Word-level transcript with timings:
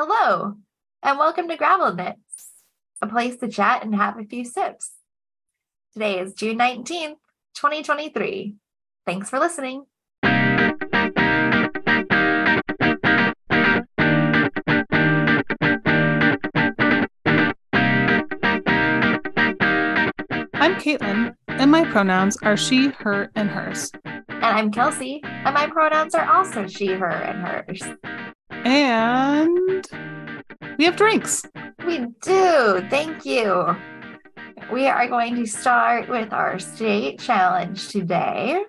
Hello, 0.00 0.54
and 1.02 1.18
welcome 1.18 1.48
to 1.48 1.56
Gravel 1.56 1.92
Knits, 1.92 2.52
a 3.02 3.08
place 3.08 3.36
to 3.38 3.48
chat 3.48 3.82
and 3.82 3.96
have 3.96 4.16
a 4.16 4.22
few 4.22 4.44
sips. 4.44 4.92
Today 5.92 6.20
is 6.20 6.34
June 6.34 6.56
19th, 6.56 7.16
2023. 7.54 8.54
Thanks 9.04 9.28
for 9.28 9.40
listening. 9.40 9.86
I'm 10.22 10.76
Caitlyn, 20.76 21.34
and 21.48 21.72
my 21.72 21.84
pronouns 21.90 22.36
are 22.42 22.56
she, 22.56 22.90
her, 23.00 23.32
and 23.34 23.50
hers. 23.50 23.90
And 24.04 24.44
I'm 24.44 24.70
Kelsi, 24.70 25.18
and 25.24 25.52
my 25.52 25.66
pronouns 25.66 26.14
are 26.14 26.32
also 26.32 26.68
she, 26.68 26.86
her, 26.86 27.10
and 27.10 27.44
hers. 27.44 27.82
And 28.64 29.86
we 30.78 30.84
have 30.84 30.96
drinks. 30.96 31.44
We 31.86 32.06
do. 32.22 32.86
Thank 32.90 33.24
you. 33.24 33.76
We 34.72 34.86
are 34.86 35.08
going 35.08 35.36
to 35.36 35.46
start 35.46 36.08
with 36.08 36.32
our 36.32 36.58
state 36.58 37.20
challenge 37.20 37.88
today. 37.88 38.62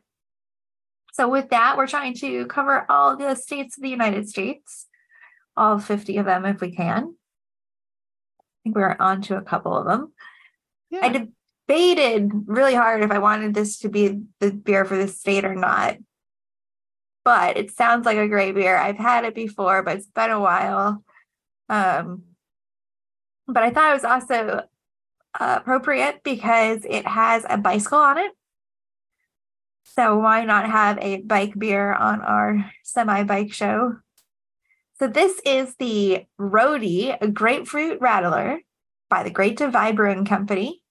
So, 1.14 1.28
with 1.28 1.50
that, 1.50 1.76
we're 1.76 1.88
trying 1.88 2.14
to 2.16 2.46
cover 2.46 2.86
all 2.90 3.18
the 3.18 3.36
states 3.36 3.78
of 3.78 3.84
the 3.84 3.90
United 3.90 4.30
States, 4.30 4.88
all 5.58 5.80
50 5.80 6.18
of 6.18 6.26
them 6.26 6.46
if 6.46 6.62
we 6.62 6.72
can. 6.72 7.16
I 8.40 8.44
think 8.64 8.76
we're 8.76 8.96
on 9.00 9.22
to 9.24 9.38
a 9.38 9.42
couple 9.42 9.78
of 9.78 9.86
them. 9.86 10.14
Yeah. 10.90 11.02
I 11.04 11.28
debated 11.68 12.32
really 12.46 12.74
hard 12.74 13.04
if 13.04 13.12
I 13.12 13.20
wanted 13.20 13.54
this 13.54 13.80
to 13.80 13.90
be 13.90 14.22
the 14.40 14.52
beer 14.52 14.86
for 14.86 14.96
the 14.96 15.08
state 15.08 15.46
or 15.46 15.56
not. 15.56 15.98
But 17.30 17.58
it 17.58 17.70
sounds 17.70 18.08
like 18.08 18.18
a 18.18 18.28
great 18.28 18.56
beer. 18.56 18.76
I've 18.76 18.98
had 18.98 19.24
it 19.24 19.36
before, 19.36 19.84
but 19.84 19.98
it's 19.98 20.08
been 20.08 20.32
a 20.32 20.40
while. 20.40 21.04
Um, 21.70 22.24
but 23.48 23.62
I 23.62 23.70
thought 23.70 23.92
it 23.92 24.02
was 24.02 24.04
also 24.04 24.64
appropriate 25.40 26.22
because 26.24 26.80
it 26.90 27.06
has 27.06 27.46
a 27.48 27.60
bicycle 27.60 28.00
on 28.00 28.18
it. 28.18 28.32
So 29.84 30.18
why 30.18 30.44
not 30.44 30.68
have 30.72 30.98
a 31.04 31.22
bike 31.22 31.54
beer 31.56 31.94
on 31.94 32.22
our 32.22 32.72
semi 32.84 33.22
bike 33.22 33.54
show? 33.54 33.98
So 34.98 35.08
this 35.08 35.40
is 35.46 35.76
the 35.76 36.26
Roadie 36.42 37.16
Grapefruit 37.32 38.00
Radler 38.00 38.58
by 39.08 39.22
the 39.22 39.30
Great 39.30 39.56
Divide 39.56 39.96
Brewing 39.96 40.26
Company, 40.26 40.82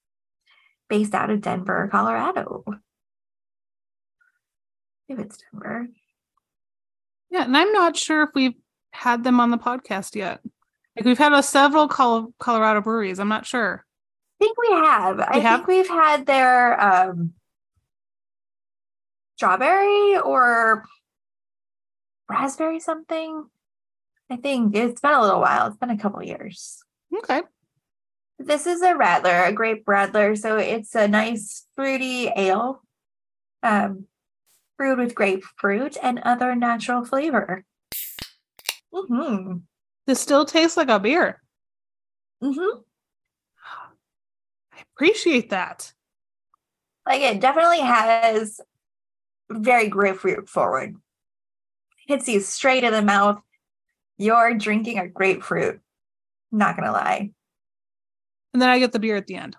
based 0.88 1.14
out 1.14 1.30
of 1.30 1.40
Denver, 1.40 1.88
Colorado. 1.90 2.62
If 5.08 5.18
it's 5.18 5.38
Denver. 5.50 5.88
Yeah, 7.30 7.44
and 7.44 7.56
I'm 7.56 7.72
not 7.72 7.96
sure 7.96 8.22
if 8.22 8.30
we've 8.34 8.54
had 8.92 9.24
them 9.24 9.40
on 9.40 9.50
the 9.50 9.58
podcast 9.58 10.14
yet. 10.14 10.40
Like 10.96 11.04
we've 11.04 11.18
had 11.18 11.32
a 11.32 11.42
several 11.42 11.88
Col- 11.88 12.32
Colorado 12.38 12.80
breweries. 12.80 13.20
I'm 13.20 13.28
not 13.28 13.46
sure. 13.46 13.84
I 14.40 14.44
think 14.44 14.56
we 14.58 14.68
have. 14.70 15.20
I 15.20 15.38
have? 15.38 15.60
think 15.60 15.68
we've 15.68 15.88
had 15.88 16.26
their 16.26 16.80
um 16.80 17.32
strawberry 19.36 20.18
or 20.18 20.84
raspberry 22.28 22.80
something. 22.80 23.44
I 24.30 24.36
think 24.36 24.74
it's 24.74 25.00
been 25.00 25.12
a 25.12 25.22
little 25.22 25.40
while. 25.40 25.68
It's 25.68 25.76
been 25.76 25.90
a 25.90 25.98
couple 25.98 26.22
years. 26.22 26.82
Okay. 27.16 27.42
This 28.38 28.66
is 28.66 28.82
a 28.82 28.94
radler, 28.94 29.48
a 29.48 29.52
grape 29.52 29.84
radler. 29.86 30.36
So 30.36 30.58
it's 30.58 30.94
a 30.94 31.08
nice 31.08 31.66
fruity 31.74 32.30
ale, 32.36 32.82
um, 33.62 34.04
brewed 34.78 34.98
with 34.98 35.14
grapefruit 35.14 35.96
and 36.02 36.20
other 36.20 36.54
natural 36.54 37.04
flavor. 37.04 37.64
Mm-hmm. 38.94 39.58
This 40.06 40.20
still 40.20 40.46
tastes 40.46 40.76
like 40.76 40.88
a 40.88 40.98
beer. 40.98 41.42
Mm-hmm. 42.42 42.78
I 44.72 44.82
appreciate 44.94 45.50
that. 45.50 45.92
Like 47.06 47.20
it 47.20 47.40
definitely 47.40 47.80
has 47.80 48.60
very 49.50 49.88
grapefruit 49.88 50.48
forward. 50.48 50.94
Hits 52.06 52.28
you 52.28 52.40
straight 52.40 52.84
in 52.84 52.92
the 52.92 53.02
mouth. 53.02 53.40
You're 54.16 54.54
drinking 54.54 54.98
a 54.98 55.08
grapefruit. 55.08 55.80
Not 56.50 56.76
gonna 56.76 56.92
lie. 56.92 57.30
And 58.54 58.62
then 58.62 58.68
I 58.70 58.78
get 58.78 58.92
the 58.92 58.98
beer 58.98 59.16
at 59.16 59.26
the 59.26 59.34
end. 59.36 59.56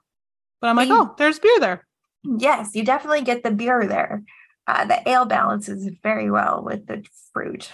But 0.62 0.68
I'm 0.68 0.76
like, 0.76 0.88
You- 0.90 0.96
oh, 1.02 1.16
there's 1.18 1.40
beer 1.40 1.60
there. 1.60 1.86
Yes, 2.24 2.72
you 2.76 2.84
definitely 2.84 3.22
get 3.22 3.44
the 3.44 3.52
beer 3.52 3.86
there. 3.88 4.24
Uh, 4.70 4.86
the 4.86 5.10
ale 5.10 5.26
balances 5.26 5.90
very 6.04 6.30
well 6.30 6.62
with 6.64 6.86
the 6.86 7.04
fruit. 7.34 7.72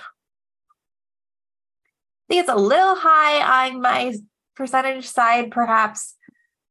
I 2.23 2.33
think 2.33 2.39
it's 2.39 2.50
a 2.50 2.56
little 2.56 2.95
high 2.95 3.67
on 3.67 3.81
my 3.81 4.16
percentage 4.56 5.06
side, 5.06 5.51
perhaps 5.51 6.16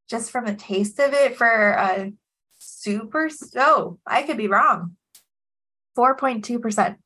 just 0.09 0.31
from 0.31 0.47
the 0.47 0.55
taste 0.55 0.99
of 0.99 1.13
it 1.13 1.37
for 1.37 1.73
a 1.73 2.11
super. 2.59 3.29
Oh, 3.57 3.99
I 4.07 4.23
could 4.23 4.39
be 4.39 4.49
wrong. 4.49 4.97
4.2%. 5.99 6.97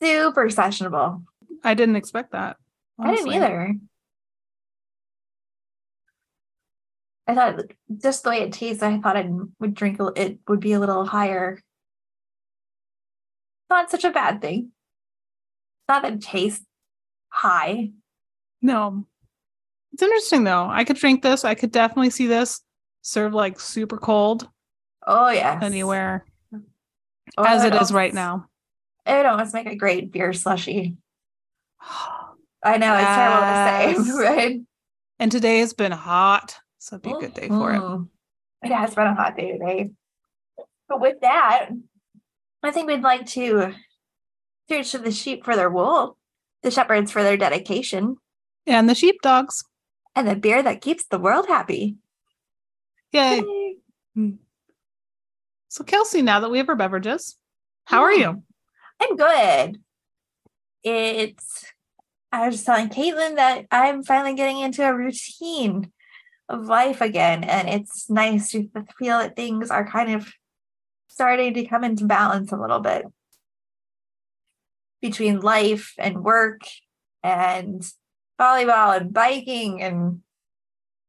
Super 0.00 0.48
sessionable. 0.48 1.24
I 1.64 1.74
didn't 1.74 1.96
expect 1.96 2.30
that. 2.32 2.56
I 3.00 3.16
didn't 3.16 3.32
either. 3.32 3.74
I 7.26 7.34
thought 7.34 7.62
just 8.00 8.22
the 8.22 8.30
way 8.30 8.42
it 8.42 8.52
tastes, 8.52 8.80
I 8.80 8.96
thought 9.00 9.16
I 9.16 9.28
would 9.58 9.74
drink 9.74 9.98
it 10.14 10.38
would 10.46 10.60
be 10.60 10.74
a 10.74 10.78
little 10.78 11.04
higher. 11.04 11.58
Not 13.70 13.90
such 13.90 14.04
a 14.04 14.10
bad 14.10 14.40
thing. 14.40 14.70
Not 15.88 16.02
that 16.02 16.14
it 16.14 16.20
tastes 16.22 16.64
high. 17.28 17.90
No. 18.62 19.06
It's 19.92 20.02
interesting 20.02 20.44
though. 20.44 20.66
I 20.68 20.84
could 20.84 20.96
drink 20.96 21.22
this. 21.22 21.44
I 21.44 21.54
could 21.54 21.70
definitely 21.72 22.10
see 22.10 22.26
this 22.26 22.60
served 23.02 23.34
like 23.34 23.60
super 23.60 23.98
cold 23.98 24.48
Oh 25.06 25.28
yes. 25.28 25.62
anywhere 25.62 26.24
Oh, 27.36 27.44
as 27.44 27.62
it 27.64 27.68
it 27.68 27.72
is 27.74 27.74
almost- 27.74 27.92
right 27.92 28.14
now. 28.14 28.48
It 29.06 29.26
almost 29.26 29.52
make 29.52 29.66
a 29.66 29.74
great 29.76 30.10
beer 30.12 30.32
slushy. 30.32 30.96
I 32.62 32.78
know 32.78 32.94
it's 32.94 33.04
terrible 33.04 33.40
to 33.40 33.46
Yes. 33.46 34.06
say, 34.06 34.12
right? 34.24 34.60
And 35.18 35.30
today 35.30 35.58
has 35.58 35.74
been 35.74 35.92
hot. 35.92 36.56
So 36.78 36.96
it'd 36.96 37.02
be 37.02 37.10
a 37.10 37.20
good 37.20 37.34
day 37.34 37.48
for 37.48 37.74
it. 37.74 37.80
Mhm. 37.80 38.08
It 38.62 38.72
has 38.72 38.94
been 38.94 39.06
a 39.06 39.14
hot 39.14 39.36
day 39.36 39.52
today. 39.52 39.90
But 40.88 41.00
with 41.00 41.20
that, 41.20 41.68
I 42.64 42.70
think 42.70 42.88
we'd 42.88 43.02
like 43.02 43.26
to 43.26 43.74
search 44.68 44.92
the 44.92 45.10
sheep 45.12 45.44
for 45.44 45.54
their 45.54 45.70
wool, 45.70 46.16
the 46.62 46.70
shepherds 46.70 47.10
for 47.12 47.22
their 47.22 47.36
dedication, 47.36 48.16
And 48.66 48.88
the 48.88 48.94
sheepdogs. 48.94 49.64
and 50.16 50.26
the 50.26 50.36
beer 50.36 50.62
that 50.62 50.80
keeps 50.80 51.04
the 51.04 51.18
world 51.18 51.46
happy. 51.46 51.96
Yay. 53.12 53.36
Yay. 53.40 53.76
Hmm. 54.14 54.30
So 55.68 55.84
Kelsi, 55.84 56.22
now 56.22 56.40
that 56.40 56.50
we 56.50 56.58
have 56.58 56.68
our 56.68 56.76
beverages, 56.76 57.36
how 57.84 58.02
are 58.02 58.12
you? 58.12 58.42
I'm 59.00 59.16
good. 59.16 59.80
It's 60.82 61.66
I 62.32 62.48
was 62.48 62.64
telling 62.64 62.88
Caitlyn 62.88 63.36
that 63.36 63.66
I'm 63.70 64.02
finally 64.02 64.34
getting 64.34 64.58
into 64.60 64.84
a 64.84 64.94
routine 64.94 65.92
of 66.48 66.66
life 66.66 67.00
again. 67.00 67.44
And 67.44 67.68
it's 67.68 68.10
nice 68.10 68.50
to 68.50 68.68
feel 68.98 69.18
that 69.18 69.36
things 69.36 69.70
are 69.70 69.86
kind 69.86 70.14
of 70.14 70.32
starting 71.14 71.54
to 71.54 71.64
come 71.64 71.84
into 71.84 72.04
balance 72.06 72.50
a 72.50 72.56
little 72.56 72.80
bit 72.80 73.04
between 75.00 75.40
life 75.40 75.94
and 75.96 76.24
work 76.24 76.62
and 77.22 77.88
volleyball 78.40 79.00
and 79.00 79.12
biking 79.12 79.80
and 79.80 80.22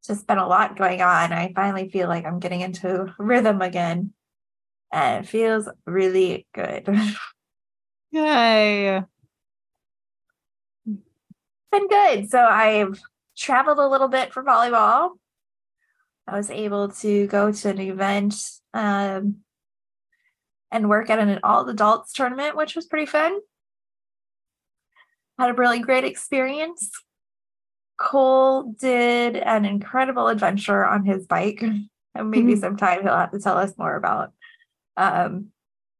just 0.06 0.28
been 0.28 0.38
a 0.38 0.48
lot 0.48 0.78
going 0.78 1.02
on. 1.02 1.34
I 1.34 1.52
finally 1.56 1.90
feel 1.90 2.08
like 2.08 2.24
I'm 2.24 2.38
getting 2.38 2.62
into 2.62 3.16
rhythm 3.18 3.64
again. 3.64 4.14
And 4.92 5.26
it 5.26 5.28
feels 5.28 5.68
really 5.88 6.46
good. 6.54 6.88
Yay. 8.12 9.02
been 10.86 11.88
good. 11.90 12.30
So 12.30 12.40
I've 12.40 13.02
traveled 13.36 13.80
a 13.80 13.88
little 13.88 14.08
bit 14.08 14.32
for 14.32 14.44
volleyball. 14.44 15.14
I 16.28 16.38
was 16.38 16.52
able 16.52 16.90
to 16.90 17.26
go 17.26 17.52
to 17.52 17.70
an 17.70 17.80
event 17.80 18.36
um, 18.72 19.38
and 20.76 20.90
work 20.90 21.10
at 21.10 21.20
an 21.20 21.40
all 21.42 21.68
adults 21.70 22.12
tournament, 22.12 22.58
which 22.58 22.76
was 22.76 22.86
pretty 22.86 23.06
fun. 23.06 23.40
Had 25.40 25.50
a 25.50 25.54
really 25.54 25.80
great 25.80 26.04
experience. 26.04 26.92
Cole 27.98 28.74
did 28.78 29.38
an 29.38 29.64
incredible 29.64 30.28
adventure 30.28 30.86
on 30.86 31.06
his 31.06 31.26
bike. 31.26 31.64
And 32.18 32.32
maybe 32.32 32.54
Mhm. 32.54 32.62
sometime 32.62 33.02
he'll 33.04 33.14
have 33.14 33.32
to 33.32 33.40
tell 33.40 33.58
us 33.58 33.78
more 33.78 33.94
about. 33.98 34.32
Um, 34.96 35.48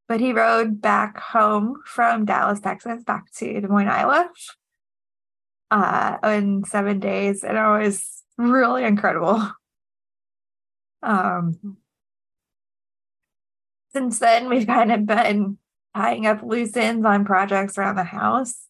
but 0.08 0.22
he 0.22 0.32
rode 0.32 0.80
back 0.80 1.18
home 1.20 1.82
from 1.86 2.24
Dallas, 2.24 2.62
Texas, 2.62 3.04
back 3.04 3.30
to 3.34 3.60
Des 3.60 3.68
Moines, 3.68 3.90
Iowa 3.90 4.30
uh, 5.72 6.18
in 6.24 6.64
seven 6.64 7.02
days, 7.02 7.44
and 7.44 7.58
it 7.58 7.62
was 7.86 8.24
really 8.38 8.84
incredible. 8.86 9.42
Um, 11.04 11.78
since 13.96 14.20
then, 14.20 14.50
we've 14.50 14.68
kind 14.68 14.92
of 14.92 15.06
been 15.06 15.58
tying 15.96 16.28
up 16.28 16.44
loose 16.44 16.76
ends 16.76 17.06
on 17.06 17.24
projects 17.24 17.78
around 17.78 17.96
the 17.96 18.04
house. 18.04 18.68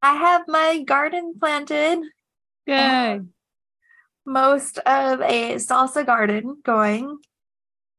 I 0.00 0.14
have 0.14 0.42
my 0.46 0.82
garden 0.82 1.34
planted. 1.40 1.98
Yay. 2.66 3.20
most 4.24 4.78
of 4.78 5.20
a 5.20 5.56
salsa 5.56 6.06
garden 6.06 6.56
going. 6.64 7.18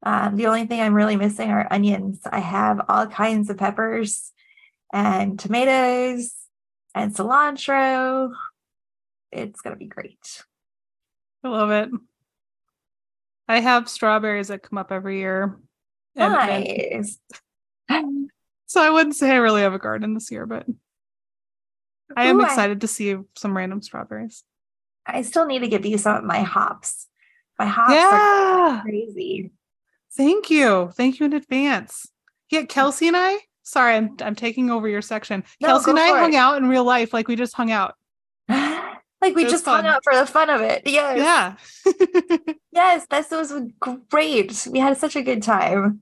Um, 0.03 0.37
the 0.37 0.47
only 0.47 0.65
thing 0.65 0.79
I'm 0.79 0.93
really 0.93 1.17
missing 1.17 1.49
are 1.49 1.67
onions. 1.69 2.21
I 2.31 2.39
have 2.39 2.81
all 2.87 3.05
kinds 3.07 3.49
of 3.49 3.57
peppers 3.57 4.31
and 4.93 5.37
tomatoes 5.37 6.33
and 6.93 7.13
cilantro. 7.13 8.31
It's 9.31 9.61
going 9.61 9.75
to 9.75 9.79
be 9.79 9.87
great. 9.87 10.43
I 11.43 11.49
love 11.49 11.71
it. 11.71 11.89
I 13.47 13.59
have 13.59 13.89
strawberries 13.89 14.47
that 14.47 14.63
come 14.63 14.77
up 14.77 14.91
every 14.91 15.19
year. 15.19 15.59
And- 16.15 17.07
and- 17.89 18.29
so 18.65 18.81
I 18.81 18.89
wouldn't 18.89 19.15
say 19.15 19.31
I 19.31 19.37
really 19.37 19.61
have 19.61 19.73
a 19.73 19.79
garden 19.79 20.13
this 20.13 20.31
year, 20.31 20.45
but 20.45 20.65
I 22.15 22.25
am 22.25 22.39
Ooh, 22.39 22.43
excited 22.45 22.81
to 22.81 22.87
see 22.87 23.15
some 23.37 23.55
random 23.55 23.81
strawberries. 23.81 24.43
I 25.05 25.21
still 25.21 25.45
need 25.45 25.59
to 25.59 25.67
give 25.67 25.85
you 25.85 25.97
some 25.97 26.17
of 26.17 26.23
my 26.23 26.39
hops. 26.39 27.07
My 27.59 27.65
hops 27.65 27.93
are 27.93 28.81
crazy. 28.81 29.51
Thank 30.15 30.49
you. 30.49 30.91
Thank 30.95 31.19
you 31.19 31.25
in 31.25 31.33
advance. 31.33 32.07
Yeah, 32.49 32.63
Kelsi 32.63 33.07
and 33.07 33.17
I, 33.17 33.37
sorry, 33.63 33.95
I'm 33.95 34.15
I'm 34.21 34.35
taking 34.35 34.69
over 34.69 34.87
your 34.87 35.01
section. 35.01 35.43
No, 35.61 35.69
Kelsi 35.69 35.89
and 35.89 35.99
I 35.99 36.07
hung 36.19 36.33
it. 36.33 36.37
out 36.37 36.57
in 36.57 36.69
real 36.69 36.83
life, 36.83 37.13
like 37.13 37.27
we 37.27 37.35
just 37.35 37.53
hung 37.53 37.71
out. 37.71 37.95
Like 39.27 39.35
we 39.35 39.43
just 39.45 39.65
hung 39.65 39.85
out 39.85 40.03
for 40.03 40.15
the 40.15 40.25
fun 40.25 40.49
of 40.49 40.61
it. 40.61 40.83
Yes. 40.85 41.17
Yeah. 41.85 41.93
Yes, 42.71 43.05
this 43.09 43.31
was 43.31 43.53
great. 44.09 44.67
We 44.69 44.79
had 44.79 44.97
such 44.97 45.15
a 45.15 45.21
good 45.21 45.41
time. 45.41 46.01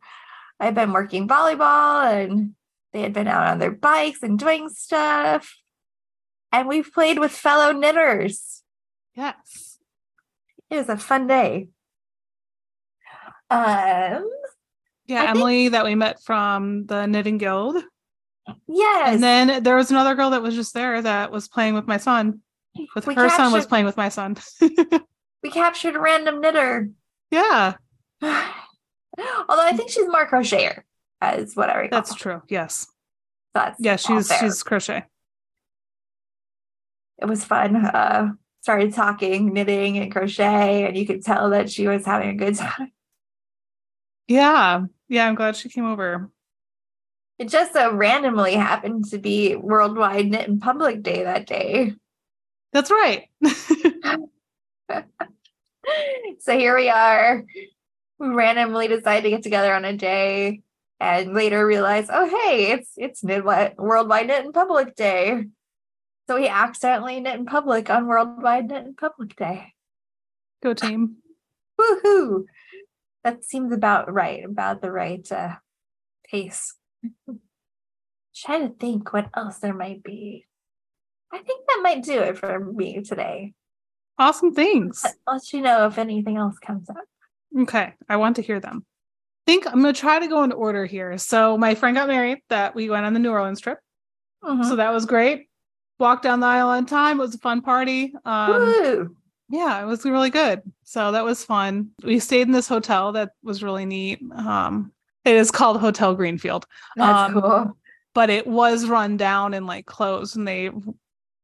I've 0.59 0.73
been 0.73 0.91
working 0.91 1.27
volleyball 1.27 2.11
and 2.11 2.55
they 2.93 3.01
had 3.01 3.13
been 3.13 3.27
out 3.27 3.45
on 3.47 3.59
their 3.59 3.69
bikes 3.71 4.23
and 4.23 4.39
doing 4.39 4.69
stuff. 4.69 5.55
And 6.51 6.67
we've 6.67 6.91
played 6.91 7.19
with 7.19 7.31
fellow 7.31 7.71
knitters. 7.71 8.63
yes. 9.15 9.77
It 10.71 10.77
was 10.77 10.89
a 10.89 10.97
fun 10.97 11.27
day. 11.27 11.67
Um, 13.51 14.27
Yeah, 15.05 15.21
I 15.21 15.25
think- 15.27 15.35
Emily 15.37 15.67
that 15.69 15.85
we 15.85 15.93
met 15.95 16.21
from 16.23 16.85
the 16.87 17.05
Knitting 17.05 17.37
Guild. 17.37 17.83
yes. 18.67 19.13
And 19.13 19.21
then 19.23 19.61
there 19.63 19.75
was 19.75 19.91
another 19.91 20.15
girl 20.15 20.31
that 20.31 20.41
was 20.41 20.55
just 20.55 20.73
there 20.73 21.01
that 21.01 21.31
was 21.31 21.47
playing 21.47 21.75
with 21.75 21.85
my 21.87 21.97
son. 21.97 22.41
With 22.95 23.05
We 23.07 23.15
her 23.15 23.29
son 23.29 23.51
was 23.53 23.65
playing 23.67 23.85
with 23.85 23.97
my 23.97 24.09
son. 24.09 24.35
we 24.61 25.49
captured 25.51 25.95
a 25.95 25.99
random 25.99 26.41
knitter. 26.41 26.89
yeah, 27.31 27.73
Although 28.21 28.53
I 29.65 29.73
think 29.75 29.89
she's 29.91 30.07
more 30.07 30.27
crocheter, 30.27 30.81
is 31.35 31.55
what 31.55 31.69
I 31.69 31.75
recall. 31.81 31.99
that's 31.99 32.15
true. 32.15 32.41
Yes. 32.49 32.87
That's 33.53 33.79
Yeah, 33.79 33.95
she's 33.97 34.27
fair. 34.27 34.39
she's 34.39 34.63
crochet. 34.63 35.03
it 37.21 37.25
was 37.25 37.45
fun. 37.45 37.75
Uh, 37.75 38.31
started 38.61 38.93
talking, 38.93 39.53
knitting 39.53 39.97
and 39.99 40.11
crochet, 40.11 40.85
and 40.87 40.97
you 40.97 41.05
could 41.05 41.23
tell 41.23 41.51
that 41.51 41.69
she 41.71 41.87
was 41.87 42.05
having 42.05 42.29
a 42.29 42.35
good 42.35 42.55
time. 42.57 42.91
Yeah. 44.27 44.85
Yeah, 45.09 45.27
I'm 45.27 45.35
glad 45.35 45.55
she 45.55 45.69
came 45.69 45.85
over. 45.85 46.31
It 47.37 47.49
just 47.49 47.73
so 47.73 47.93
randomly 47.93 48.53
happened 48.55 49.05
to 49.11 49.17
be 49.19 49.55
Worldwide 49.55 50.27
Knit 50.31 50.47
in 50.47 50.59
Public 50.59 51.03
Day 51.03 51.23
that 51.23 51.45
day. 51.45 51.93
That's 52.73 52.91
right. 52.91 53.29
so 56.39 56.57
here 56.57 56.75
we 56.75 56.89
are. 56.89 57.45
We 58.19 58.27
randomly 58.27 58.87
decide 58.87 59.21
to 59.21 59.29
get 59.29 59.43
together 59.43 59.73
on 59.73 59.85
a 59.85 59.95
day 59.95 60.61
and 60.99 61.33
later 61.33 61.65
realize, 61.65 62.07
oh 62.11 62.27
hey, 62.27 62.71
it's 62.71 62.91
it's 62.97 63.23
Knit 63.23 63.45
Worldwide 63.45 64.27
Knit 64.27 64.45
in 64.45 64.51
Public 64.53 64.95
Day. 64.95 65.45
So 66.27 66.35
we 66.35 66.47
accidentally 66.47 67.19
knit 67.19 67.35
in 67.35 67.45
public 67.45 67.89
on 67.89 68.07
Worldwide 68.07 68.69
Knit 68.69 68.85
in 68.85 68.95
Public 68.95 69.35
Day. 69.35 69.73
Go 70.63 70.73
team. 70.73 71.17
Woohoo! 71.79 72.45
That 73.23 73.43
seems 73.43 73.73
about 73.73 74.11
right, 74.11 74.43
about 74.43 74.81
the 74.81 74.91
right 74.91 75.29
uh, 75.31 75.55
pace. 76.25 76.75
Try 78.35 78.59
to 78.59 78.69
think 78.69 79.11
what 79.11 79.29
else 79.35 79.57
there 79.57 79.73
might 79.73 80.01
be. 80.01 80.45
I 81.33 81.39
think 81.39 81.65
that 81.67 81.79
might 81.81 82.03
do 82.03 82.19
it 82.19 82.37
for 82.37 82.59
me 82.59 83.01
today. 83.01 83.53
Awesome 84.19 84.53
things. 84.53 85.03
I'll 85.27 85.35
let 85.35 85.51
you 85.51 85.61
know 85.61 85.87
if 85.87 85.97
anything 85.97 86.37
else 86.37 86.59
comes 86.59 86.89
up. 86.89 86.97
Okay, 87.59 87.93
I 88.07 88.17
want 88.17 88.35
to 88.35 88.41
hear 88.41 88.59
them. 88.59 88.85
I 89.47 89.51
think 89.51 89.67
I'm 89.67 89.81
going 89.81 89.93
to 89.93 89.99
try 89.99 90.19
to 90.19 90.27
go 90.27 90.43
in 90.43 90.51
order 90.51 90.85
here. 90.85 91.17
So 91.17 91.57
my 91.57 91.75
friend 91.75 91.95
got 91.97 92.07
married 92.07 92.39
that 92.49 92.75
we 92.75 92.89
went 92.89 93.05
on 93.05 93.13
the 93.13 93.19
New 93.19 93.31
Orleans 93.31 93.59
trip. 93.59 93.79
Mhm. 94.43 94.65
So 94.65 94.75
that 94.75 94.93
was 94.93 95.05
great. 95.05 95.49
Walked 95.99 96.23
down 96.23 96.39
the 96.39 96.47
aisle 96.47 96.69
on 96.69 96.85
time. 96.85 97.19
It 97.19 97.23
was 97.23 97.35
a 97.35 97.39
fun 97.39 97.61
party. 97.61 98.13
Um, 98.25 98.51
Woo! 98.61 99.15
yeah, 99.49 99.81
it 99.81 99.85
was 99.85 100.05
really 100.05 100.29
good. 100.29 100.61
So 100.83 101.11
that 101.11 101.23
was 101.25 101.43
fun. 101.43 101.89
We 102.03 102.19
stayed 102.19 102.43
in 102.47 102.51
this 102.51 102.67
hotel 102.67 103.11
that 103.13 103.31
was 103.41 103.63
really 103.63 103.85
neat. 103.85 104.19
Um, 104.35 104.91
it 105.25 105.35
is 105.35 105.51
called 105.51 105.79
Hotel 105.79 106.13
Greenfield, 106.15 106.65
That's 106.95 107.31
um, 107.33 107.41
cool. 107.41 107.77
but 108.13 108.29
it 108.29 108.45
was 108.45 108.87
run 108.87 109.17
down 109.17 109.53
and 109.53 109.65
like 109.65 109.85
closed, 109.85 110.35
and 110.35 110.47
they 110.47 110.69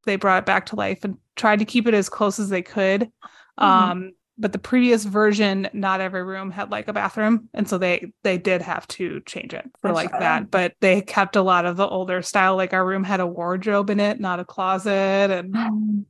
they 0.05 0.15
brought 0.15 0.43
it 0.43 0.45
back 0.45 0.65
to 0.67 0.75
life 0.75 1.03
and 1.03 1.17
tried 1.35 1.59
to 1.59 1.65
keep 1.65 1.87
it 1.87 1.93
as 1.93 2.09
close 2.09 2.39
as 2.39 2.49
they 2.49 2.61
could. 2.61 3.11
Mhm. 3.59 3.63
Um, 3.63 4.11
but 4.37 4.53
the 4.53 4.59
previous 4.59 5.03
version, 5.03 5.67
not 5.73 5.99
every 5.99 6.23
room 6.23 6.49
had 6.49 6.71
like 6.71 6.87
a 6.87 6.93
bathroom, 6.93 7.49
and 7.53 7.67
so 7.67 7.77
they 7.77 8.13
they 8.23 8.37
did 8.37 8.61
have 8.61 8.87
to 8.87 9.19
change 9.25 9.53
it 9.53 9.69
for 9.81 9.91
like 9.91 10.11
Gotcha. 10.11 10.21
that. 10.21 10.51
But 10.51 10.75
they 10.79 11.01
kept 11.01 11.35
a 11.35 11.41
lot 11.41 11.65
of 11.65 11.75
the 11.75 11.87
older 11.87 12.21
style. 12.21 12.55
Like 12.55 12.73
our 12.73 12.85
room 12.85 13.03
had 13.03 13.19
a 13.19 13.27
wardrobe 13.27 13.89
in 13.89 13.99
it, 13.99 14.19
not 14.19 14.39
a 14.39 14.45
closet, 14.45 15.29
and 15.29 16.05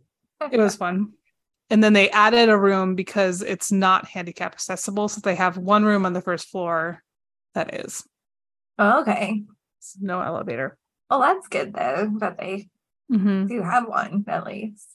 it 0.51 0.59
was 0.59 0.75
fun. 0.75 1.13
And 1.71 1.83
then 1.83 1.93
they 1.93 2.09
added 2.11 2.49
a 2.49 2.57
room 2.57 2.95
because 2.95 3.41
it's 3.41 3.71
not 3.71 4.07
handicap 4.07 4.53
accessible. 4.53 5.07
So 5.07 5.21
they 5.21 5.35
have 5.35 5.57
one 5.57 5.83
room 5.83 6.05
on 6.05 6.13
the 6.13 6.21
first 6.21 6.49
floor 6.49 7.03
that 7.55 7.73
is 7.73 8.03
Oh, 8.77 9.01
okay. 9.01 9.43
It's 9.79 9.97
no 9.99 10.21
elevator. 10.21 10.77
Well, 11.09 11.19
that's 11.19 11.47
good 11.47 11.73
though 11.73 12.11
that 12.19 12.37
they 12.37 12.69
Mhm. 13.11 13.47
do 13.47 13.61
have 13.61 13.87
one 13.87 14.23
at 14.27 14.45
least. 14.45 14.87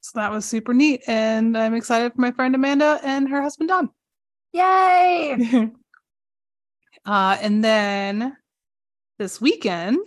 So 0.00 0.18
that 0.20 0.30
was 0.30 0.44
super 0.44 0.72
neat. 0.72 1.02
And 1.06 1.56
I'm 1.58 1.74
excited 1.74 2.14
for 2.14 2.20
my 2.20 2.30
friend 2.32 2.54
Amanda 2.54 3.00
and 3.02 3.28
her 3.28 3.42
husband 3.42 3.68
Don. 3.68 3.90
Yay! 4.52 5.36
uh, 7.04 7.36
and 7.40 7.62
then 7.64 8.36
this 9.18 9.40
weekend, 9.40 9.98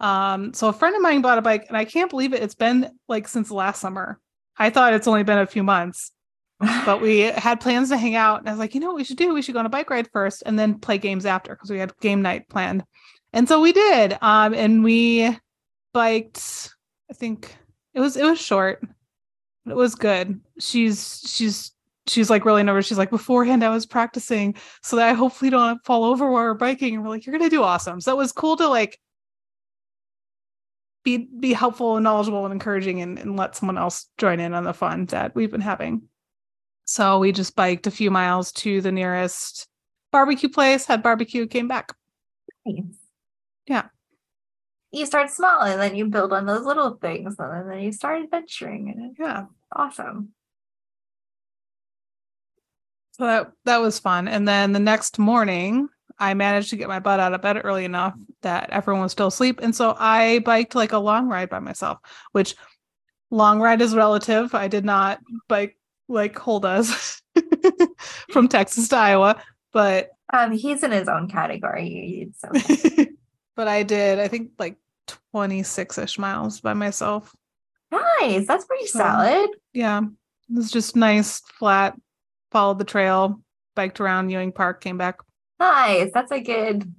um, 0.00 0.54
so 0.54 0.68
a 0.68 0.72
friend 0.72 0.96
of 0.96 1.02
mine 1.02 1.20
bought 1.20 1.38
a 1.38 1.42
bike, 1.42 1.66
and 1.68 1.76
I 1.76 1.84
can't 1.84 2.10
believe 2.10 2.32
it. 2.32 2.42
It's 2.42 2.54
been 2.54 2.90
like 3.08 3.28
since 3.28 3.50
last 3.50 3.80
summer. 3.80 4.18
I 4.58 4.70
thought 4.70 4.94
it's 4.94 5.06
only 5.06 5.22
been 5.22 5.38
a 5.38 5.46
few 5.46 5.62
months, 5.62 6.10
but 6.58 7.00
we 7.00 7.20
had 7.20 7.60
plans 7.60 7.90
to 7.90 7.96
hang 7.96 8.14
out. 8.14 8.40
And 8.40 8.48
I 8.48 8.52
was 8.52 8.58
like, 8.58 8.74
you 8.74 8.80
know 8.80 8.88
what 8.88 8.96
we 8.96 9.04
should 9.04 9.18
do? 9.18 9.32
We 9.34 9.42
should 9.42 9.52
go 9.52 9.60
on 9.60 9.66
a 9.66 9.70
bike 9.70 9.90
ride 9.90 10.08
first 10.12 10.42
and 10.46 10.58
then 10.58 10.78
play 10.78 10.98
games 10.98 11.26
after 11.26 11.54
because 11.54 11.70
we 11.70 11.78
had 11.78 11.96
game 12.00 12.22
night 12.22 12.48
planned. 12.48 12.84
And 13.32 13.46
so 13.46 13.60
we 13.60 13.72
did. 13.72 14.18
Um, 14.20 14.54
and 14.54 14.82
we 14.82 15.36
biked, 15.92 16.74
I 17.10 17.14
think 17.14 17.56
it 17.94 18.00
was 18.00 18.16
it 18.16 18.24
was 18.24 18.40
short. 18.40 18.82
But 19.64 19.72
it 19.72 19.76
was 19.76 19.94
good. 19.94 20.40
She's 20.58 21.22
she's 21.26 21.72
she's 22.06 22.30
like 22.30 22.44
really 22.44 22.62
nervous. 22.62 22.86
She's 22.86 22.98
like, 22.98 23.10
beforehand, 23.10 23.64
I 23.64 23.70
was 23.70 23.86
practicing 23.86 24.54
so 24.82 24.96
that 24.96 25.08
I 25.08 25.12
hopefully 25.12 25.50
don't 25.50 25.84
fall 25.84 26.04
over 26.04 26.30
while 26.30 26.44
we're 26.44 26.54
biking. 26.54 26.94
And 26.94 27.04
we're 27.04 27.10
like, 27.10 27.26
you're 27.26 27.36
gonna 27.36 27.50
do 27.50 27.62
awesome. 27.62 28.00
So 28.00 28.12
it 28.12 28.16
was 28.16 28.32
cool 28.32 28.56
to 28.56 28.68
like 28.68 28.98
be 31.04 31.28
be 31.38 31.52
helpful 31.52 31.96
and 31.96 32.04
knowledgeable 32.04 32.44
and 32.44 32.52
encouraging 32.52 33.00
and, 33.00 33.18
and 33.18 33.36
let 33.36 33.56
someone 33.56 33.78
else 33.78 34.06
join 34.18 34.40
in 34.40 34.54
on 34.54 34.64
the 34.64 34.74
fun 34.74 35.06
that 35.06 35.34
we've 35.34 35.50
been 35.50 35.60
having. 35.60 36.02
So 36.84 37.18
we 37.18 37.32
just 37.32 37.54
biked 37.56 37.86
a 37.86 37.90
few 37.90 38.10
miles 38.10 38.52
to 38.52 38.80
the 38.80 38.92
nearest 38.92 39.68
barbecue 40.10 40.48
place, 40.48 40.86
had 40.86 41.02
barbecue, 41.02 41.46
came 41.46 41.68
back. 41.68 41.92
Nice. 42.66 42.96
Yeah. 43.66 43.84
You 44.92 45.06
start 45.06 45.30
small 45.30 45.60
and 45.62 45.80
then 45.80 45.94
you 45.94 46.06
build 46.06 46.32
on 46.32 46.46
those 46.46 46.64
little 46.66 46.94
things 46.96 47.36
and 47.38 47.70
then 47.70 47.78
you 47.80 47.92
start 47.92 48.22
adventuring 48.22 48.90
and 48.90 49.16
Yeah. 49.18 49.46
awesome. 49.74 50.30
So 53.12 53.24
that 53.26 53.52
that 53.64 53.78
was 53.80 53.98
fun. 53.98 54.28
And 54.28 54.46
then 54.48 54.72
the 54.72 54.80
next 54.80 55.18
morning, 55.18 55.88
I 56.18 56.34
managed 56.34 56.70
to 56.70 56.76
get 56.76 56.88
my 56.88 56.98
butt 57.00 57.20
out 57.20 57.34
of 57.34 57.42
bed 57.42 57.60
early 57.64 57.84
enough 57.84 58.14
that 58.42 58.70
everyone 58.70 59.02
was 59.02 59.12
still 59.12 59.28
asleep. 59.28 59.60
And 59.62 59.74
so 59.74 59.94
I 59.98 60.40
biked 60.40 60.74
like 60.74 60.92
a 60.92 60.98
long 60.98 61.28
ride 61.28 61.50
by 61.50 61.58
myself, 61.60 61.98
which 62.32 62.54
long 63.30 63.60
ride 63.60 63.80
is 63.82 63.94
relative. 63.94 64.54
I 64.54 64.68
did 64.68 64.84
not 64.84 65.20
bike 65.48 65.76
like 66.08 66.34
Cole 66.34 66.60
does 66.60 67.22
from 68.32 68.48
Texas 68.48 68.88
to 68.88 68.96
Iowa, 68.96 69.42
but 69.72 70.10
Um, 70.32 70.52
he's 70.52 70.82
in 70.82 70.90
his 70.92 71.08
own 71.08 71.28
category. 71.28 72.30
So 72.38 72.48
but 73.60 73.68
I 73.68 73.82
did, 73.82 74.18
I 74.18 74.26
think 74.26 74.52
like 74.58 74.78
26-ish 75.34 76.18
miles 76.18 76.62
by 76.62 76.72
myself. 76.72 77.36
nice. 77.92 78.46
That's 78.46 78.64
pretty 78.64 78.86
So- 78.86 79.00
solid. 79.00 79.50
Yeah. 79.74 80.00
It 80.00 80.56
was 80.56 80.70
just 80.70 80.96
nice, 80.96 81.40
flat, 81.40 81.94
followed 82.52 82.78
the 82.78 82.86
trail, 82.86 83.42
biked 83.76 84.00
around 84.00 84.30
Ewing 84.30 84.52
Park, 84.52 84.80
came 84.80 84.96
back. 84.96 85.18
Nice. 85.58 86.10
That's 86.14 86.32
a 86.32 86.40
good. 86.40 86.90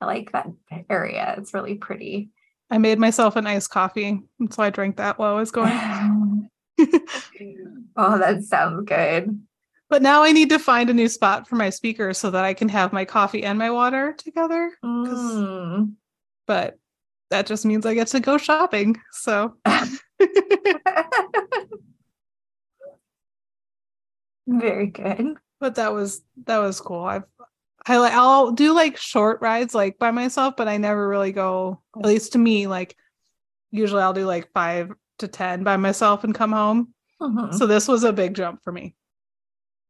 I 0.00 0.06
like 0.06 0.30
that 0.30 0.46
area. 0.88 1.34
It's 1.38 1.52
really 1.52 1.74
pretty. 1.74 2.28
I 2.70 2.78
made 2.78 3.00
myself 3.00 3.34
an 3.34 3.48
iced 3.48 3.70
coffee, 3.70 4.20
and 4.38 4.54
so 4.54 4.62
I 4.62 4.70
drank 4.70 4.98
that 4.98 5.18
while 5.18 5.34
I 5.34 5.40
was 5.40 5.50
going. 5.50 5.72
oh, 7.96 8.18
that 8.18 8.44
sounds 8.44 8.84
good. 8.86 9.44
But 9.88 10.02
now 10.02 10.22
I 10.24 10.32
need 10.32 10.48
to 10.50 10.58
find 10.58 10.90
a 10.90 10.94
new 10.94 11.08
spot 11.08 11.46
for 11.48 11.54
my 11.56 11.70
speaker 11.70 12.12
so 12.12 12.30
that 12.30 12.44
I 12.44 12.54
can 12.54 12.68
have 12.68 12.92
my 12.92 13.04
coffee 13.04 13.44
and 13.44 13.58
my 13.58 13.70
water 13.70 14.14
together. 14.18 14.72
Mm. 14.84 15.92
But 16.46 16.78
that 17.30 17.46
just 17.46 17.64
means 17.64 17.86
I 17.86 17.94
get 17.94 18.08
to 18.08 18.20
go 18.20 18.36
shopping. 18.38 19.00
So 19.12 19.54
Very 24.46 24.86
good. 24.86 25.36
but 25.60 25.74
that 25.76 25.92
was 25.92 26.22
that 26.46 26.58
was 26.58 26.80
cool. 26.80 27.04
I've 27.04 27.24
I 27.86 27.98
like 27.98 28.12
I'll 28.12 28.52
do 28.52 28.72
like 28.74 28.96
short 28.96 29.40
rides 29.40 29.74
like 29.74 29.98
by 29.98 30.10
myself, 30.10 30.54
but 30.56 30.68
I 30.68 30.76
never 30.76 31.08
really 31.08 31.32
go 31.32 31.80
at 31.98 32.06
least 32.06 32.32
to 32.32 32.38
me 32.38 32.66
like 32.66 32.96
usually 33.70 34.02
I'll 34.02 34.12
do 34.12 34.24
like 34.26 34.50
5 34.52 34.92
to 35.18 35.28
10 35.28 35.64
by 35.64 35.76
myself 35.76 36.24
and 36.24 36.34
come 36.34 36.52
home. 36.52 36.92
Mhm. 37.20 37.54
So 37.54 37.66
this 37.66 37.88
was 37.88 38.04
a 38.04 38.12
big 38.12 38.34
jump 38.34 38.62
for 38.62 38.72
me. 38.72 38.94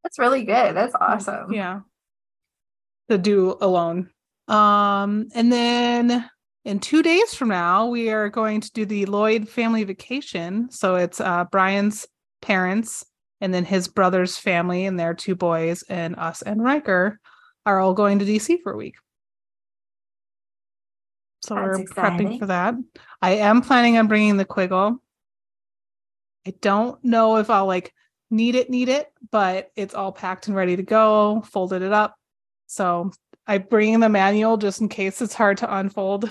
That's 0.02 0.18
really 0.18 0.44
good. 0.44 0.76
That's 0.76 0.94
awesome. 1.00 1.52
Yeah. 1.52 1.80
To 3.10 3.18
do 3.18 3.56
alone. 3.60 4.10
Um 4.48 5.28
and 5.34 5.52
then 5.52 6.28
in 6.64 6.80
2 6.80 7.02
days 7.02 7.34
from 7.34 7.48
now 7.48 7.86
we 7.86 8.10
are 8.10 8.28
going 8.28 8.60
to 8.60 8.72
do 8.72 8.84
the 8.84 9.06
Lloyd 9.06 9.48
family 9.48 9.84
vacation. 9.84 10.70
So 10.70 10.96
it's 10.96 11.20
uh 11.20 11.44
Brian's 11.50 12.06
parents 12.42 13.04
and 13.40 13.52
then 13.52 13.64
his 13.64 13.88
brother's 13.88 14.38
family 14.38 14.86
and 14.86 14.98
their 14.98 15.14
two 15.14 15.34
boys 15.34 15.82
and 15.88 16.16
us 16.16 16.42
and 16.42 16.62
Riker 16.62 17.18
are 17.64 17.80
all 17.80 17.94
going 17.94 18.18
to 18.20 18.24
DC 18.24 18.58
for 18.62 18.72
a 18.72 18.76
week. 18.76 18.94
So 21.42 21.54
That's 21.54 21.64
we're 21.66 21.80
exciting. 21.80 22.28
prepping 22.28 22.38
for 22.38 22.46
that. 22.46 22.74
I 23.22 23.32
am 23.36 23.62
planning 23.62 23.98
on 23.98 24.08
bringing 24.08 24.36
the 24.36 24.44
Quiggle. 24.44 24.98
I 26.46 26.54
don't 26.60 27.02
know 27.04 27.36
if 27.36 27.50
I'll 27.50 27.66
like 27.66 27.92
need 28.30 28.54
it, 28.54 28.70
need 28.70 28.88
it, 28.88 29.08
but 29.30 29.70
it's 29.76 29.94
all 29.94 30.12
packed 30.12 30.46
and 30.48 30.56
ready 30.56 30.76
to 30.76 30.82
go, 30.82 31.42
folded 31.46 31.82
it 31.82 31.92
up. 31.92 32.16
So 32.66 33.12
I 33.46 33.58
bring 33.58 34.00
the 34.00 34.08
manual 34.08 34.56
just 34.56 34.80
in 34.80 34.88
case 34.88 35.22
it's 35.22 35.34
hard 35.34 35.58
to 35.58 35.76
unfold. 35.76 36.30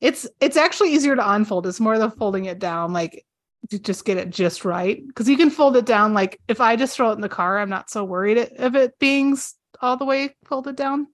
It's 0.00 0.26
it's 0.40 0.56
actually 0.56 0.92
easier 0.94 1.14
to 1.16 1.30
unfold. 1.32 1.66
It's 1.66 1.80
more 1.80 1.98
the 1.98 2.10
folding 2.10 2.46
it 2.46 2.58
down, 2.58 2.92
like 2.92 3.24
to 3.70 3.78
just 3.78 4.04
get 4.04 4.16
it 4.16 4.30
just 4.30 4.64
right. 4.64 5.06
Because 5.06 5.28
you 5.28 5.36
can 5.36 5.50
fold 5.50 5.76
it 5.76 5.86
down. 5.86 6.14
Like 6.14 6.40
if 6.48 6.60
I 6.60 6.76
just 6.76 6.96
throw 6.96 7.10
it 7.10 7.14
in 7.14 7.20
the 7.20 7.28
car, 7.28 7.58
I'm 7.58 7.68
not 7.68 7.90
so 7.90 8.04
worried 8.04 8.38
of 8.58 8.76
it 8.76 8.98
being 8.98 9.36
all 9.82 9.96
the 9.96 10.04
way 10.06 10.34
folded 10.44 10.76
down. 10.76 11.06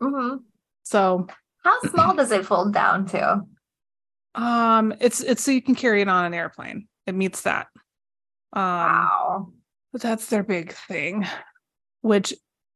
hmm 0.00 0.36
So 0.82 1.26
How 1.64 1.80
small 1.82 2.14
does 2.14 2.30
it 2.32 2.46
fold 2.46 2.72
down 2.74 3.06
to? 3.06 3.42
um 4.34 4.94
it's 5.00 5.20
it's 5.20 5.42
so 5.42 5.50
you 5.50 5.60
can 5.62 5.74
carry 5.74 6.02
it 6.02 6.08
on 6.08 6.24
an 6.24 6.34
airplane. 6.34 6.86
It 7.06 7.14
meets 7.14 7.42
that. 7.42 7.66
Um 8.52 8.62
Wow. 8.62 9.52
But 9.92 10.02
that's 10.02 10.26
their 10.26 10.42
big 10.44 10.72
thing, 10.72 11.26
which 12.02 12.32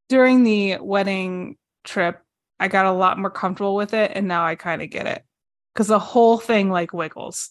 during 0.08 0.42
the 0.44 0.78
wedding 0.80 1.56
trip, 1.84 2.20
I 2.58 2.68
got 2.68 2.86
a 2.86 2.92
lot 2.92 3.18
more 3.18 3.30
comfortable 3.30 3.76
with 3.76 3.94
it. 3.94 4.10
And 4.14 4.26
now 4.28 4.44
I 4.44 4.56
kind 4.56 4.82
of 4.82 4.90
get 4.90 5.06
it 5.06 5.24
because 5.72 5.86
the 5.88 5.98
whole 5.98 6.38
thing 6.38 6.70
like 6.70 6.92
wiggles, 6.92 7.50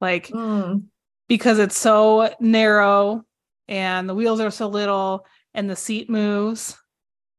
like 0.00 0.28
Mm. 0.28 0.84
because 1.28 1.58
it's 1.58 1.78
so 1.78 2.34
narrow 2.40 3.24
and 3.68 4.08
the 4.08 4.14
wheels 4.14 4.40
are 4.40 4.50
so 4.50 4.66
little 4.68 5.26
and 5.54 5.68
the 5.68 5.76
seat 5.76 6.08
moves. 6.10 6.76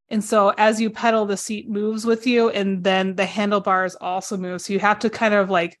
And 0.08 0.22
so 0.22 0.50
as 0.58 0.80
you 0.80 0.90
pedal, 0.90 1.26
the 1.26 1.36
seat 1.36 1.68
moves 1.68 2.04
with 2.04 2.26
you, 2.26 2.50
and 2.50 2.84
then 2.84 3.16
the 3.16 3.26
handlebars 3.26 3.96
also 3.96 4.36
move. 4.36 4.60
So 4.60 4.72
you 4.72 4.78
have 4.80 4.98
to 5.00 5.10
kind 5.10 5.34
of 5.34 5.50
like 5.50 5.80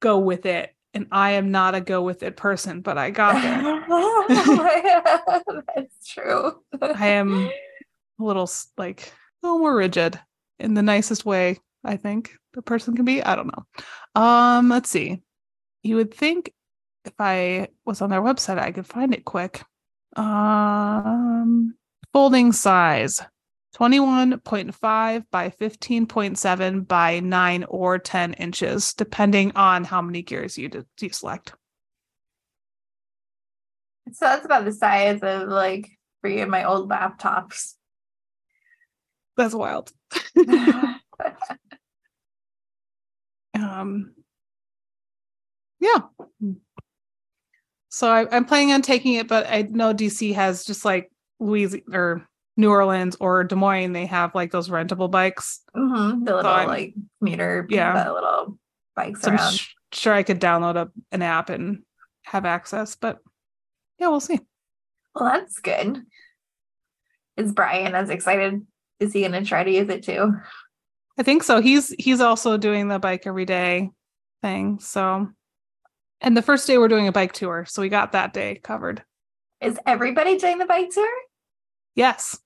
go 0.00 0.18
with 0.18 0.44
it. 0.44 0.73
And 0.94 1.08
I 1.10 1.32
am 1.32 1.50
not 1.50 1.74
a 1.74 1.80
go 1.80 2.02
with 2.02 2.22
it 2.22 2.36
person, 2.36 2.80
but 2.80 2.96
I 2.96 3.10
got 3.10 3.42
there. 3.42 3.84
That's 5.74 6.08
true. 6.08 6.62
I 6.80 7.08
am 7.08 7.50
a 8.20 8.24
little 8.24 8.48
like 8.78 9.12
a 9.42 9.46
little 9.46 9.58
more 9.58 9.76
rigid 9.76 10.18
in 10.60 10.74
the 10.74 10.82
nicest 10.82 11.26
way 11.26 11.58
I 11.84 11.96
think 11.96 12.36
the 12.54 12.62
person 12.62 12.96
can 12.96 13.04
be. 13.04 13.22
I 13.22 13.36
don't 13.36 13.48
know. 13.48 14.20
Um, 14.20 14.68
let's 14.68 14.88
see. 14.88 15.20
You 15.82 15.96
would 15.96 16.14
think 16.14 16.52
if 17.04 17.12
I 17.18 17.68
was 17.84 18.00
on 18.00 18.10
their 18.10 18.22
website, 18.22 18.58
I 18.58 18.72
could 18.72 18.86
find 18.86 19.12
it 19.12 19.24
quick. 19.24 19.62
Um, 20.16 21.74
folding 22.12 22.52
size 22.52 23.20
21.5 23.74 25.24
by 25.30 25.48
15.7 25.50 26.86
by 26.88 27.20
9 27.20 27.64
or 27.64 27.98
10 27.98 28.34
inches, 28.34 28.94
depending 28.94 29.52
on 29.56 29.84
how 29.84 30.00
many 30.00 30.22
gears 30.22 30.56
you, 30.56 30.70
you 31.00 31.08
select. 31.10 31.54
So 34.12 34.26
that's 34.26 34.44
about 34.44 34.64
the 34.64 34.72
size 34.72 35.20
of 35.22 35.48
like 35.48 35.90
three 36.22 36.40
of 36.40 36.48
my 36.48 36.64
old 36.64 36.88
laptops. 36.88 37.74
That's 39.36 39.54
wild. 39.54 39.90
um 43.54 44.12
yeah 45.80 46.00
so 47.88 48.10
I, 48.10 48.26
i'm 48.34 48.44
planning 48.44 48.72
on 48.72 48.82
taking 48.82 49.14
it 49.14 49.28
but 49.28 49.46
i 49.46 49.62
know 49.62 49.94
dc 49.94 50.34
has 50.34 50.64
just 50.64 50.84
like 50.84 51.10
louise 51.38 51.76
or 51.92 52.26
new 52.56 52.70
orleans 52.70 53.16
or 53.20 53.42
des 53.44 53.56
moines 53.56 53.92
they 53.92 54.06
have 54.06 54.34
like 54.34 54.50
those 54.52 54.68
rentable 54.68 55.10
bikes 55.10 55.60
Mm-hmm. 55.76 56.24
The 56.24 56.36
little 56.36 56.50
I'm- 56.50 56.68
like 56.68 56.94
meter, 57.20 57.66
Yeah. 57.68 58.04
the 58.04 58.12
little 58.12 58.58
bikes 58.96 59.22
so 59.22 59.30
i'm 59.32 59.36
around. 59.38 59.54
sh- 59.54 59.70
sure 59.92 60.12
i 60.14 60.22
could 60.22 60.40
download 60.40 60.76
a, 60.76 60.90
an 61.12 61.22
app 61.22 61.50
and 61.50 61.82
have 62.24 62.44
access 62.44 62.94
but 62.96 63.18
yeah 63.98 64.08
we'll 64.08 64.20
see 64.20 64.38
Well, 65.14 65.24
that's 65.32 65.58
good. 65.60 66.02
Is 67.36 67.52
Brian 67.52 67.94
as 67.96 68.10
excited? 68.10 68.64
Is 69.00 69.12
he 69.12 69.22
gonna 69.22 69.44
try 69.44 69.64
to 69.64 69.70
use 69.70 69.88
it 69.88 70.04
too? 70.04 70.34
i 71.18 71.22
think 71.22 71.42
so 71.44 71.60
he's 71.60 71.88
he's 71.98 72.20
also 72.20 72.56
doing 72.56 72.88
the 72.88 72.98
bike 72.98 73.26
every 73.26 73.44
day 73.44 73.90
thing 74.42 74.78
so 74.80 75.28
and 76.20 76.36
the 76.36 76.42
first 76.42 76.66
day 76.66 76.76
we're 76.78 76.88
doing 76.88 77.06
a 77.08 77.12
bike 77.12 77.32
tour 77.32 77.64
so 77.68 77.82
we 77.82 77.88
got 77.88 78.12
that 78.12 78.32
day 78.32 78.60
covered 78.62 79.02
Is 79.60 79.78
everybody 79.86 80.38
doing 80.38 80.58
the 80.58 80.66
bike 80.66 80.90
tour? 80.90 81.08
yes 81.94 82.38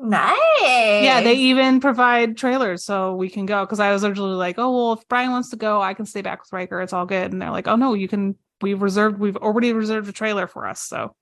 Nice. 0.00 0.36
Yeah, 0.60 1.20
they 1.22 1.34
even 1.34 1.80
provide 1.80 2.36
trailers 2.36 2.84
so 2.84 3.14
we 3.14 3.30
can 3.30 3.46
go. 3.46 3.64
Because 3.64 3.80
I 3.80 3.92
was 3.92 4.04
originally 4.04 4.34
like, 4.34 4.58
oh 4.58 4.74
well, 4.74 4.92
if 4.94 5.06
Brian 5.08 5.30
wants 5.30 5.50
to 5.50 5.56
go, 5.56 5.80
I 5.80 5.94
can 5.94 6.04
stay 6.04 6.20
back 6.20 6.40
with 6.42 6.52
Riker. 6.52 6.80
It's 6.82 6.92
all 6.92 7.06
good. 7.06 7.32
And 7.32 7.40
they're 7.40 7.50
like, 7.50 7.68
oh 7.68 7.76
no, 7.76 7.94
you 7.94 8.08
can. 8.08 8.36
We've 8.60 8.82
reserved. 8.82 9.18
We've 9.18 9.36
already 9.36 9.72
reserved 9.72 10.08
a 10.08 10.12
trailer 10.12 10.46
for 10.46 10.66
us. 10.66 10.80
So 10.80 11.14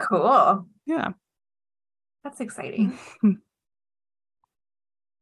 cool. 0.00 0.66
yeah, 0.86 1.12
That's 2.24 2.40
exciting. 2.40 2.98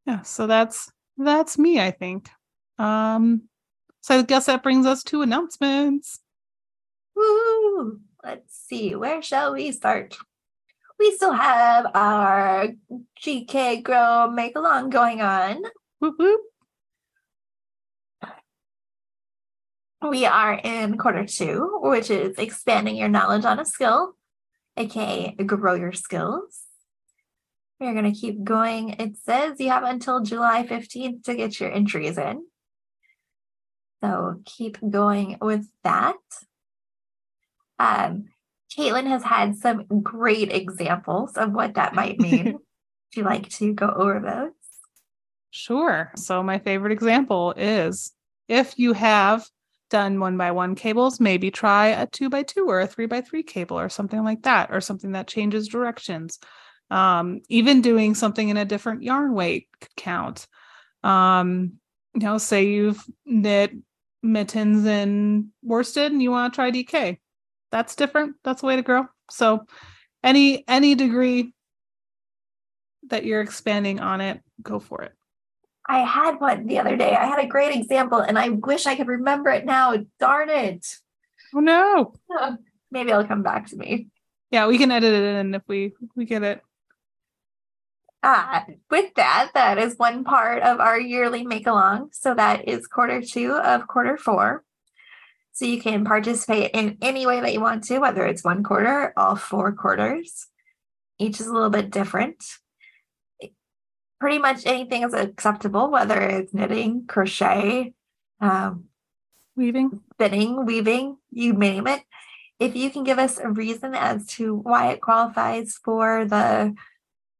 yeah. 0.05 0.21
So 0.23 0.47
that's 0.47 0.91
that's 1.17 1.57
me. 1.57 1.79
I 1.79 1.91
think. 1.91 2.29
Um. 2.79 3.43
So 4.01 4.19
I 4.19 4.21
guess 4.23 4.45
that 4.45 4.63
brings 4.63 4.85
us 4.85 5.03
to 5.05 5.21
announcements. 5.21 6.19
Woo! 7.15 7.99
Let's 8.23 8.57
see. 8.57 8.95
Where 8.95 9.21
shall 9.21 9.53
we 9.53 9.71
start? 9.71 10.17
We 10.99 11.15
still 11.15 11.33
have 11.33 11.85
our 11.93 12.69
GK 13.21 13.83
Grow 13.83 14.31
Make 14.31 14.55
Along 14.55 14.89
going 14.89 15.21
on. 15.21 15.61
We 20.09 20.25
are 20.25 20.53
in 20.63 20.97
quarter 20.97 21.25
two, 21.25 21.79
which 21.81 22.09
is 22.09 22.37
expanding 22.37 22.95
your 22.95 23.09
knowledge 23.09 23.45
on 23.45 23.59
a 23.59 23.65
skill, 23.65 24.13
aka 24.75 25.35
grow 25.35 25.73
your 25.75 25.93
skills. 25.93 26.61
We're 27.79 27.93
going 27.93 28.11
to 28.11 28.19
keep 28.19 28.43
going. 28.43 28.91
It 28.99 29.17
says 29.17 29.59
you 29.59 29.69
have 29.69 29.83
until 29.83 30.21
July 30.21 30.65
15th 30.65 31.23
to 31.25 31.35
get 31.35 31.59
your 31.59 31.71
entries 31.71 32.17
in. 32.17 32.45
So 34.03 34.41
keep 34.45 34.77
going 34.87 35.37
with 35.41 35.67
that. 35.83 36.15
Um, 37.79 38.25
Caitlyn 38.75 39.07
has 39.07 39.23
had 39.23 39.55
some 39.55 39.85
great 40.01 40.51
examples 40.51 41.37
of 41.37 41.51
what 41.53 41.75
that 41.75 41.95
might 41.95 42.19
mean. 42.19 42.45
Would 42.45 43.15
you 43.15 43.23
like 43.23 43.49
to 43.49 43.73
go 43.73 43.87
over 43.87 44.19
those? 44.19 44.51
Sure. 45.51 46.11
So 46.15 46.43
my 46.43 46.59
favorite 46.59 46.91
example 46.91 47.53
is 47.55 48.11
if 48.47 48.77
you 48.77 48.93
have 48.93 49.47
done 49.89 50.19
one 50.19 50.37
by 50.37 50.51
one 50.51 50.75
cables, 50.75 51.19
maybe 51.19 51.49
try 51.49 51.87
a 51.87 52.05
two 52.05 52.29
by 52.29 52.43
two 52.43 52.67
or 52.67 52.81
a 52.81 52.87
three 52.87 53.05
by 53.05 53.21
three 53.21 53.43
cable 53.43 53.79
or 53.79 53.89
something 53.89 54.23
like 54.23 54.43
that, 54.43 54.69
or 54.71 54.81
something 54.81 55.13
that 55.13 55.27
changes 55.27 55.67
directions. 55.67 56.39
Um, 56.89 57.41
even 57.49 57.81
doing 57.81 58.15
something 58.15 58.49
in 58.49 58.57
a 58.57 58.65
different 58.65 59.03
yarn 59.03 59.33
weight 59.33 59.67
could 59.79 59.95
count. 59.95 60.47
Um, 61.03 61.73
you 62.13 62.21
know, 62.21 62.37
say 62.37 62.67
you've 62.67 63.03
knit 63.25 63.71
mittens 64.23 64.85
in 64.85 65.51
worsted 65.63 66.11
and 66.11 66.21
you 66.21 66.31
want 66.31 66.53
to 66.53 66.55
try 66.55 66.71
DK. 66.71 67.17
That's 67.71 67.95
different. 67.95 68.35
That's 68.43 68.61
the 68.61 68.67
way 68.67 68.75
to 68.75 68.81
grow. 68.81 69.05
So 69.29 69.65
any 70.23 70.63
any 70.67 70.95
degree 70.95 71.53
that 73.09 73.25
you're 73.25 73.41
expanding 73.41 73.99
on 73.99 74.21
it, 74.21 74.41
go 74.61 74.79
for 74.79 75.01
it. 75.03 75.13
I 75.87 75.99
had 75.99 76.39
one 76.39 76.67
the 76.67 76.79
other 76.79 76.97
day. 76.97 77.15
I 77.15 77.25
had 77.25 77.39
a 77.39 77.47
great 77.47 77.75
example 77.75 78.19
and 78.19 78.37
I 78.37 78.49
wish 78.49 78.85
I 78.85 78.95
could 78.95 79.07
remember 79.07 79.49
it 79.51 79.65
now. 79.65 79.95
Darn 80.19 80.49
it. 80.49 80.85
Oh 81.55 81.59
no. 81.59 82.13
Maybe 82.91 83.11
it'll 83.11 83.25
come 83.25 83.43
back 83.43 83.67
to 83.67 83.77
me. 83.77 84.07
Yeah, 84.51 84.67
we 84.67 84.77
can 84.77 84.91
edit 84.91 85.13
it 85.13 85.35
in 85.39 85.55
if 85.55 85.63
we 85.67 85.93
we 86.15 86.25
get 86.25 86.43
it. 86.43 86.61
Ah, 88.23 88.65
with 88.89 89.13
that, 89.15 89.51
that 89.53 89.77
is 89.77 89.97
one 89.97 90.23
part 90.23 90.63
of 90.63 90.79
our 90.79 90.99
yearly 90.99 91.45
make 91.45 91.67
along. 91.67 92.09
So 92.13 92.33
that 92.33 92.67
is 92.67 92.87
quarter 92.87 93.21
two 93.21 93.53
of 93.53 93.87
quarter 93.87 94.17
four. 94.17 94.63
So 95.57 95.65
you 95.65 95.81
can 95.81 96.05
participate 96.05 96.69
in 96.75 96.99
any 97.01 97.25
way 97.25 97.41
that 97.41 97.51
you 97.51 97.59
want 97.61 97.83
to, 97.85 97.97
whether 97.97 98.23
it's 98.27 98.43
one 98.43 98.61
quarter, 98.61 99.11
all 99.17 99.35
four 99.35 99.71
quarters. 99.71 100.45
Each 101.17 101.39
is 101.39 101.47
a 101.47 101.51
little 101.51 101.71
bit 101.71 101.89
different. 101.89 102.43
Pretty 104.19 104.37
much 104.37 104.67
anything 104.67 105.01
is 105.01 105.15
acceptable, 105.15 105.89
whether 105.89 106.21
it's 106.21 106.53
knitting, 106.53 107.07
crochet, 107.07 107.95
um, 108.39 108.83
Weaving. 109.55 110.01
spinning, 110.13 110.63
weaving, 110.67 111.17
you 111.31 111.53
name 111.53 111.87
it. 111.87 112.03
If 112.59 112.75
you 112.75 112.91
can 112.91 113.03
give 113.03 113.17
us 113.17 113.39
a 113.39 113.49
reason 113.49 113.95
as 113.95 114.27
to 114.35 114.53
why 114.53 114.91
it 114.91 115.01
qualifies 115.01 115.79
for 115.83 116.23
the 116.25 116.75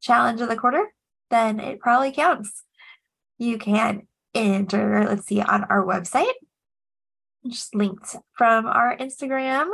challenge 0.01 0.41
of 0.41 0.49
the 0.49 0.55
quarter, 0.55 0.91
then 1.29 1.59
it 1.59 1.79
probably 1.79 2.11
counts. 2.11 2.63
You 3.37 3.59
can 3.59 4.07
enter, 4.33 5.05
let's 5.07 5.27
see, 5.27 5.39
on 5.39 5.65
our 5.65 5.85
website, 5.85 6.33
just 7.45 7.75
linked 7.75 8.15
from 8.33 8.65
our 8.65 8.95
Instagram. 8.97 9.69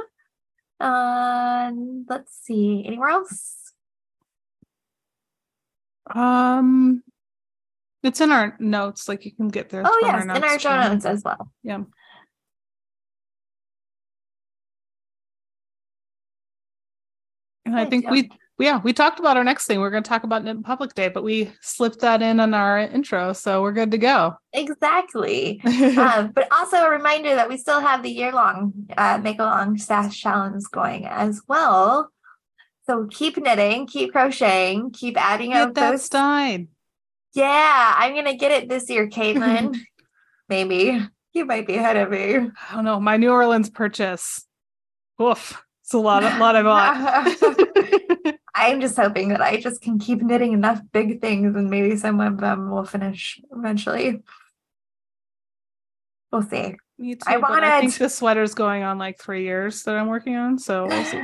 Um, 0.79 2.05
let's 2.09 2.37
see, 2.43 2.83
anywhere 2.85 3.09
else? 3.09 3.59
Um 6.13 7.03
it's 8.03 8.19
in 8.19 8.31
our 8.33 8.57
notes, 8.59 9.07
like 9.07 9.23
you 9.23 9.31
can 9.31 9.47
get 9.47 9.69
there. 9.69 9.83
Oh, 9.85 9.99
yes, 10.01 10.23
in 10.23 10.43
our 10.43 10.59
show 10.59 10.75
notes 10.75 11.05
as 11.05 11.23
well. 11.23 11.49
Yeah. 11.63 11.83
And 17.65 17.75
I 17.77 17.85
think 17.85 18.09
we 18.09 18.29
yeah, 18.59 18.79
we 18.83 18.93
talked 18.93 19.19
about 19.19 19.35
our 19.35 19.43
next 19.43 19.65
thing. 19.65 19.79
We're 19.79 19.89
gonna 19.89 20.03
talk 20.03 20.23
about 20.23 20.43
Knit 20.43 20.63
Public 20.63 20.93
Day, 20.93 21.07
but 21.09 21.23
we 21.23 21.51
slipped 21.61 21.99
that 21.99 22.21
in 22.21 22.39
on 22.39 22.53
our 22.53 22.79
intro, 22.79 23.33
so 23.33 23.61
we're 23.61 23.71
good 23.71 23.91
to 23.91 23.97
go. 23.97 24.35
Exactly. 24.53 25.59
um, 25.97 26.31
but 26.35 26.47
also 26.51 26.77
a 26.77 26.89
reminder 26.89 27.33
that 27.35 27.49
we 27.49 27.57
still 27.57 27.81
have 27.81 28.03
the 28.03 28.11
year 28.11 28.31
long 28.31 28.73
uh, 28.95 29.19
make 29.23 29.39
along 29.39 29.79
stash 29.79 30.19
challenge 30.19 30.63
going 30.71 31.05
as 31.05 31.41
well. 31.47 32.09
So 32.85 33.07
keep 33.09 33.37
knitting, 33.37 33.87
keep 33.87 34.11
crocheting, 34.11 34.91
keep 34.91 35.19
adding 35.19 35.53
up 35.53 35.73
that 35.73 35.91
those. 35.91 36.05
Stein. 36.05 36.67
Yeah, 37.33 37.95
I'm 37.97 38.13
gonna 38.13 38.35
get 38.37 38.51
it 38.51 38.69
this 38.69 38.89
year, 38.89 39.09
Caitlyn. 39.09 39.79
Maybe 40.49 41.01
you 41.33 41.45
might 41.45 41.65
be 41.65 41.75
ahead 41.75 41.97
of 41.97 42.11
me. 42.11 42.35
I 42.35 42.75
don't 42.75 42.85
know. 42.85 42.99
My 42.99 43.17
New 43.17 43.31
Orleans 43.31 43.69
purchase. 43.69 44.45
Oof. 45.19 45.63
It's 45.83 45.93
a 45.93 45.97
lot 45.97 46.23
of 46.23 46.37
lot 46.37 46.55
I 46.55 46.63
bought. 46.63 47.99
I'm 48.55 48.81
just 48.81 48.95
hoping 48.97 49.29
that 49.29 49.41
I 49.41 49.57
just 49.59 49.81
can 49.81 49.97
keep 49.99 50.21
knitting 50.21 50.53
enough 50.53 50.79
big 50.91 51.21
things 51.21 51.55
and 51.55 51.69
maybe 51.69 51.95
some 51.97 52.19
of 52.19 52.37
them 52.37 52.69
will 52.69 52.85
finish 52.85 53.41
eventually. 53.51 54.21
We'll 56.31 56.43
see. 56.43 56.75
Me 56.97 57.15
too. 57.15 57.21
I 57.27 57.37
but 57.39 57.63
I 57.63 57.79
think 57.81 57.95
the 57.97 58.09
sweater's 58.09 58.53
going 58.53 58.83
on 58.83 58.97
like 58.97 59.19
three 59.19 59.43
years 59.43 59.83
that 59.83 59.95
I'm 59.95 60.07
working 60.07 60.35
on. 60.35 60.59
So 60.59 60.87
we'll 60.87 61.05
see. 61.05 61.21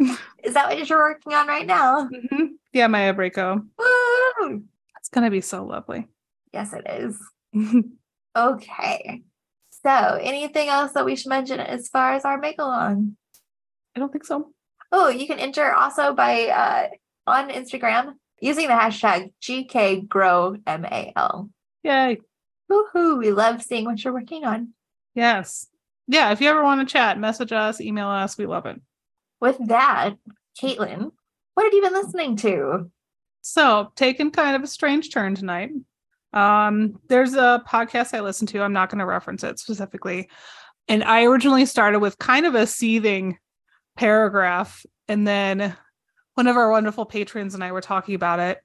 Is 0.44 0.54
that 0.54 0.68
what 0.68 0.88
you're 0.88 0.98
working 0.98 1.34
on 1.34 1.46
right 1.46 1.66
now? 1.66 2.08
Mhm. 2.08 2.50
Yeah, 2.72 2.86
my 2.86 3.00
Abraço. 3.00 3.66
Woo! 3.78 4.62
It's 4.98 5.08
gonna 5.10 5.30
be 5.30 5.40
so 5.40 5.64
lovely. 5.64 6.08
Yes, 6.52 6.72
it 6.72 6.86
is. 6.88 7.18
Okay. 8.36 9.22
So, 9.84 9.90
anything 9.90 10.68
else 10.68 10.92
that 10.92 11.04
we 11.04 11.16
should 11.16 11.30
mention 11.30 11.58
as 11.58 11.88
far 11.88 12.12
as 12.12 12.24
our 12.24 12.38
make 12.38 12.60
along? 12.60 13.16
I 13.96 13.98
don't 13.98 14.12
think 14.12 14.24
so. 14.24 14.52
Oh, 14.92 15.08
you 15.08 15.26
can 15.26 15.38
enter 15.38 15.72
also 15.72 16.14
by 16.14 16.48
uh, 16.48 16.88
on 17.26 17.50
Instagram 17.50 18.14
using 18.40 18.66
the 18.66 18.74
hashtag 18.74 19.32
GKGrowMAL. 19.42 21.50
Yay. 21.82 22.20
Woohoo! 22.70 23.18
We 23.18 23.32
love 23.32 23.62
seeing 23.62 23.84
what 23.84 24.02
you're 24.02 24.12
working 24.12 24.44
on. 24.44 24.72
Yes. 25.14 25.66
Yeah. 26.06 26.32
If 26.32 26.40
you 26.40 26.48
ever 26.48 26.62
want 26.62 26.86
to 26.86 26.92
chat, 26.92 27.18
message 27.18 27.52
us, 27.52 27.80
email 27.80 28.08
us. 28.08 28.38
We 28.38 28.46
love 28.46 28.66
it. 28.66 28.80
With 29.40 29.58
that, 29.68 30.14
Caitlyn, 30.60 31.10
what 31.54 31.64
have 31.64 31.72
you 31.72 31.82
been 31.82 31.92
listening 31.92 32.36
to? 32.36 32.90
So, 33.42 33.92
taking 33.96 34.30
kind 34.30 34.54
of 34.54 34.62
a 34.62 34.66
strange 34.66 35.12
turn 35.12 35.34
tonight. 35.34 35.70
Um, 36.32 37.00
there's 37.08 37.34
a 37.34 37.62
podcast 37.66 38.14
I 38.14 38.20
listen 38.20 38.46
to. 38.48 38.62
I'm 38.62 38.72
not 38.72 38.90
going 38.90 38.98
to 38.98 39.06
reference 39.06 39.42
it 39.42 39.58
specifically. 39.58 40.28
And 40.88 41.02
I 41.02 41.24
originally 41.24 41.66
started 41.66 42.00
with 42.00 42.18
kind 42.18 42.46
of 42.46 42.54
a 42.54 42.66
seething 42.66 43.38
paragraph. 43.96 44.84
And 45.08 45.26
then 45.26 45.76
one 46.34 46.46
of 46.46 46.56
our 46.56 46.70
wonderful 46.70 47.04
patrons 47.04 47.54
and 47.54 47.62
I 47.62 47.72
were 47.72 47.80
talking 47.80 48.14
about 48.14 48.40
it. 48.40 48.60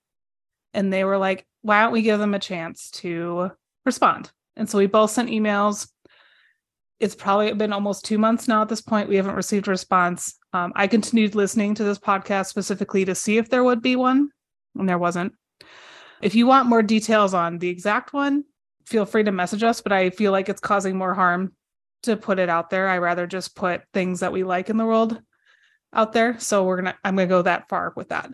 And 0.74 0.92
they 0.92 1.04
were 1.04 1.18
like, 1.18 1.46
why 1.62 1.82
don't 1.82 1.94
we 1.94 2.02
give 2.02 2.20
them 2.20 2.34
a 2.34 2.40
chance 2.40 2.90
to 2.92 3.52
respond? 3.86 4.32
And 4.56 4.70
so 4.70 4.78
we 4.78 4.88
both 4.88 5.12
sent 5.12 5.30
emails. 5.30 5.90
It's 7.00 7.16
probably 7.16 7.54
been 7.54 7.74
almost 7.74 8.06
two 8.06 8.18
months 8.18 8.48
now 8.48 8.62
at 8.62 8.70
this 8.70 8.82
point. 8.82 9.10
We 9.10 9.18
haven't 9.18 9.36
received 9.36 9.68
a 9.68 9.72
response. 9.72 10.38
Um, 10.54 10.72
I 10.76 10.88
continued 10.88 11.36
listening 11.36 11.76
to 11.76 11.84
this 11.84 12.00
podcast 12.00 12.48
specifically 12.48 13.04
to 13.06 13.16
see 13.16 13.38
if 13.38 13.50
there 13.50 13.64
would 13.64 13.82
be 13.82 13.96
one, 13.98 14.30
and 14.78 14.88
there 14.88 14.98
wasn't. 14.98 15.34
If 16.22 16.36
you 16.36 16.48
want 16.48 16.70
more 16.70 16.82
details 16.82 17.34
on 17.34 17.58
the 17.58 17.68
exact 17.68 18.14
one, 18.14 18.46
feel 18.86 19.06
free 19.06 19.24
to 19.24 19.32
message 19.32 19.64
us, 19.64 19.82
but 19.82 19.92
I 19.92 20.10
feel 20.10 20.32
like 20.32 20.48
it's 20.48 20.62
causing 20.62 20.98
more 20.98 21.14
harm 21.14 21.54
to 22.06 22.18
put 22.18 22.40
it 22.40 22.50
out 22.50 22.70
there. 22.70 22.88
I 22.88 22.98
rather 22.98 23.28
just 23.28 23.56
put 23.56 23.84
things 23.94 24.20
that 24.20 24.32
we 24.32 24.44
like 24.44 24.70
in 24.70 24.78
the 24.78 24.86
world 24.86 25.20
out 25.94 26.14
there. 26.14 26.40
So 26.40 26.64
we're 26.64 26.78
gonna 26.78 26.96
I'm 27.04 27.16
gonna 27.16 27.28
go 27.28 27.42
that 27.42 27.70
far 27.70 27.94
with 27.96 28.10
that. 28.10 28.30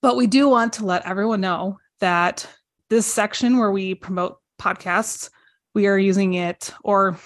But 0.00 0.16
we 0.16 0.26
do 0.26 0.48
want 0.48 0.74
to 0.74 0.86
let 0.86 1.06
everyone 1.06 1.40
know 1.40 1.78
that 2.00 2.48
this 2.90 3.06
section 3.06 3.58
where 3.58 3.70
we 3.70 3.94
promote 3.94 4.38
podcasts, 4.60 5.30
we 5.74 5.86
are 5.86 5.98
using 5.98 6.34
it 6.34 6.72
or 6.82 7.18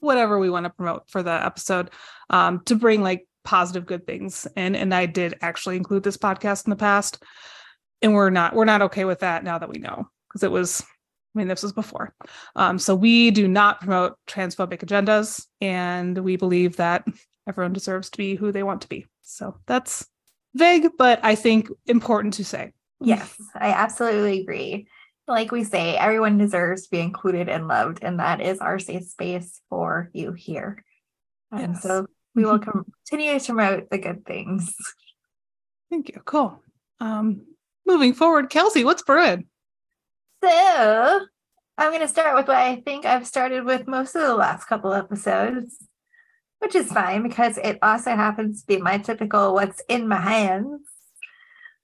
whatever 0.00 0.38
we 0.38 0.50
want 0.50 0.64
to 0.64 0.70
promote 0.70 1.08
for 1.08 1.22
the 1.22 1.32
episode 1.32 1.90
um, 2.30 2.60
to 2.66 2.74
bring 2.74 3.02
like 3.02 3.26
positive 3.44 3.86
good 3.86 4.06
things. 4.06 4.46
And 4.56 4.76
and 4.76 4.94
I 4.94 5.06
did 5.06 5.34
actually 5.40 5.76
include 5.76 6.02
this 6.02 6.16
podcast 6.16 6.66
in 6.66 6.70
the 6.70 6.76
past 6.76 7.22
and 8.04 8.12
we're 8.12 8.30
not 8.30 8.54
we're 8.54 8.64
not 8.66 8.82
okay 8.82 9.04
with 9.04 9.20
that 9.20 9.42
now 9.42 9.58
that 9.58 9.68
we 9.68 9.78
know 9.78 10.08
because 10.28 10.42
it 10.42 10.52
was 10.52 10.84
i 11.34 11.38
mean 11.38 11.48
this 11.48 11.62
was 11.62 11.72
before 11.72 12.14
um, 12.56 12.78
so 12.78 12.94
we 12.94 13.30
do 13.30 13.48
not 13.48 13.80
promote 13.80 14.16
transphobic 14.26 14.80
agendas 14.80 15.46
and 15.60 16.16
we 16.18 16.36
believe 16.36 16.76
that 16.76 17.04
everyone 17.48 17.72
deserves 17.72 18.10
to 18.10 18.18
be 18.18 18.34
who 18.34 18.52
they 18.52 18.62
want 18.62 18.80
to 18.82 18.88
be 18.88 19.06
so 19.22 19.56
that's 19.66 20.06
vague 20.54 20.88
but 20.98 21.18
i 21.24 21.34
think 21.34 21.68
important 21.86 22.34
to 22.34 22.44
say 22.44 22.72
Yes, 23.00 23.36
I 23.54 23.70
absolutely 23.72 24.40
agree. 24.40 24.86
Like 25.28 25.50
we 25.50 25.64
say, 25.64 25.94
everyone 25.96 26.38
deserves 26.38 26.84
to 26.84 26.90
be 26.90 27.00
included 27.00 27.50
and 27.50 27.68
loved, 27.68 27.98
and 28.02 28.18
that 28.18 28.40
is 28.40 28.60
our 28.60 28.78
safe 28.78 29.04
space 29.04 29.60
for 29.68 30.10
you 30.14 30.32
here. 30.32 30.82
And 31.52 31.74
Yes. 31.74 31.82
so 31.82 32.06
we 32.34 32.44
will 32.46 32.60
continue 32.60 33.38
to 33.38 33.44
promote 33.44 33.90
the 33.90 33.98
good 33.98 34.24
things. 34.24 34.74
thank 35.90 36.08
you 36.08 36.22
cool 36.24 36.62
um 37.00 37.44
moving 37.84 38.14
forward 38.14 38.48
kelsi 38.48 38.84
what's 38.84 39.02
brewing 39.02 39.46
So 40.44 41.20
I'm 41.78 41.90
going 41.90 42.02
to 42.02 42.08
start 42.08 42.34
with 42.36 42.48
what 42.48 42.58
I 42.58 42.76
think 42.76 43.06
I've 43.06 43.26
started 43.26 43.64
with 43.64 43.86
most 43.86 44.14
of 44.14 44.20
the 44.20 44.34
last 44.34 44.66
couple 44.66 44.92
episodes, 44.92 45.88
which 46.58 46.74
is 46.74 46.92
fine 46.92 47.22
because 47.22 47.56
it 47.56 47.78
also 47.80 48.10
happens 48.10 48.60
to 48.60 48.66
be 48.66 48.76
my 48.76 48.98
typical 48.98 49.54
what's 49.54 49.80
in 49.88 50.06
my 50.06 50.20
hands. 50.20 50.82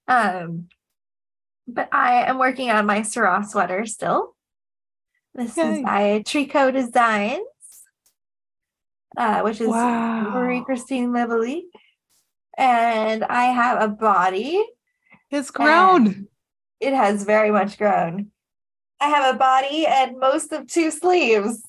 Um, 0.07 0.67
but 1.67 1.89
I 1.91 2.25
am 2.25 2.37
working 2.37 2.69
on 2.69 2.85
my 2.85 2.99
Syrah 2.99 3.43
sweater 3.43 3.83
still. 3.87 4.35
This 5.33 5.57
Yay. 5.57 5.77
is 5.77 5.83
by 5.83 6.23
Tricot 6.23 6.73
Designs, 6.73 7.41
uh, 9.17 9.41
which 9.41 9.59
is 9.59 9.69
Wow. 9.69 10.29
Marie 10.29 10.63
Christine 10.63 11.09
Lévesque. 11.09 11.63
And 12.59 13.23
I 13.23 13.45
have 13.45 13.81
a 13.81 13.87
body 13.87 14.63
it's 15.31 15.49
grown 15.49 16.27
it 16.81 16.93
has 16.93 17.23
very 17.23 17.51
much 17.51 17.77
grown. 17.77 18.31
I 19.01 19.07
have 19.07 19.35
a 19.35 19.37
body 19.37 19.85
and 19.87 20.17
most 20.19 20.53
of 20.53 20.67
two 20.67 20.91
sleeves, 20.91 21.63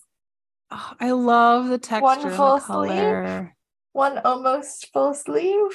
Oh, 0.70 0.92
i 1.00 1.10
love 1.10 1.68
the 1.68 1.78
texture 1.78 2.02
One 2.02 2.20
and 2.26 2.34
full 2.34 2.58
the 2.58 2.60
sleeve? 2.60 3.50
one 3.92 4.18
almost 4.18 4.90
full 4.92 5.12
sleeve. 5.14 5.72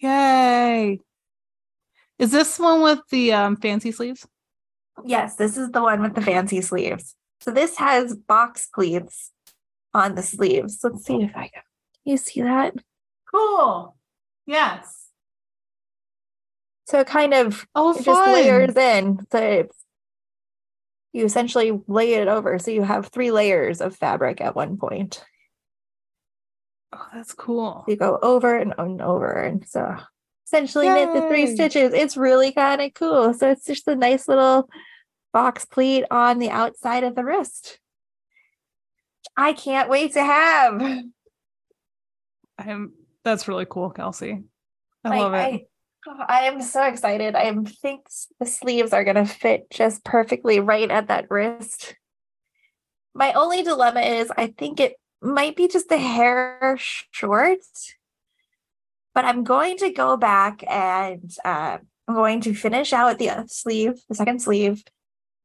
yay 0.00 0.98
is 2.18 2.30
this 2.30 2.58
one 2.58 2.82
with 2.82 3.00
the 3.10 3.32
um, 3.32 3.56
fancy 3.56 3.90
sleeves 3.92 4.26
Yes, 5.04 5.36
this 5.36 5.56
is 5.56 5.70
the 5.70 5.82
one 5.82 6.02
with 6.02 6.14
the 6.14 6.20
fancy 6.20 6.60
sleeves. 6.60 7.16
So 7.40 7.50
this 7.50 7.76
has 7.78 8.14
box 8.14 8.68
pleats 8.72 9.32
on 9.94 10.14
the 10.14 10.22
sleeves. 10.22 10.78
Let's 10.84 11.04
see 11.06 11.22
if 11.22 11.34
I 11.34 11.48
can. 11.48 11.62
You 12.04 12.16
see 12.18 12.42
that? 12.42 12.74
cool 13.30 13.96
yes 14.46 15.08
So 16.86 17.00
it 17.00 17.06
kind 17.06 17.32
of 17.34 17.66
oh 17.74 17.92
it 17.98 18.04
just 18.04 18.26
layers 18.26 18.76
in. 18.76 19.26
So 19.32 19.38
it's 19.38 19.81
you 21.12 21.24
essentially 21.24 21.80
lay 21.86 22.14
it 22.14 22.28
over. 22.28 22.58
So 22.58 22.70
you 22.70 22.82
have 22.82 23.06
three 23.06 23.30
layers 23.30 23.80
of 23.80 23.96
fabric 23.96 24.40
at 24.40 24.56
one 24.56 24.76
point. 24.76 25.24
Oh, 26.92 27.06
that's 27.14 27.34
cool. 27.34 27.84
You 27.88 27.96
go 27.96 28.18
over 28.22 28.56
and 28.56 28.74
over. 28.78 29.32
And 29.32 29.66
so 29.66 29.96
essentially 30.46 30.88
knit 30.88 31.14
the 31.14 31.28
three 31.28 31.54
stitches. 31.54 31.94
It's 31.94 32.16
really 32.16 32.52
kind 32.52 32.82
of 32.82 32.92
cool. 32.94 33.32
So 33.34 33.50
it's 33.50 33.64
just 33.64 33.88
a 33.88 33.96
nice 33.96 34.28
little 34.28 34.68
box 35.32 35.64
pleat 35.64 36.04
on 36.10 36.38
the 36.38 36.50
outside 36.50 37.04
of 37.04 37.14
the 37.14 37.24
wrist. 37.24 37.78
I 39.36 39.54
can't 39.54 39.88
wait 39.88 40.12
to 40.12 40.22
have. 40.22 40.82
I'm 42.58 42.92
that's 43.24 43.48
really 43.48 43.66
cool, 43.68 43.92
Kelsi. 43.92 44.44
I 45.04 45.08
Like, 45.08 45.20
love 45.20 45.34
it. 45.34 45.36
I, 45.36 45.66
oh, 46.06 46.24
I 46.28 46.42
am 46.42 46.62
so 46.62 46.84
excited. 46.84 47.34
I 47.34 47.54
think 47.80 48.06
the 48.38 48.46
sleeves 48.46 48.92
are 48.92 49.04
going 49.04 49.16
to 49.16 49.24
fit 49.24 49.70
just 49.70 50.04
perfectly 50.04 50.60
right 50.60 50.90
at 50.90 51.08
that 51.08 51.30
wrist. 51.30 51.96
My 53.14 53.32
only 53.32 53.62
dilemma 53.62 54.00
is 54.00 54.32
I 54.36 54.48
think 54.48 54.80
it 54.80 54.94
might 55.20 55.56
be 55.56 55.68
just 55.68 55.88
the 55.88 55.98
hair 55.98 56.76
short, 56.78 57.58
but 59.14 59.24
I'm 59.24 59.44
going 59.44 59.76
to 59.78 59.90
go 59.90 60.16
back 60.16 60.64
and 60.68 61.30
uh, 61.44 61.78
I'm 62.08 62.14
going 62.14 62.40
to 62.42 62.54
finish 62.54 62.92
out 62.92 63.18
the 63.18 63.44
sleeve, 63.46 63.94
the 64.08 64.14
second 64.14 64.40
sleeve. 64.40 64.82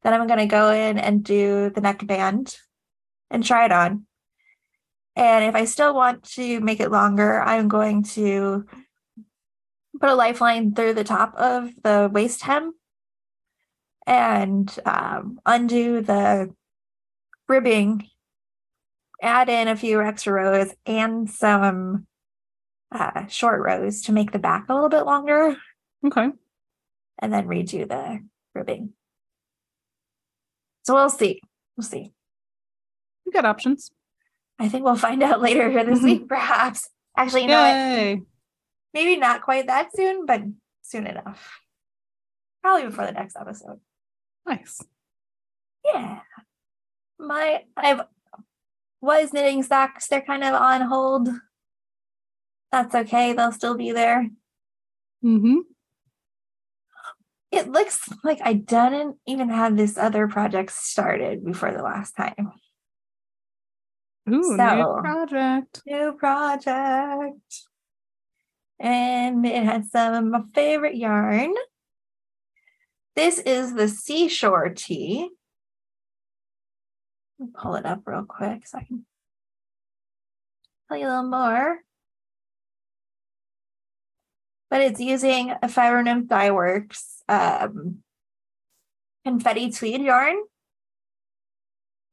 Then 0.04 0.14
I'm 0.14 0.28
going 0.28 0.40
to 0.40 0.46
go 0.46 0.72
in 0.72 0.98
and 0.98 1.24
do 1.24 1.70
the 1.70 1.82
neck 1.82 2.06
band 2.06 2.56
and 3.30 3.44
try 3.44 3.66
it 3.66 3.72
on. 3.72 4.06
And 5.16 5.46
if 5.46 5.56
I 5.56 5.66
still 5.66 5.96
want 5.96 6.24
to 6.36 6.60
make 6.62 6.80
it 6.80 6.92
longer, 6.92 7.42
I'm 7.42 7.68
going 7.68 8.04
to 8.04 8.66
put 10.00 10.10
a 10.10 10.16
lifeline 10.16 10.74
through 10.74 10.94
the 10.94 11.04
top 11.04 11.36
of 11.36 11.70
the 11.84 12.10
waist 12.12 12.42
hem 12.44 12.74
and 14.06 14.74
um, 14.86 15.40
undo 15.46 16.02
the 16.02 16.54
ribbing, 17.50 18.08
add 19.22 19.50
in 19.50 19.68
a 19.68 19.76
few 19.76 20.02
extra 20.02 20.34
rows 20.34 20.74
and 20.86 21.30
some 21.30 22.08
uh, 22.92 23.28
short 23.28 23.62
rows 23.62 24.02
to 24.04 24.14
make 24.14 24.32
the 24.32 24.40
back 24.40 24.66
a 24.70 24.74
little 24.74 24.90
bit 24.90 25.04
longer, 25.06 25.58
Okay. 26.06 26.30
and 27.20 27.34
then 27.34 27.48
redo 27.48 27.88
the 27.88 28.20
ribbing. 28.56 28.94
So 30.84 30.94
we'll 30.94 31.10
see. 31.10 31.42
We'll 31.76 31.84
see. 31.84 32.14
You 33.26 33.32
got 33.34 33.44
options. 33.46 33.92
I 34.58 34.70
think 34.70 34.86
we'll 34.86 34.96
find 34.96 35.22
out 35.22 35.42
later 35.48 35.84
this 35.84 36.02
week, 36.02 36.28
perhaps. 36.30 36.90
Actually, 37.18 37.42
you 37.44 37.48
know 37.50 38.16
what? 38.16 38.20
Maybe 38.94 39.18
not 39.18 39.42
quite 39.42 39.68
that 39.68 39.90
soon, 39.96 40.26
but 40.26 40.42
soon 40.82 41.08
enough. 41.08 41.60
Probably 42.64 42.86
before 42.88 43.06
the 43.06 43.12
next 43.12 43.36
episode. 43.40 43.80
Nice. 44.46 44.82
Yeah. 45.86 46.20
My 47.20 47.64
I've 47.76 48.02
was 49.02 49.34
knitting 49.34 49.64
socks. 49.64 50.08
They're 50.08 50.22
kind 50.22 50.44
of 50.44 50.54
on 50.54 50.82
hold. 50.82 51.30
That's 52.72 52.94
okay. 52.96 53.34
They'll 53.34 53.52
still 53.52 53.78
be 53.78 53.92
there. 53.92 54.30
Mm-hmm. 55.24 55.58
It 57.52 57.70
looks 57.72 58.10
like 58.24 58.40
I 58.44 58.54
didn't 58.54 59.18
even 59.26 59.50
have 59.50 59.78
this 59.78 59.98
other 59.98 60.28
project 60.28 60.72
started 60.72 61.46
before 61.46 61.72
the 61.72 61.82
last 61.84 62.14
time. 62.18 62.52
Ooh, 64.30 64.44
So- 64.58 64.76
new 64.76 65.02
project. 65.02 65.82
New 65.86 66.12
project. 66.14 67.67
And 68.80 69.46
it 69.46 69.64
has 69.64 69.92
some 69.92 70.14
of 70.14 70.24
my 70.26 70.42
favorite 70.54 70.96
yarn. 70.96 71.54
This 73.16 73.40
is 73.40 73.74
the 73.74 73.88
seashore 73.88 74.70
tea. 74.70 75.30
Let 77.40 77.46
me 77.46 77.54
pull 77.60 77.76
it 77.76 77.86
up 77.86 78.02
real 78.06 78.26
quick 78.28 78.68
so 78.68 78.78
I 78.78 78.84
can 78.84 79.06
tell 80.88 80.98
you 80.98 81.08
a 81.08 81.10
little 81.10 81.24
more. 81.24 81.80
But 84.70 84.82
it's 84.82 85.00
using 85.00 85.54
a 85.62 85.70
Fiber 85.70 86.04
Nymph 86.04 86.28
Dye 86.28 86.52
Works 86.52 87.24
um, 87.30 88.04
confetti 89.26 89.72
tweed 89.72 90.02
yarn. 90.02 90.38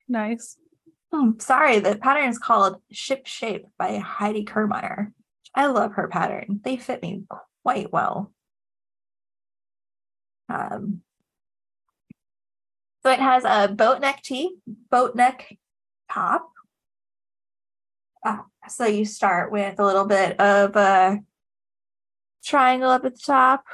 Nice. 0.09 0.57
Hmm, 1.12 1.38
sorry, 1.38 1.79
the 1.79 1.96
pattern 1.96 2.29
is 2.29 2.38
called 2.38 2.81
Ship 2.90 3.27
Shape 3.27 3.66
by 3.79 3.98
Heidi 3.98 4.44
Kirrmaier. 4.44 5.12
I 5.55 5.67
love 5.67 5.93
her 5.93 6.09
pattern. 6.09 6.61
They 6.64 6.77
fit 6.77 7.03
me 7.03 7.25
quite 7.62 7.93
well. 7.93 8.33
Um, 10.49 11.03
so 13.05 13.11
it 13.11 13.21
has 13.21 13.45
a 13.45 13.73
boat 13.73 14.01
neck 14.01 14.23
tee, 14.23 14.57
boat 14.90 15.14
neck 15.14 15.57
top. 16.11 16.51
Uh, 18.25 18.38
so 18.69 18.87
you 18.87 19.05
start 19.05 19.53
with 19.53 19.79
a 19.79 19.85
little 19.85 20.07
bit 20.07 20.40
of 20.40 20.75
a 20.77 21.21
triangle 22.45 22.90
up 22.90 23.05
at 23.05 23.14
the 23.14 23.21
top 23.21 23.64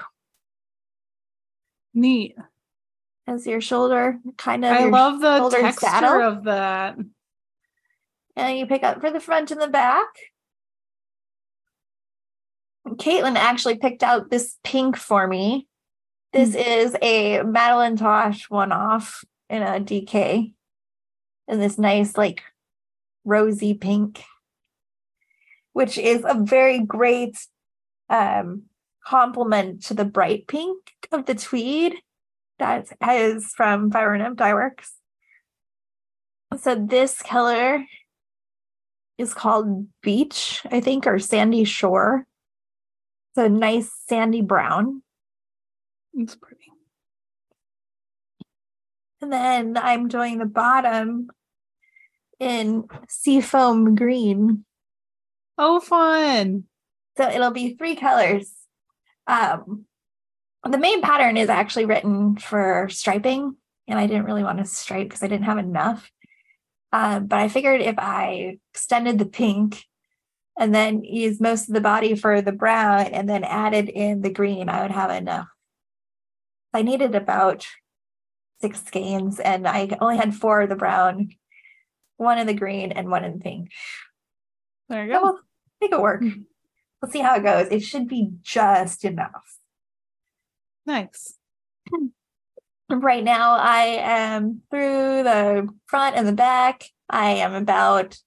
Neat. 1.94 2.36
as 3.26 3.46
your 3.46 3.60
shoulder, 3.60 4.18
kind 4.36 4.64
of. 4.64 4.72
I 4.72 4.84
love 4.86 5.20
the 5.20 5.48
texture 5.50 5.86
saddle. 5.86 6.22
of 6.22 6.44
that. 6.44 6.96
and 8.36 8.58
you 8.58 8.66
pick 8.66 8.82
up 8.82 9.00
for 9.00 9.10
the 9.10 9.20
front 9.20 9.50
and 9.50 9.60
the 9.60 9.68
back. 9.68 10.08
Caitlyn 13.00 13.36
actually 13.36 13.78
picked 13.78 14.02
out 14.02 14.30
this 14.30 14.56
pink 14.62 14.96
for 14.96 15.26
me. 15.26 15.66
This 16.32 16.54
is 16.54 16.94
a 17.00 17.38
Madelinetosh 17.38 18.50
one 18.50 18.72
off 18.72 19.24
in 19.48 19.62
a 19.62 19.80
DK 19.80 20.52
in 21.48 21.58
this 21.58 21.78
nice, 21.78 22.16
like 22.16 22.42
rosy 23.24 23.74
pink, 23.74 24.22
which 25.72 25.98
is 25.98 26.24
a 26.28 26.34
very 26.34 26.78
great 26.80 27.36
um, 28.08 28.64
complement 29.04 29.84
to 29.84 29.94
the 29.94 30.04
bright 30.04 30.46
pink 30.46 30.78
of 31.10 31.26
the 31.26 31.34
tweed 31.34 31.94
that 32.58 32.86
is 33.10 33.52
from 33.56 33.90
Fiber 33.90 34.16
Nymph 34.18 34.36
Dye 34.36 34.54
Works. 34.54 34.92
So 36.60 36.74
this 36.74 37.22
color 37.22 37.84
is 39.16 39.34
called 39.34 39.86
Beach, 40.02 40.62
I 40.70 40.80
think, 40.80 41.06
or 41.06 41.18
Sandy 41.18 41.64
Shore. 41.64 42.26
It's 43.30 43.46
a 43.46 43.48
nice 43.48 43.90
sandy 44.08 44.42
brown. 44.42 45.02
It's 46.14 46.34
pretty. 46.34 46.56
And 49.22 49.32
then 49.32 49.76
I'm 49.76 50.08
doing 50.08 50.38
the 50.38 50.46
bottom 50.46 51.28
in 52.38 52.84
seafoam 53.08 53.94
green. 53.94 54.64
Oh, 55.58 55.78
fun. 55.78 56.64
So 57.16 57.28
it'll 57.28 57.50
be 57.50 57.74
three 57.74 57.96
colors. 57.96 58.50
Um, 59.26 59.84
the 60.68 60.78
main 60.78 61.02
pattern 61.02 61.36
is 61.36 61.48
actually 61.48 61.84
written 61.84 62.36
for 62.36 62.88
striping, 62.90 63.56
and 63.86 63.98
I 63.98 64.06
didn't 64.06 64.24
really 64.24 64.42
want 64.42 64.58
to 64.58 64.64
stripe 64.64 65.08
because 65.08 65.22
I 65.22 65.28
didn't 65.28 65.44
have 65.44 65.58
enough. 65.58 66.10
Um, 66.92 67.26
but 67.26 67.38
I 67.38 67.48
figured 67.48 67.82
if 67.82 67.98
I 67.98 68.58
extended 68.72 69.18
the 69.18 69.26
pink 69.26 69.84
and 70.60 70.74
then 70.74 71.02
use 71.02 71.40
most 71.40 71.68
of 71.68 71.74
the 71.74 71.80
body 71.80 72.14
for 72.14 72.42
the 72.42 72.52
brown 72.52 73.06
and 73.06 73.26
then 73.26 73.44
added 73.44 73.88
in 73.88 74.20
the 74.20 74.30
green, 74.30 74.68
I 74.68 74.82
would 74.82 74.90
have 74.90 75.10
enough. 75.10 75.48
I 76.74 76.82
needed 76.82 77.14
about 77.14 77.66
six 78.60 78.84
skeins, 78.84 79.40
and 79.40 79.66
I 79.66 79.96
only 80.02 80.18
had 80.18 80.34
four 80.34 80.60
of 80.60 80.68
the 80.68 80.76
brown, 80.76 81.30
one 82.18 82.38
in 82.38 82.46
the 82.46 82.52
green, 82.52 82.92
and 82.92 83.08
one 83.10 83.24
in 83.24 83.32
the 83.32 83.38
pink. 83.38 83.70
There 84.90 85.06
you 85.06 85.12
So 85.14 85.18
go. 85.18 85.24
we'll 85.24 85.40
make 85.80 85.92
it 85.92 86.00
work. 86.00 86.20
Mm-hmm. 86.20 86.42
We'll 87.00 87.10
see 87.10 87.20
how 87.20 87.36
it 87.36 87.42
goes. 87.42 87.68
It 87.70 87.80
should 87.80 88.06
be 88.06 88.30
just 88.42 89.04
enough. 89.04 89.58
Nice. 90.86 91.34
Right 92.92 93.22
now, 93.22 93.54
I 93.54 93.98
am 94.00 94.62
through 94.68 95.22
the 95.22 95.68
front 95.86 96.16
and 96.16 96.26
the 96.26 96.32
back. 96.32 96.86
I 97.08 97.34
am 97.34 97.54
about 97.54 98.18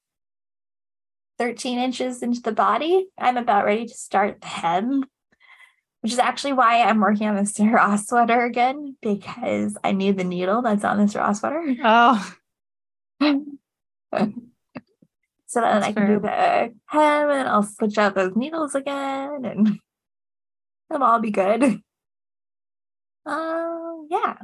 13 1.39 1.80
inches 1.80 2.22
into 2.22 2.41
the 2.41 2.52
body. 2.52 3.08
I'm 3.17 3.38
about 3.38 3.65
ready 3.65 3.86
to 3.86 3.93
start 3.93 4.41
the 4.41 4.48
hem, 4.48 5.06
which 6.02 6.13
is 6.13 6.19
actually 6.19 6.54
why 6.54 6.82
I'm 6.82 7.00
working 7.00 7.28
on 7.28 7.36
this 7.36 7.60
raw 7.60 7.96
sweater 7.96 8.43
again 8.43 8.98
because 9.02 9.78
I 9.84 9.91
need 9.91 10.17
the 10.17 10.24
needle 10.24 10.62
that's 10.62 10.84
on 10.84 10.98
this 10.98 11.15
raw 11.15 11.34
sweater. 11.34 11.76
Oh, 11.84 12.36
so 13.22 13.38
then 14.12 15.82
That's 15.82 15.86
I 15.86 15.91
can 15.93 16.08
do 16.08 16.19
the 16.19 16.74
hem 16.88 17.30
and 17.30 17.48
I'll 17.48 17.63
switch 17.63 17.98
out 17.98 18.15
those 18.15 18.36
needles 18.36 18.76
again 18.76 19.46
and 19.46 19.80
it'll 20.93 21.04
all 21.04 21.19
be 21.19 21.32
good. 21.32 21.82
Um, 23.26 24.08
yeah. 24.10 24.36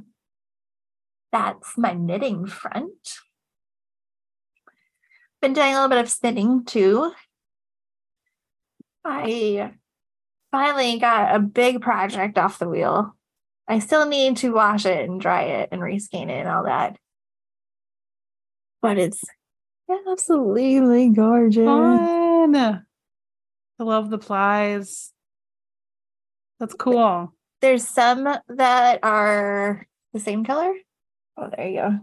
That's 1.32 1.78
my 1.78 1.94
knitting 1.94 2.48
front. 2.48 3.20
Been 5.42 5.54
doing 5.54 5.72
a 5.72 5.76
little 5.76 5.90
bit 5.90 6.00
of 6.00 6.10
spinning 6.10 6.66
too. 6.66 7.14
I 9.06 9.72
finally 10.52 11.00
got 11.00 11.34
a 11.34 11.40
big 11.40 11.82
project 11.82 12.38
off 12.38 12.60
the 12.60 12.68
wheel. 12.68 13.16
I 13.68 13.80
still 13.80 14.06
need 14.08 14.38
to 14.38 14.54
wash 14.54 14.86
it 14.86 15.10
and 15.10 15.22
dry 15.22 15.44
it 15.44 15.70
and 15.72 15.82
rescan 15.82 16.30
it 16.30 16.40
and 16.40 16.50
all 16.50 16.64
that. 16.64 16.98
But 18.82 18.98
it's 18.98 19.24
absolutely 20.08 21.10
gorgeous. 21.10 21.66
Fun. 21.66 22.56
I 22.56 23.84
love 23.84 24.10
the 24.10 24.18
plies. 24.18 25.14
That's 26.60 26.74
cool. 26.74 27.34
There's 27.62 27.88
some 27.88 28.28
that 28.50 29.00
are 29.04 29.88
the 30.14 30.20
same 30.20 30.44
color. 30.44 30.74
Oh, 31.38 31.50
there 31.56 31.68
you 31.68 31.76
go. 31.76 32.00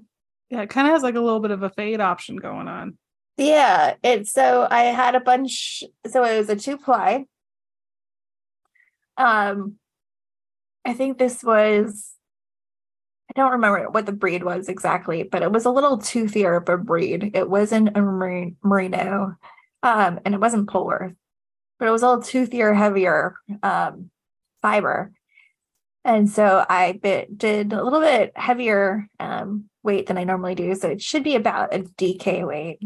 Yeah, 0.51 0.63
it 0.63 0.71
kind 0.71 0.87
of 0.87 0.95
has 0.95 1.03
like 1.03 1.17
a 1.17 1.21
little 1.21 1.41
bit 1.41 1.51
of 1.51 1.63
a 1.63 1.71
fade 1.71 2.01
option 2.01 2.37
going 2.37 2.69
on. 2.69 2.97
Yeah, 3.37 3.97
it's 4.03 4.33
so 4.33 4.67
I 4.71 4.85
had 4.85 5.15
a 5.15 5.21
bunch. 5.21 5.85
So 6.11 6.25
it 6.25 6.39
was 6.39 6.49
a 6.49 6.57
two 6.57 6.79
ply. 6.79 7.27
Um, 9.17 9.79
I 10.85 10.95
think 10.95 11.19
this 11.19 11.43
was. 11.43 12.13
I 13.31 13.41
don't 13.41 13.53
remember 13.53 13.91
what 13.91 14.07
the 14.07 14.13
breed 14.13 14.45
was 14.45 14.69
exactly, 14.69 15.23
but 15.25 15.43
it 15.43 15.51
was 15.51 15.65
a 15.65 15.71
little 15.71 15.99
toothier 15.99 16.57
of 16.63 16.69
a 16.69 16.79
breed. 16.79 17.33
It 17.35 17.51
wasn't 17.51 17.97
a 17.97 18.01
merino, 18.01 19.37
um, 19.83 20.21
and 20.25 20.35
it 20.35 20.41
wasn't 20.41 20.69
Polworth, 20.71 21.15
but 21.79 21.89
it 21.89 21.91
was 21.91 22.03
a 22.03 22.09
little 22.09 22.23
toothier, 22.23 22.77
heavier 22.77 23.37
um, 23.63 24.11
fiber. 24.63 25.13
And 26.05 26.31
so 26.31 26.65
I 26.69 26.93
bit, 26.93 27.37
did 27.37 27.73
a 27.73 27.83
little 27.83 28.01
bit 28.01 28.33
heavier 28.37 29.09
um, 29.21 29.69
weight 29.83 30.07
than 30.07 30.19
I 30.19 30.25
normally 30.25 30.55
do. 30.55 30.75
So 30.77 30.89
it 30.89 31.03
should 31.03 31.25
be 31.25 31.37
about 31.37 31.75
a 31.75 31.81
DK 31.81 32.45
weight. 32.45 32.81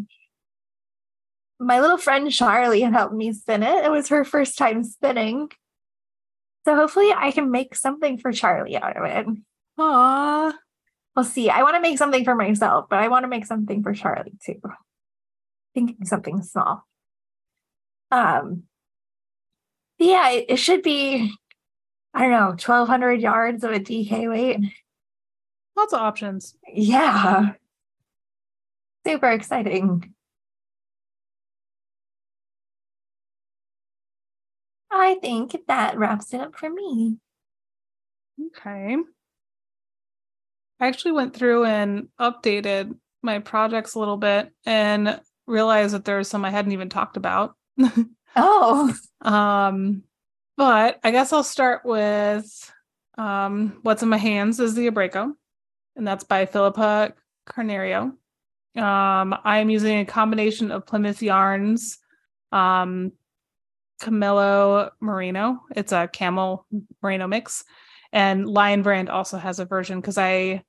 My 1.62 1.80
little 1.80 1.98
friend 1.98 2.32
Charlie 2.32 2.80
helped 2.80 3.14
me 3.14 3.34
spin 3.34 3.62
it. 3.62 3.84
It 3.84 3.90
was 3.90 4.08
her 4.08 4.24
first 4.24 4.56
time 4.56 4.82
spinning. 4.82 5.50
So 6.64 6.74
hopefully 6.74 7.12
I 7.14 7.32
can 7.32 7.50
make 7.50 7.74
something 7.74 8.16
for 8.16 8.32
Charlie 8.32 8.78
out 8.78 8.96
of 8.96 9.04
it. 9.04 9.26
Aww. 9.78 10.54
We'll 11.14 11.24
see. 11.24 11.50
I 11.50 11.62
want 11.62 11.74
to 11.74 11.82
make 11.82 11.98
something 11.98 12.24
for 12.24 12.34
myself, 12.34 12.86
but 12.88 12.98
I 12.98 13.08
want 13.08 13.24
to 13.24 13.28
make 13.28 13.44
something 13.44 13.82
for 13.82 13.92
Charlie 13.92 14.32
too. 14.42 14.60
Thinking 15.74 16.06
something 16.06 16.42
small. 16.42 16.86
Um 18.10 18.64
yeah, 19.98 20.30
it, 20.30 20.46
it 20.48 20.56
should 20.56 20.82
be 20.82 21.30
I 22.14 22.22
don't 22.22 22.30
know, 22.30 22.46
1200 22.48 23.20
yards 23.20 23.64
of 23.64 23.72
a 23.72 23.78
DK 23.78 24.30
weight. 24.30 24.60
Lots 25.76 25.92
of 25.92 26.00
options. 26.00 26.56
Yeah. 26.72 27.52
Super 29.06 29.30
exciting. 29.30 30.14
I 34.90 35.16
think 35.22 35.56
that 35.68 35.98
wraps 35.98 36.34
it 36.34 36.40
up 36.40 36.56
for 36.56 36.68
me. 36.68 37.16
Okay. 38.46 38.96
I 40.80 40.86
actually 40.86 41.12
went 41.12 41.34
through 41.34 41.64
and 41.64 42.08
updated 42.18 42.96
my 43.22 43.38
projects 43.38 43.94
a 43.94 43.98
little 43.98 44.16
bit 44.16 44.50
and 44.64 45.20
realized 45.46 45.94
that 45.94 46.04
there 46.04 46.16
there's 46.16 46.28
some 46.28 46.44
I 46.44 46.50
hadn't 46.50 46.72
even 46.72 46.88
talked 46.88 47.16
about. 47.16 47.54
oh. 48.36 48.94
Um 49.20 50.04
but 50.60 51.00
I 51.02 51.10
guess 51.10 51.32
I'll 51.32 51.42
start 51.42 51.86
with 51.86 52.72
um, 53.16 53.78
What's 53.80 54.02
in 54.02 54.10
My 54.10 54.18
Hands 54.18 54.60
is 54.60 54.74
the 54.74 54.90
Abraço, 54.90 55.32
and 55.96 56.06
that's 56.06 56.24
by 56.24 56.44
Filipa 56.44 57.14
Carneiro. 57.46 58.12
Um, 58.76 59.34
I'm 59.42 59.70
using 59.70 60.00
a 60.00 60.04
combination 60.04 60.70
of 60.70 60.84
Plymouth 60.84 61.22
Yarns, 61.22 61.96
um, 62.52 63.12
Camelo 64.00 64.90
Merino. 65.00 65.60
It's 65.74 65.92
a 65.92 66.08
camel 66.08 66.66
merino 67.02 67.26
mix. 67.26 67.64
And 68.12 68.48
Lion 68.48 68.82
Brand 68.82 69.08
also 69.08 69.38
has 69.38 69.60
a 69.60 69.64
version 69.64 70.00
because 70.00 70.18
I 70.18 70.64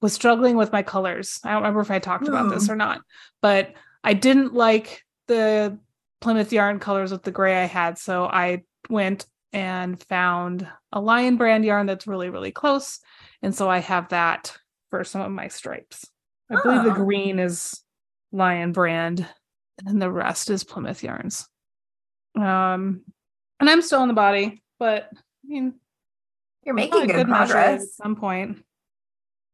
was 0.00 0.12
struggling 0.12 0.56
with 0.56 0.72
my 0.72 0.82
colors. 0.82 1.38
I 1.44 1.52
don't 1.52 1.62
remember 1.62 1.80
if 1.80 1.90
I 1.90 2.00
talked 2.00 2.26
about 2.26 2.50
this 2.50 2.66
hmm. 2.66 2.72
or 2.72 2.76
not, 2.76 3.02
but 3.40 3.74
I 4.02 4.14
didn't 4.14 4.52
like 4.52 5.04
the 5.28 5.78
Plymouth 6.20 6.52
yarn 6.52 6.80
colors 6.80 7.12
with 7.12 7.22
the 7.22 7.30
gray 7.30 7.62
I 7.62 7.66
had. 7.66 7.98
So 7.98 8.24
I 8.24 8.62
went 8.90 9.26
and 9.52 10.02
found 10.04 10.66
a 10.92 11.00
lion 11.00 11.36
brand 11.36 11.64
yarn 11.64 11.86
that's 11.86 12.06
really, 12.06 12.30
really 12.30 12.50
close. 12.50 12.98
And 13.42 13.54
so 13.54 13.68
I 13.68 13.78
have 13.78 14.08
that 14.08 14.56
for 14.90 15.04
some 15.04 15.20
of 15.20 15.30
my 15.30 15.48
stripes. 15.48 16.06
I 16.50 16.56
oh. 16.56 16.62
believe 16.62 16.84
the 16.84 17.04
green 17.04 17.38
is 17.38 17.80
lion 18.32 18.72
brand, 18.72 19.26
and 19.78 19.86
then 19.86 19.98
the 19.98 20.10
rest 20.10 20.50
is 20.50 20.64
Plymouth 20.64 21.02
yarns. 21.02 21.48
Um, 22.34 23.02
and 23.60 23.70
I'm 23.70 23.82
still 23.82 24.02
in 24.02 24.08
the 24.08 24.14
body, 24.14 24.62
but 24.78 25.08
I 25.12 25.48
mean, 25.48 25.74
you're 26.64 26.74
making 26.74 27.06
good, 27.06 27.14
good 27.14 27.26
progress 27.26 27.82
at 27.82 27.88
some 27.88 28.16
point. 28.16 28.64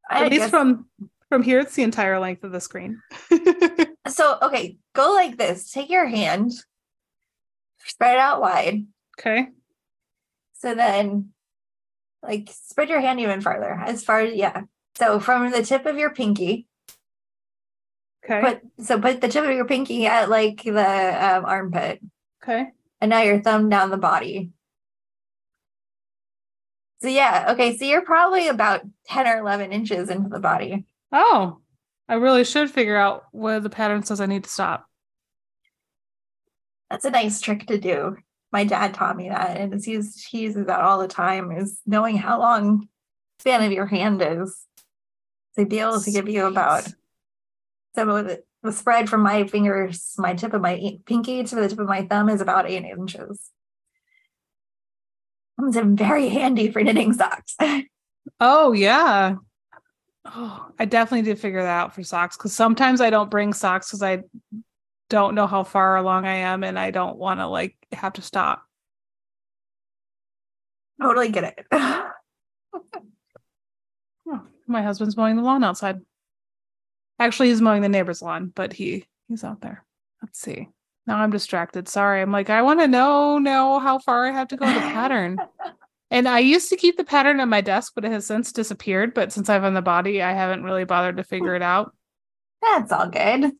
I 0.09 0.25
at 0.25 0.31
guess... 0.31 0.41
least 0.41 0.51
from 0.51 0.87
from 1.29 1.43
here, 1.43 1.61
it's 1.61 1.75
the 1.75 1.83
entire 1.83 2.19
length 2.19 2.45
of 2.45 2.53
the 2.53 2.61
screen. 2.61 3.03
so, 4.09 4.39
okay, 4.41 4.79
go 4.95 5.13
like 5.13 5.37
this. 5.37 5.71
Take 5.71 5.91
your 5.91 6.07
hand, 6.07 6.53
spread 7.85 8.15
it 8.15 8.21
out 8.21 8.41
wide, 8.41 8.87
Okay. 9.19 9.49
So 10.55 10.75
then, 10.75 11.31
like, 12.23 12.51
spread 12.51 12.89
your 12.89 13.01
hand 13.01 13.21
even 13.21 13.41
farther, 13.41 13.73
as 13.73 14.05
far 14.05 14.21
as, 14.21 14.35
yeah. 14.35 14.63
So 14.97 15.21
from 15.21 15.51
the 15.51 15.63
tip 15.63 15.87
of 15.87 15.97
your 15.97 16.11
pinky. 16.11 16.67
Okay. 18.25 18.41
Put, 18.41 18.87
so 18.87 19.01
put 19.01 19.21
the 19.21 19.29
tip 19.29 19.45
of 19.45 19.51
your 19.51 19.65
pinky 19.65 20.07
at 20.07 20.29
like 20.29 20.63
the 20.63 21.37
um, 21.37 21.45
armpit. 21.45 22.01
Okay. 22.43 22.69
And 23.01 23.11
now 23.11 23.23
your 23.23 23.41
thumb 23.41 23.69
down 23.69 23.91
the 23.91 23.97
body. 23.97 24.51
So 27.01 27.09
yeah, 27.09 27.47
okay. 27.51 27.77
So 27.77 27.85
you're 27.85 28.05
probably 28.05 28.49
about 28.49 28.83
10 29.07 29.27
or 29.27 29.39
11 29.39 29.73
inches 29.73 30.11
into 30.11 30.29
the 30.29 30.41
body. 30.41 30.85
Oh, 31.13 31.59
I 32.09 32.15
really 32.15 32.45
should 32.45 32.71
figure 32.71 32.97
out 32.97 33.25
where 33.33 33.61
the 33.61 33.71
pattern 33.71 34.03
says 34.03 34.21
I 34.21 34.27
need 34.27 34.45
to 34.45 34.51
stop. 34.51 34.87
That's 36.91 37.05
a 37.05 37.11
nice 37.11 37.41
trick 37.41 37.67
to 37.67 37.79
do 37.79 38.17
my 38.53 38.65
dad 38.65 38.95
taught 38.95 39.17
me 39.17 39.29
that 39.29 39.57
and 39.57 39.85
he 39.85 39.93
uses, 39.93 40.25
he 40.25 40.41
uses 40.41 40.67
that 40.67 40.81
all 40.81 40.99
the 40.99 41.09
time 41.09 41.53
is 41.53 41.81
knowing 41.87 42.17
how 42.17 42.39
long 42.39 42.89
span 43.39 43.63
of 43.63 43.73
your 43.73 43.87
hand 43.87 44.23
is 44.23 44.57
to 45.57 45.67
be 45.67 45.79
able 45.79 46.01
to 46.01 46.11
give 46.11 46.29
you 46.29 46.47
about 46.47 46.89
some 47.95 48.09
of 48.09 48.27
the, 48.27 48.43
the 48.69 48.77
spread 48.77 49.09
from 49.09 49.23
my 49.23 49.47
fingers 49.47 50.15
my 50.19 50.35
tip 50.35 50.53
of 50.53 50.61
my 50.61 50.99
pinky 51.07 51.43
to 51.43 51.55
the 51.55 51.69
tip 51.69 51.79
of 51.79 51.89
my 51.89 52.03
thumb 52.03 52.29
is 52.29 52.41
about 52.41 52.69
eight 52.69 52.85
inches 52.85 53.51
it's 55.61 55.77
very 55.77 56.29
handy 56.29 56.71
for 56.71 56.83
knitting 56.83 57.13
socks 57.13 57.57
oh 58.41 58.73
yeah 58.73 59.35
oh 60.25 60.67
i 60.79 60.85
definitely 60.85 61.23
did 61.23 61.39
figure 61.39 61.63
that 61.63 61.69
out 61.69 61.95
for 61.95 62.03
socks 62.03 62.37
because 62.37 62.53
sometimes 62.53 63.01
i 63.01 63.11
don't 63.11 63.31
bring 63.31 63.53
socks 63.53 63.89
because 63.89 64.03
i 64.03 64.23
don't 65.09 65.35
know 65.35 65.47
how 65.47 65.65
far 65.65 65.97
along 65.97 66.27
I 66.27 66.37
am 66.37 66.63
and 66.63 66.79
I 66.79 66.91
don't 66.91 67.17
want 67.17 67.41
to 67.41 67.47
like 67.47 67.77
have 67.93 68.15
to 68.15 68.23
stop. 68.23 68.63
Totally 71.01 71.31
get 71.31 71.45
it. 71.45 71.67
oh, 71.73 72.11
my 74.67 74.83
husband's 74.83 75.17
mowing 75.17 75.37
the 75.37 75.43
lawn 75.43 75.65
outside. 75.65 76.01
Actually, 77.19 77.49
he's 77.49 77.61
mowing 77.61 77.83
the 77.83 77.89
neighbor's 77.89 78.23
lawn, 78.23 78.53
but 78.55 78.73
he 78.73 79.07
he's 79.29 79.45
out 79.45 79.61
there. 79.61 79.85
Let's 80.23 80.41
see. 80.41 80.69
Now 81.07 81.19
I'm 81.19 81.31
distracted. 81.31 81.89
Sorry. 81.89 82.21
I'm 82.21 82.33
like, 82.33 82.51
I 82.51 82.63
want 82.63 82.81
to 82.81 82.89
know 82.89 83.39
know 83.39 83.79
how 83.79 83.99
far 83.99 84.27
I 84.27 84.33
have 84.33 84.49
to 84.49 84.57
go 84.57 84.67
in 84.67 84.75
the 84.75 84.81
pattern. 84.81 85.39
and 86.11 86.29
I 86.29 86.41
used 86.41 86.69
to 86.71 86.77
keep 86.77 86.97
the 86.97 87.05
pattern 87.05 87.41
on 87.41 87.49
my 87.49 87.61
desk, 87.61 87.93
but 87.95 88.05
it 88.05 88.13
has 88.13 88.27
since 88.27 88.53
disappeared. 88.53 89.15
But 89.15 89.33
since 89.33 89.49
I've 89.49 89.65
on 89.65 89.75
the 89.75 89.83
body, 89.83 90.23
I 90.23 90.33
haven't 90.33 90.65
really 90.65 90.85
bothered 90.85 91.17
to 91.17 91.25
figure 91.25 91.55
it 91.55 91.63
out. 91.63 91.95
That's 92.63 92.93
all 92.93 93.09
good 93.09 93.53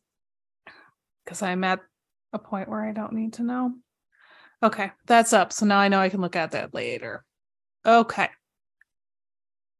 because 1.23 1.41
I'm 1.41 1.63
at 1.63 1.79
a 2.33 2.39
point 2.39 2.69
where 2.69 2.83
I 2.83 2.91
don't 2.91 3.13
need 3.13 3.33
to 3.33 3.43
know. 3.43 3.73
Okay, 4.61 4.91
that's 5.05 5.31
up. 5.31 5.53
So 5.53 5.65
now 5.65 5.77
I 5.77 5.87
know 5.87 5.99
I 5.99 6.09
can 6.09 6.21
look 6.21 6.35
at 6.35 6.51
that 6.51 6.73
later. 6.73 7.23
Okay. 7.85 8.29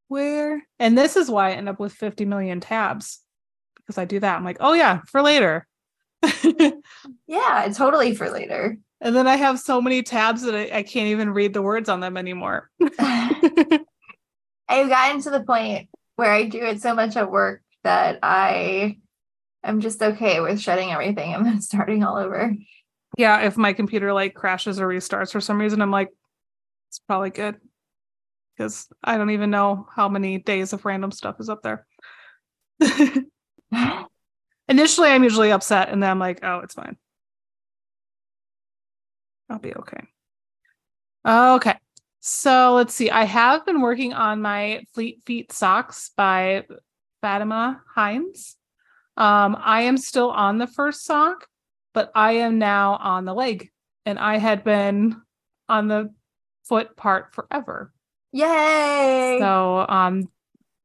Where? 0.08 0.64
And 0.80 0.98
this 0.98 1.16
is 1.16 1.30
why 1.30 1.50
I 1.50 1.54
end 1.54 1.68
up 1.68 1.80
with 1.80 1.94
50 1.94 2.26
million 2.26 2.60
tabs 2.60 3.22
because 3.90 3.98
I 3.98 4.06
do 4.06 4.20
that. 4.20 4.38
I'm 4.38 4.46
like, 4.46 4.58
oh, 4.60 4.74
yeah, 4.74 5.02
for 5.08 5.24
later. 5.24 5.66
yeah, 7.28 7.74
totally 7.76 8.14
for 8.14 8.30
later. 8.30 8.78
And 9.02 9.16
then 9.16 9.26
I 9.26 9.36
have 9.36 9.60
so 9.60 9.82
many 9.82 10.04
tabs 10.04 10.44
that 10.44 10.54
I, 10.54 10.70
I 10.78 10.84
can't 10.84 11.08
even 11.08 11.32
read 11.32 11.56
the 11.56 11.64
words 11.64 11.90
on 11.90 12.00
them 12.00 12.16
anymore. 12.16 12.70
I've 13.00 13.80
gotten 14.70 15.22
to 15.24 15.32
the 15.32 15.44
point 15.44 15.90
where 16.18 16.32
I 16.32 16.44
do 16.44 16.60
it 16.60 16.84
so 16.84 16.94
much 16.94 17.18
at 17.18 17.32
work 17.32 17.64
that 17.84 18.20
I 18.22 18.98
I'm 19.64 19.82
just 19.82 20.04
okay 20.04 20.40
with 20.40 20.62
shutting 20.62 20.92
everything 20.92 21.34
and 21.34 21.44
then 21.44 21.62
starting 21.62 22.04
all 22.04 22.18
over. 22.18 22.54
Yeah, 23.18 23.42
if 23.42 23.58
my 23.58 23.74
computer 23.74 24.14
like 24.14 24.36
crashes 24.36 24.80
or 24.80 24.88
restarts 24.88 25.32
for 25.32 25.42
some 25.42 25.60
reason, 25.60 25.82
I'm 25.82 25.90
like, 25.90 26.10
it's 26.90 27.00
probably 27.00 27.32
good. 27.32 27.56
Because 28.56 28.88
I 29.04 29.18
don't 29.18 29.32
even 29.32 29.50
know 29.50 29.88
how 29.96 30.10
many 30.10 30.38
days 30.38 30.74
of 30.74 30.86
random 30.86 31.12
stuff 31.12 31.38
is 31.40 31.50
up 31.50 31.64
there. 31.64 31.88
Initially, 34.70 35.10
I'm 35.10 35.24
usually 35.24 35.52
upset 35.52 35.90
and 35.90 36.02
then 36.02 36.10
I'm 36.10 36.20
like, 36.20 36.40
oh, 36.44 36.60
it's 36.60 36.74
fine. 36.74 36.98
I'll 39.50 39.60
be 39.60 39.74
okay. 39.74 40.04
Okay. 41.26 41.76
So 42.20 42.74
let's 42.76 42.94
see. 42.94 43.10
I 43.10 43.24
have 43.24 43.66
been 43.66 43.82
working 43.82 44.14
on 44.14 44.42
my 44.42 44.84
Fleet 44.94 45.24
Feet 45.26 45.52
socks 45.52 46.12
by 46.16 46.66
Fatimah 47.24 47.80
Hinds. 47.96 48.58
Um, 49.18 49.58
I 49.60 49.84
am 49.84 49.98
still 49.98 50.30
on 50.30 50.58
the 50.58 50.68
first 50.68 51.04
sock, 51.04 51.48
but 51.94 52.12
I 52.16 52.34
am 52.34 52.60
now 52.60 52.96
on 52.96 53.26
the 53.26 53.34
leg, 53.34 53.70
and 54.06 54.20
I 54.20 54.38
had 54.38 54.64
been 54.64 55.22
on 55.68 55.88
the 55.88 56.14
foot 56.64 56.96
part 56.96 57.34
forever. 57.34 57.92
Yay! 58.32 59.38
So 59.40 59.86
um, 59.88 60.30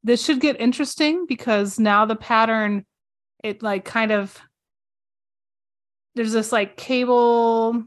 this 0.05 0.23
should 0.23 0.41
get 0.41 0.61
interesting 0.61 1.25
because 1.27 1.81
now 1.81 2.05
the 2.05 2.15
pattern, 2.15 2.85
it 3.43 3.63
like 3.63 3.85
kind 3.87 4.13
of 4.13 4.39
there's 6.15 6.33
this 6.33 6.53
like 6.53 6.77
cable 6.77 7.83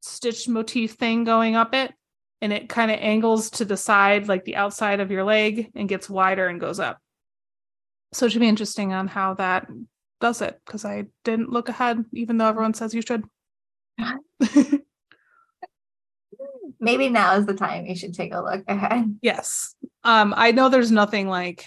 stitch 0.00 0.48
motif 0.48 0.94
thing 0.94 1.22
going 1.22 1.54
up 1.54 1.74
it 1.74 1.92
and 2.40 2.52
it 2.52 2.68
kind 2.68 2.90
of 2.90 2.98
angles 2.98 3.50
to 3.50 3.64
the 3.64 3.76
side 3.76 4.26
like 4.26 4.44
the 4.44 4.56
outside 4.56 4.98
of 4.98 5.12
your 5.12 5.22
leg 5.22 5.70
and 5.76 5.88
gets 5.88 6.10
wider 6.10 6.48
and 6.48 6.60
goes 6.60 6.80
up. 6.80 6.98
So 8.12 8.26
it 8.26 8.32
should 8.32 8.40
be 8.40 8.48
interesting 8.48 8.92
on 8.92 9.06
how 9.06 9.34
that 9.34 9.68
does 10.20 10.40
it 10.40 10.60
because 10.64 10.84
i 10.84 11.04
didn't 11.24 11.50
look 11.50 11.68
ahead 11.68 12.04
even 12.12 12.38
though 12.38 12.46
everyone 12.48 12.74
says 12.74 12.94
you 12.94 13.02
should. 13.02 13.24
Maybe 16.80 17.08
now 17.10 17.34
is 17.36 17.46
the 17.46 17.54
time 17.54 17.86
you 17.86 17.96
should 17.96 18.14
take 18.14 18.32
a 18.32 18.40
look 18.40 18.64
ahead. 18.66 19.18
yes 19.20 19.74
um 20.04 20.34
i 20.36 20.52
know 20.52 20.68
there's 20.68 20.92
nothing 20.92 21.28
like 21.28 21.64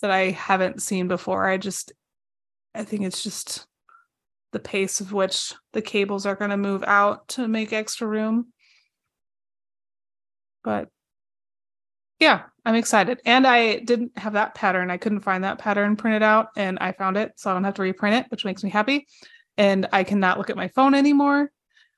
that 0.00 0.10
i 0.10 0.30
haven't 0.30 0.82
seen 0.82 1.08
before 1.08 1.46
i 1.46 1.56
just 1.56 1.92
i 2.74 2.84
think 2.84 3.02
it's 3.02 3.22
just 3.22 3.66
the 4.52 4.58
pace 4.58 5.00
of 5.00 5.12
which 5.12 5.54
the 5.72 5.82
cables 5.82 6.24
are 6.24 6.34
going 6.34 6.50
to 6.50 6.56
move 6.56 6.82
out 6.86 7.28
to 7.28 7.46
make 7.46 7.72
extra 7.72 8.06
room 8.06 8.52
but 10.64 10.88
yeah, 12.20 12.42
I'm 12.64 12.74
excited. 12.74 13.20
And 13.24 13.46
I 13.46 13.78
didn't 13.78 14.16
have 14.18 14.32
that 14.32 14.54
pattern. 14.54 14.90
I 14.90 14.96
couldn't 14.96 15.20
find 15.20 15.44
that 15.44 15.58
pattern 15.58 15.96
printed 15.96 16.22
out 16.22 16.48
and 16.56 16.78
I 16.80 16.92
found 16.92 17.16
it. 17.16 17.32
So 17.36 17.50
I 17.50 17.54
don't 17.54 17.64
have 17.64 17.74
to 17.74 17.82
reprint 17.82 18.16
it, 18.16 18.30
which 18.30 18.44
makes 18.44 18.64
me 18.64 18.70
happy. 18.70 19.06
And 19.56 19.88
I 19.92 20.04
cannot 20.04 20.38
look 20.38 20.50
at 20.50 20.56
my 20.56 20.68
phone 20.68 20.94
anymore, 20.94 21.50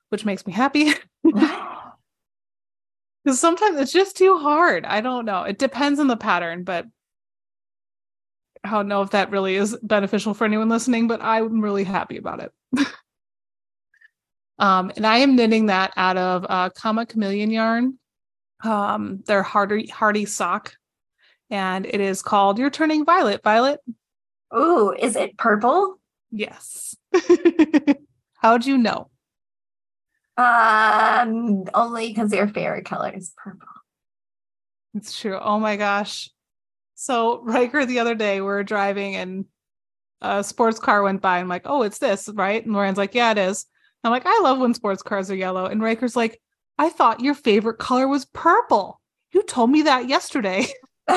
which 0.09 0.25
makes 0.25 0.45
me 0.45 0.53
happy. 0.53 0.93
Because 3.23 3.39
sometimes 3.39 3.79
it's 3.79 3.91
just 3.91 4.17
too 4.17 4.37
hard. 4.37 4.85
I 4.85 5.01
don't 5.01 5.25
know. 5.25 5.43
It 5.43 5.59
depends 5.59 5.99
on 5.99 6.07
the 6.07 6.17
pattern, 6.17 6.63
but 6.63 6.85
I 8.63 8.71
don't 8.71 8.87
know 8.87 9.01
if 9.01 9.11
that 9.11 9.31
really 9.31 9.55
is 9.55 9.77
beneficial 9.83 10.33
for 10.33 10.45
anyone 10.45 10.69
listening, 10.69 11.07
but 11.07 11.21
I'm 11.21 11.61
really 11.61 11.83
happy 11.83 12.17
about 12.17 12.41
it. 12.41 12.51
um, 14.59 14.91
and 14.95 15.05
I 15.05 15.17
am 15.17 15.35
knitting 15.35 15.67
that 15.67 15.93
out 15.97 16.17
of 16.17 16.45
uh, 16.49 16.69
Comma 16.71 17.05
Chameleon 17.05 17.51
yarn 17.51 17.97
um 18.63 19.21
their 19.25 19.43
hardy 19.43 19.87
hardy 19.87 20.25
sock 20.25 20.75
and 21.49 21.85
it 21.85 21.99
is 21.99 22.21
called 22.21 22.59
you're 22.59 22.69
turning 22.69 23.05
violet 23.05 23.41
violet 23.43 23.79
Ooh, 24.55 24.93
is 24.97 25.15
it 25.15 25.37
purple? 25.37 25.97
yes 26.31 26.95
how'd 28.35 28.65
you 28.65 28.77
know 28.77 29.09
Um, 30.41 31.63
only 31.73 32.07
because 32.09 32.33
your 32.33 32.47
favorite 32.47 32.85
color 32.85 33.11
is 33.15 33.33
purple. 33.37 33.67
it's 34.95 35.17
true 35.19 35.37
oh 35.39 35.59
my 35.59 35.75
gosh 35.77 36.29
so 36.95 37.41
Riker 37.43 37.85
the 37.85 37.99
other 37.99 38.15
day 38.15 38.41
we 38.41 38.47
are 38.47 38.63
driving 38.63 39.15
and 39.15 39.45
a 40.21 40.43
sports 40.43 40.79
car 40.79 41.01
went 41.03 41.21
by 41.21 41.39
i'm 41.39 41.47
like 41.47 41.63
oh 41.65 41.81
it's 41.81 41.97
this 41.97 42.29
right 42.33 42.63
and 42.63 42.73
lauren's 42.73 42.97
like 42.97 43.15
yeah 43.15 43.31
it 43.31 43.37
is 43.37 43.65
i'm 44.03 44.11
like 44.11 44.25
i 44.25 44.39
love 44.43 44.59
when 44.59 44.73
sports 44.73 45.01
cars 45.01 45.31
are 45.31 45.35
yellow 45.35 45.65
and 45.65 45.81
Riker's 45.81 46.15
like 46.15 46.39
i 46.77 46.89
thought 46.89 47.21
your 47.21 47.33
favorite 47.33 47.79
color 47.79 48.07
was 48.07 48.25
purple 48.25 49.01
you 49.33 49.41
told 49.43 49.71
me 49.71 49.83
that 49.83 50.07
yesterday 50.09 50.65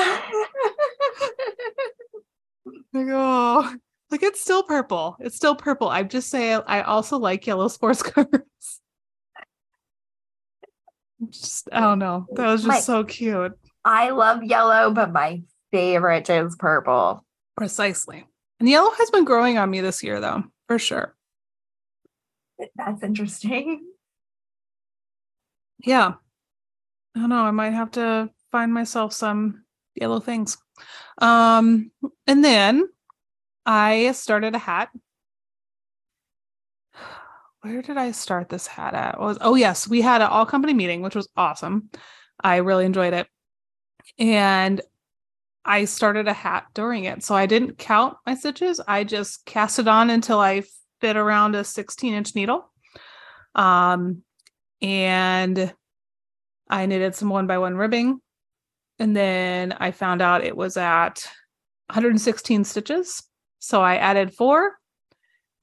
Like, 2.93 3.07
oh, 3.09 3.75
like 4.09 4.23
it's 4.23 4.39
still 4.41 4.63
purple. 4.63 5.17
It's 5.19 5.35
still 5.35 5.55
purple. 5.55 5.89
I 5.89 6.03
just 6.03 6.29
say 6.29 6.53
I 6.53 6.81
also 6.81 7.17
like 7.17 7.45
yellow 7.45 7.67
sports 7.67 8.01
cars. 8.09 8.27
Just 11.29 11.69
I 11.71 11.79
don't 11.81 11.99
know. 11.99 12.25
That 12.33 12.47
was 12.47 12.61
just 12.61 12.67
My- 12.67 12.79
so 12.79 13.03
cute. 13.03 13.53
I 13.83 14.09
love 14.09 14.43
yellow, 14.43 14.91
but 14.91 15.11
my 15.11 15.43
favorite 15.71 16.29
is 16.29 16.55
purple. 16.55 17.23
Precisely. 17.55 18.25
And 18.59 18.67
yellow 18.69 18.91
has 18.91 19.11
been 19.11 19.25
growing 19.25 19.57
on 19.57 19.69
me 19.69 19.81
this 19.81 20.01
year 20.01 20.19
though, 20.19 20.43
for 20.67 20.79
sure. 20.79 21.15
That's 22.75 23.03
interesting. 23.03 23.81
Yeah. 25.83 26.13
I 27.15 27.19
don't 27.19 27.29
know. 27.29 27.43
I 27.43 27.51
might 27.51 27.73
have 27.73 27.91
to 27.91 28.29
find 28.51 28.73
myself 28.73 29.13
some 29.13 29.63
yellow 29.95 30.19
things. 30.19 30.57
Um, 31.19 31.91
and 32.27 32.43
then 32.43 32.87
I 33.65 34.11
started 34.13 34.55
a 34.55 34.59
hat. 34.59 34.89
Where 37.65 37.81
did 37.81 37.97
I 37.97 38.11
start 38.11 38.49
this 38.49 38.67
hat 38.67 38.93
at? 38.93 39.19
Was 39.19 39.39
oh 39.41 39.55
yes, 39.55 39.87
we 39.87 39.99
had 39.99 40.21
an 40.21 40.27
all 40.27 40.45
company 40.45 40.71
meeting, 40.71 41.01
which 41.01 41.15
was 41.15 41.27
awesome. 41.35 41.89
I 42.39 42.57
really 42.57 42.85
enjoyed 42.85 43.15
it. 43.15 43.25
And 44.19 44.81
I 45.65 45.85
started 45.85 46.27
a 46.27 46.33
hat 46.33 46.67
during 46.75 47.05
it. 47.05 47.23
So 47.23 47.33
I 47.33 47.47
didn't 47.47 47.79
count 47.79 48.17
my 48.23 48.35
stitches. 48.35 48.79
I 48.87 49.03
just 49.03 49.47
cast 49.47 49.79
it 49.79 49.87
on 49.87 50.11
until 50.11 50.39
I 50.39 50.61
fit 51.01 51.17
around 51.17 51.55
a 51.55 51.63
16 51.63 52.13
inch 52.13 52.35
needle. 52.35 52.71
Um, 53.55 54.21
and 54.79 55.73
I 56.69 56.85
knitted 56.85 57.15
some 57.15 57.29
one 57.29 57.47
by 57.47 57.57
one 57.57 57.77
ribbing. 57.77 58.21
And 58.99 59.17
then 59.17 59.71
I 59.71 59.89
found 59.89 60.21
out 60.21 60.43
it 60.43 60.55
was 60.55 60.77
at 60.77 61.27
116 61.87 62.63
stitches. 62.63 63.23
So 63.57 63.81
I 63.81 63.95
added 63.95 64.35
four 64.35 64.73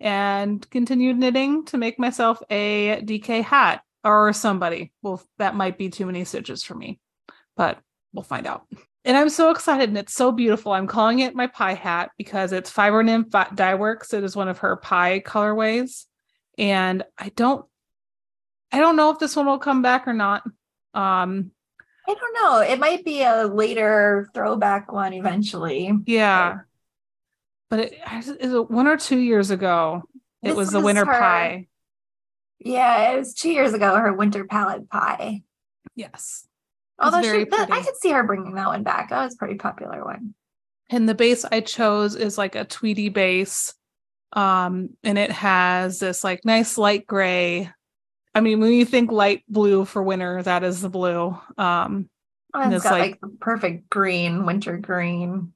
and 0.03 0.69
continued 0.71 1.17
knitting 1.17 1.65
to 1.67 1.79
make 1.79 1.99
myself 1.99 2.43
a 2.51 3.01
DK 3.03 3.43
hat 3.43 3.83
or 4.05 4.33
somebody. 4.33 4.93
Well, 5.01 5.23
that 5.39 5.55
might 5.55 5.79
be 5.79 5.89
too 5.89 6.07
many 6.07 6.25
stitches 6.25 6.63
for 6.63 6.75
me, 6.75 6.99
but 7.57 7.79
we'll 8.13 8.25
find 8.25 8.47
out. 8.47 8.67
And 9.05 9.17
I'm 9.17 9.31
so 9.31 9.51
excited 9.51 9.89
and 9.89 9.99
it's 9.99 10.15
so 10.15 10.31
beautiful. 10.31 10.73
I'm 10.73 10.87
calling 10.87 11.21
it 11.21 11.35
my 11.35 11.47
pie 11.47 11.75
hat 11.75 12.11
because 12.19 12.53
it's 12.53 12.71
Fiber 12.71 13.03
Nymph 13.03 13.31
Dye 13.55 13.75
Works. 13.75 14.13
It 14.13 14.23
is 14.23 14.37
one 14.37 14.49
of 14.49 14.59
her 14.59 14.77
pie 14.77 15.21
colorways. 15.25 16.05
And 16.59 17.03
I 17.19 17.31
don't 17.31 17.65
I 18.71 18.81
don't 18.81 18.97
know 18.97 19.11
if 19.11 19.19
this 19.19 19.37
one 19.37 19.47
will 19.47 19.59
come 19.59 19.83
back 19.83 20.07
or 20.07 20.13
not. 20.13 20.43
Um 20.95 21.51
I 22.07 22.15
don't 22.15 22.35
know. 22.35 22.61
It 22.61 22.79
might 22.81 23.05
be 23.05 23.23
a 23.23 23.47
later 23.47 24.29
throwback 24.35 24.93
one 24.93 25.13
eventually. 25.13 25.93
yeah. 26.07 26.59
But 27.73 27.81
it 27.81 27.95
is 28.13 28.29
it 28.53 28.71
one 28.71 28.87
or 28.87 28.99
two 28.99 29.17
years 29.17 29.51
ago. 29.51 30.03
It 30.43 30.49
This 30.49 30.57
was 30.59 30.71
the 30.73 30.81
winter 30.81 31.07
her- 31.07 31.11
pie. 31.19 31.69
Yeah, 32.59 33.13
it 33.13 33.19
was 33.19 33.33
two 33.33 33.51
years 33.51 33.73
ago, 33.73 33.97
her 33.97 34.13
winter 34.13 34.45
palette 34.45 34.91
pie. 34.91 35.41
Yes. 35.95 36.47
Although 36.99 37.23
she, 37.23 37.45
that, 37.45 37.73
I 37.73 37.83
could 37.83 37.97
see 37.97 38.11
her 38.11 38.25
bringing 38.25 38.57
that 38.57 38.67
one 38.67 38.83
back. 38.83 39.09
That 39.09 39.25
was 39.25 39.33
a 39.33 39.39
pretty 39.39 39.55
popular 39.55 40.05
one. 40.05 40.35
And 40.91 41.09
the 41.09 41.15
base 41.15 41.47
I 41.51 41.61
chose 41.61 42.15
is 42.15 42.37
like 42.37 42.57
a 42.57 42.67
tweedy 42.67 43.09
base. 43.09 43.73
Um, 44.35 44.91
and 45.03 45.17
it 45.17 45.31
has 45.33 45.99
this 45.99 46.23
like 46.23 46.45
nice 46.45 46.77
light 46.77 47.07
gray. 47.07 47.71
I 48.35 48.41
mean, 48.43 48.61
when 48.61 48.75
you 48.75 48.85
think 48.85 49.11
light 49.11 49.45
blue 49.49 49.87
for 49.87 50.03
winter, 50.03 50.43
that 50.43 50.63
is 50.63 50.83
the 50.83 50.91
blue. 50.91 51.39
Um, 51.57 52.11
Oh, 52.55 52.61
And 52.61 52.75
it's 52.75 52.85
it's 52.85 52.91
got 52.91 52.99
like- 53.01 53.11
like, 53.13 53.21
the 53.23 53.29
perfect 53.41 53.89
green, 53.89 54.45
winter 54.45 54.77
green. 54.77 55.55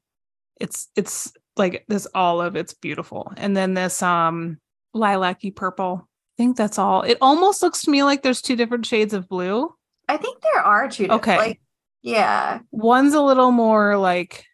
it's 0.58 0.88
it's 0.96 1.30
like 1.56 1.84
this 1.88 2.06
olive, 2.14 2.56
it's 2.56 2.74
beautiful. 2.74 3.32
And 3.36 3.56
then 3.56 3.74
this 3.74 4.02
um 4.02 4.58
lilac-y 4.94 5.52
purple. 5.54 6.08
I 6.08 6.42
think 6.42 6.56
that's 6.56 6.78
all. 6.78 7.02
It 7.02 7.18
almost 7.20 7.62
looks 7.62 7.82
to 7.82 7.90
me 7.90 8.02
like 8.02 8.22
there's 8.22 8.42
two 8.42 8.56
different 8.56 8.86
shades 8.86 9.14
of 9.14 9.28
blue. 9.28 9.72
I 10.08 10.16
think 10.18 10.40
there 10.42 10.62
are 10.62 10.88
two. 10.88 11.04
different- 11.04 11.22
Okay. 11.22 11.36
Like, 11.38 11.60
yeah. 12.02 12.60
One's 12.70 13.14
a 13.14 13.22
little 13.22 13.50
more 13.52 13.96
like 13.96 14.44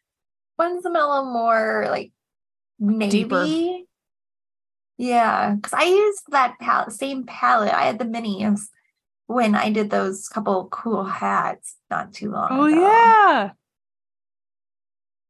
One's 0.58 0.84
a 0.84 0.88
little 0.90 1.24
more 1.32 1.86
like 1.90 2.12
navy. 2.78 3.10
Deeper. 3.24 3.46
Yeah, 4.98 5.54
because 5.56 5.72
I 5.72 5.82
used 5.84 6.22
that 6.30 6.58
palette, 6.60 6.92
same 6.92 7.24
palette. 7.26 7.74
I 7.74 7.84
had 7.86 7.98
the 7.98 8.04
minis 8.04 8.60
when 9.26 9.54
I 9.56 9.70
did 9.70 9.90
those 9.90 10.28
couple 10.28 10.68
cool 10.68 11.02
hats 11.04 11.74
not 11.90 12.12
too 12.12 12.30
long 12.30 12.48
oh 12.52 12.66
ago. 12.66 12.80
yeah. 12.80 13.50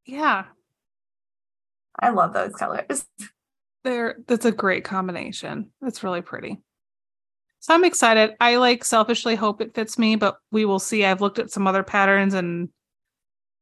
Yeah. 0.05 0.45
I 2.03 2.11
love 2.11 2.35
those 2.35 2.53
colors. 2.55 3.07
They're 3.85 4.17
that's 4.27 4.45
a 4.45 4.53
great 4.53 4.85
combination. 4.85 5.71
It's 5.83 6.05
really 6.05 6.21
pretty. 6.21 6.61
So 7.61 7.75
I'm 7.75 7.85
excited. 7.85 8.33
I 8.41 8.57
like 8.57 8.85
selfishly 8.85 9.35
hope 9.37 9.61
it 9.61 9.75
fits 9.75 9.99
me, 9.99 10.17
but 10.17 10.37
we 10.51 10.65
will 10.65 10.79
see. 10.81 11.05
I've 11.05 11.21
looked 11.21 11.39
at 11.39 11.51
some 11.51 11.67
other 11.67 11.83
patterns 11.83 12.35
and 12.35 12.69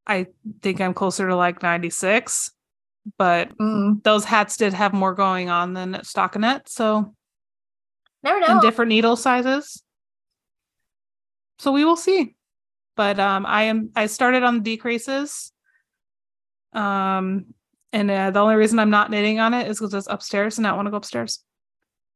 I 0.07 0.27
think 0.63 0.81
I'm 0.81 0.95
closer 0.95 1.29
to 1.29 1.37
like 1.37 1.63
96. 1.63 2.51
But 3.19 3.57
Mm, 3.59 4.03
those 4.03 4.25
hats 4.25 4.57
did 4.57 4.75
have 4.75 4.93
more 4.93 5.15
going 5.15 5.49
on 5.51 5.73
than 5.75 5.95
Stockinette, 6.03 6.69
so 6.69 7.15
never 8.23 8.41
know. 8.41 8.47
and 8.49 8.61
different 8.61 8.89
needle 8.91 9.17
sizes. 9.17 9.83
So 11.59 11.73
we 11.73 11.85
will 11.85 11.97
see. 11.97 12.35
but 12.97 13.19
um, 13.19 13.45
I 13.47 13.65
am 13.65 13.91
I 13.97 14.07
started 14.07 14.43
on 14.43 14.57
the 14.57 14.61
decreases. 14.63 15.53
Um, 16.73 17.47
and 17.93 18.11
uh, 18.11 18.31
the 18.31 18.41
only 18.41 18.55
reason 18.57 18.79
I'm 18.79 18.91
not 18.91 19.11
knitting 19.11 19.41
on 19.41 19.55
it 19.55 19.69
is 19.69 19.79
because 19.79 19.95
it's 19.95 20.07
upstairs 20.09 20.59
and 20.59 20.67
I 20.67 20.71
don't 20.71 20.79
want 20.79 20.87
to 20.87 20.91
go 20.91 20.97
upstairs. 20.97 21.43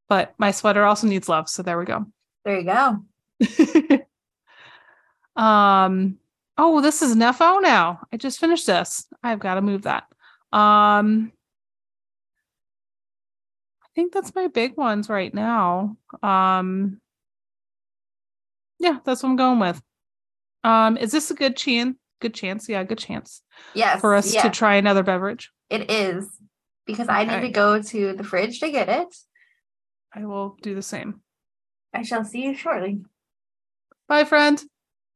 But 0.09 0.35
my 0.39 0.51
sweater 0.51 0.85
also 0.85 1.07
needs 1.07 1.29
love, 1.29 1.49
so 1.49 1.63
there 1.63 1.79
we 1.79 1.85
go. 1.87 2.07
There 2.45 2.61
you 2.61 2.65
go. 2.65 2.99
um 5.41 6.19
oh 6.57 6.81
this 6.81 7.03
is 7.03 7.17
Nefo 7.17 7.61
now. 7.61 8.01
I 8.13 8.17
just 8.17 8.39
finished 8.39 8.67
this. 8.67 9.07
I've 9.23 9.41
got 9.41 9.55
to 9.55 9.63
move 9.63 9.83
that. 9.83 10.05
Um 10.53 11.33
I 13.83 13.87
think 13.95 14.13
that's 14.13 14.35
my 14.35 14.47
big 14.49 14.77
ones 14.77 15.09
right 15.09 15.33
now. 15.35 15.97
Um 16.23 17.01
yeah, 18.79 18.99
that's 19.05 19.23
what 19.23 19.31
I'm 19.31 19.37
going 19.37 19.59
with. 19.59 19.83
Um 20.63 20.97
is 20.97 21.11
this 21.11 21.31
a 21.31 21.35
good 21.35 21.57
chance? 21.57 21.97
Good 22.21 22.35
chance. 22.35 22.69
Yeah, 22.69 22.85
good 22.85 22.99
chance 22.99 23.43
Yes. 23.75 24.01
for 24.01 24.15
us 24.15 24.33
yeah, 24.33 24.43
to 24.43 24.51
try 24.51 24.77
another 24.77 25.03
beverage. 25.03 25.51
It 25.71 25.91
is 25.91 26.29
because 26.87 27.09
I 27.09 27.25
need 27.25 27.41
to 27.41 27.49
go 27.49 27.81
to 27.81 28.13
the 28.13 28.25
fridge 28.25 28.61
to 28.61 28.71
get 28.71 28.89
it. 28.89 29.09
I 30.15 30.25
will 30.25 30.57
do 30.63 30.75
the 30.75 30.83
same. 30.83 31.21
I 31.93 32.03
shall 32.03 32.25
see 32.25 32.43
you 32.45 32.55
shortly. 32.55 33.01
Bye 34.09 34.25
friend. 34.25 34.63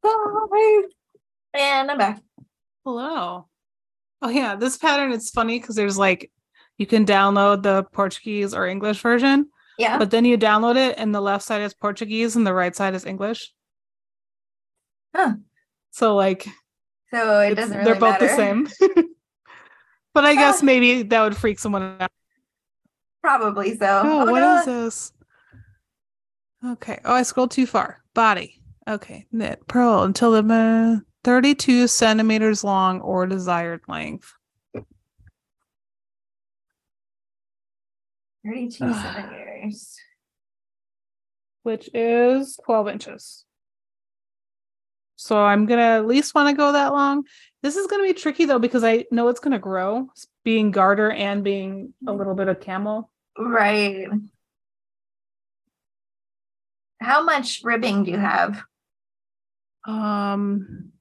Bye. 0.03 0.83
And 1.55 1.91
I'm 1.91 1.99
back. 1.99 2.21
Hello. 2.85 3.49
Oh 4.23 4.29
yeah, 4.29 4.57
this 4.57 4.77
pattern 4.77 5.13
it's 5.13 5.31
funny 5.31 5.61
because 5.61 5.77
there's 5.77 5.99
like 5.99 6.31
you 6.79 6.87
can 6.87 7.05
download 7.05 7.63
the 7.63 7.85
Portuguese 7.93 8.55
or 8.55 8.67
English 8.67 9.01
version, 9.01 9.49
Yeah. 9.79 9.99
but 9.99 10.11
then 10.11 10.25
you 10.25 10.39
download 10.39 10.77
it 10.77 10.95
and 10.99 11.15
the 11.15 11.21
left 11.21 11.45
side 11.45 11.63
is 11.63 11.75
Portuguese 11.75 12.37
and 12.37 12.47
the 12.47 12.55
right 12.55 12.75
side 12.75 12.95
is 12.95 13.05
English. 13.05 13.53
Huh. 15.15 15.35
So 15.91 16.15
like 16.17 16.47
So 17.13 17.41
it 17.41 17.55
doesn't 17.55 17.77
really 17.77 17.85
they're 17.85 18.01
both 18.01 18.19
the 18.19 18.29
same. 18.29 18.69
but 20.19 20.25
I 20.25 20.35
guess 20.35 20.65
maybe 20.65 21.03
that 21.05 21.23
would 21.23 21.37
freak 21.37 21.61
someone 21.61 21.97
out. 22.01 22.11
Probably 23.23 23.77
so. 23.77 24.03
Oh, 24.05 24.23
Oh, 24.23 24.33
what 24.33 24.41
no. 24.41 24.57
is 24.59 24.65
this? 24.65 25.13
Okay. 26.67 26.99
Oh, 27.05 27.15
I 27.15 27.23
scrolled 27.23 27.53
too 27.53 27.67
far. 27.69 28.03
Body. 28.15 28.61
Okay. 28.89 29.27
Knit 29.31 29.65
purl 29.69 30.03
until 30.03 30.33
the 30.43 30.53
uh, 30.53 31.01
32 31.23 31.87
centimeters 31.87 32.65
long 32.65 33.01
or 33.01 33.27
desired 33.27 33.81
length. 33.87 34.33
32 38.45 38.85
Ugh. 38.85 38.95
centimeters. 38.95 39.97
which 41.63 41.89
is 41.95 42.59
12 42.65 42.89
inches. 42.89 43.45
So 45.15 45.41
I'm 45.41 45.67
going 45.67 45.79
to 45.79 45.85
at 45.85 46.07
least 46.09 46.35
want 46.35 46.49
to 46.49 46.57
go 46.57 46.73
that 46.73 46.93
long. 46.93 47.23
This 47.63 47.77
is 47.77 47.87
going 47.89 48.03
to 48.03 48.15
be 48.15 48.19
tricky 48.19 48.45
though, 48.45 48.59
because 48.59 48.85
I 48.85 49.05
know 49.11 49.29
it's 49.29 49.41
going 49.41 49.53
to 49.53 49.59
grow 49.59 50.09
being 50.45 50.71
garter 50.71 51.11
and 51.11 51.43
being 51.43 51.93
a 52.07 52.13
little 52.13 52.35
bit 52.35 52.49
of 52.49 52.61
camel. 52.61 53.11
Right. 53.37 54.09
How 57.01 57.23
much 57.23 57.63
ribbing 57.65 58.05
do 58.05 58.11
you 58.11 58.19
have? 58.19 58.63
Um, 59.87 60.93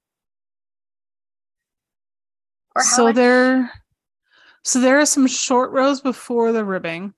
Or 2.74 2.82
how 2.82 2.96
so 2.96 3.04
much? 3.06 3.16
there, 3.16 3.72
so 4.64 4.80
there 4.80 5.00
are 5.00 5.06
some 5.06 5.26
short 5.26 5.72
rows 5.72 6.00
before 6.00 6.52
the 6.52 6.64
ribbing. 6.64 7.14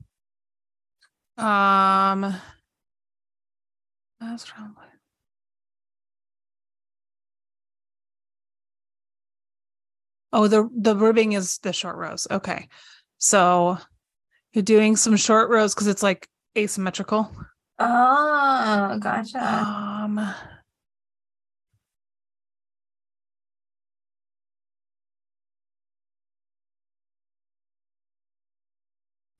Um, 1.36 2.34
that's 4.20 4.52
wrong. 4.58 4.74
Oh, 10.32 10.46
the 10.46 10.68
the 10.76 10.96
ribbing 10.96 11.32
is 11.32 11.58
the 11.58 11.72
short 11.72 11.96
rows. 11.96 12.26
Okay, 12.30 12.68
so 13.18 13.78
you're 14.52 14.62
doing 14.62 14.96
some 14.96 15.16
short 15.16 15.50
rows 15.50 15.74
because 15.74 15.86
it's 15.88 16.02
like 16.02 16.28
asymmetrical. 16.56 17.30
Oh, 17.78 18.98
gotcha. 19.00 19.38
Um, 19.38 20.34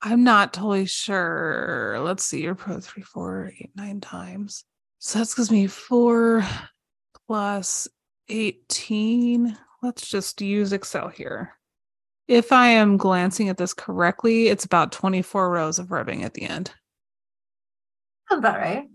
I'm 0.01 0.23
not 0.23 0.53
totally 0.53 0.87
sure. 0.87 1.99
Let's 2.01 2.25
see. 2.25 2.41
You're 2.41 2.55
pro 2.55 2.79
three, 2.79 3.03
four, 3.03 3.51
eight, 3.59 3.71
nine 3.75 4.01
times. 4.01 4.65
So 4.99 5.19
that 5.19 5.33
gives 5.35 5.51
me 5.51 5.67
four 5.67 6.43
plus 7.27 7.87
18. 8.27 9.57
Let's 9.81 10.07
just 10.07 10.41
use 10.41 10.73
Excel 10.73 11.07
here. 11.07 11.53
If 12.27 12.51
I 12.51 12.67
am 12.67 12.97
glancing 12.97 13.49
at 13.49 13.57
this 13.57 13.73
correctly, 13.73 14.47
it's 14.47 14.63
about 14.63 14.91
24 14.91 15.49
rows 15.49 15.79
of 15.79 15.91
ribbing 15.91 16.23
at 16.23 16.33
the 16.33 16.43
end. 16.43 16.71
Sounds 18.29 18.39
about 18.39 18.59
right. 18.59 18.87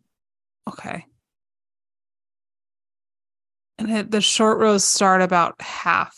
Okay. 0.68 1.05
And 3.78 3.91
it, 3.91 4.11
the 4.11 4.20
short 4.20 4.59
rows 4.59 4.84
start 4.84 5.20
about 5.20 5.61
half, 5.61 6.16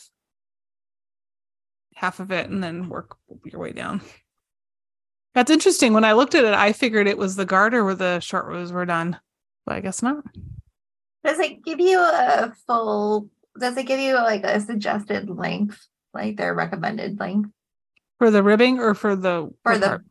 half 1.94 2.20
of 2.20 2.30
it, 2.30 2.48
and 2.48 2.62
then 2.62 2.88
work 2.88 3.16
your 3.44 3.60
way 3.60 3.72
down. 3.72 4.00
That's 5.34 5.50
interesting. 5.50 5.92
When 5.92 6.04
I 6.04 6.12
looked 6.12 6.34
at 6.34 6.44
it, 6.44 6.54
I 6.54 6.72
figured 6.72 7.06
it 7.06 7.18
was 7.18 7.36
the 7.36 7.44
garter 7.44 7.84
where 7.84 7.94
the 7.94 8.20
short 8.20 8.46
rows 8.46 8.70
were 8.70 8.86
done, 8.86 9.18
but 9.66 9.74
I 9.74 9.80
guess 9.80 10.02
not. 10.02 10.24
Does 11.24 11.38
it 11.40 11.64
give 11.64 11.80
you 11.80 11.98
a 11.98 12.52
full, 12.66 13.28
does 13.58 13.76
it 13.76 13.86
give 13.86 14.00
you 14.00 14.14
like 14.14 14.44
a 14.44 14.60
suggested 14.60 15.28
length, 15.28 15.86
like 16.14 16.36
their 16.36 16.54
recommended 16.54 17.18
length 17.20 17.50
For 18.18 18.30
the 18.30 18.42
ribbing 18.42 18.78
or 18.78 18.94
for 18.94 19.16
the 19.16 19.50
for 19.62 19.76
the 19.78 19.86
part? 19.86 20.04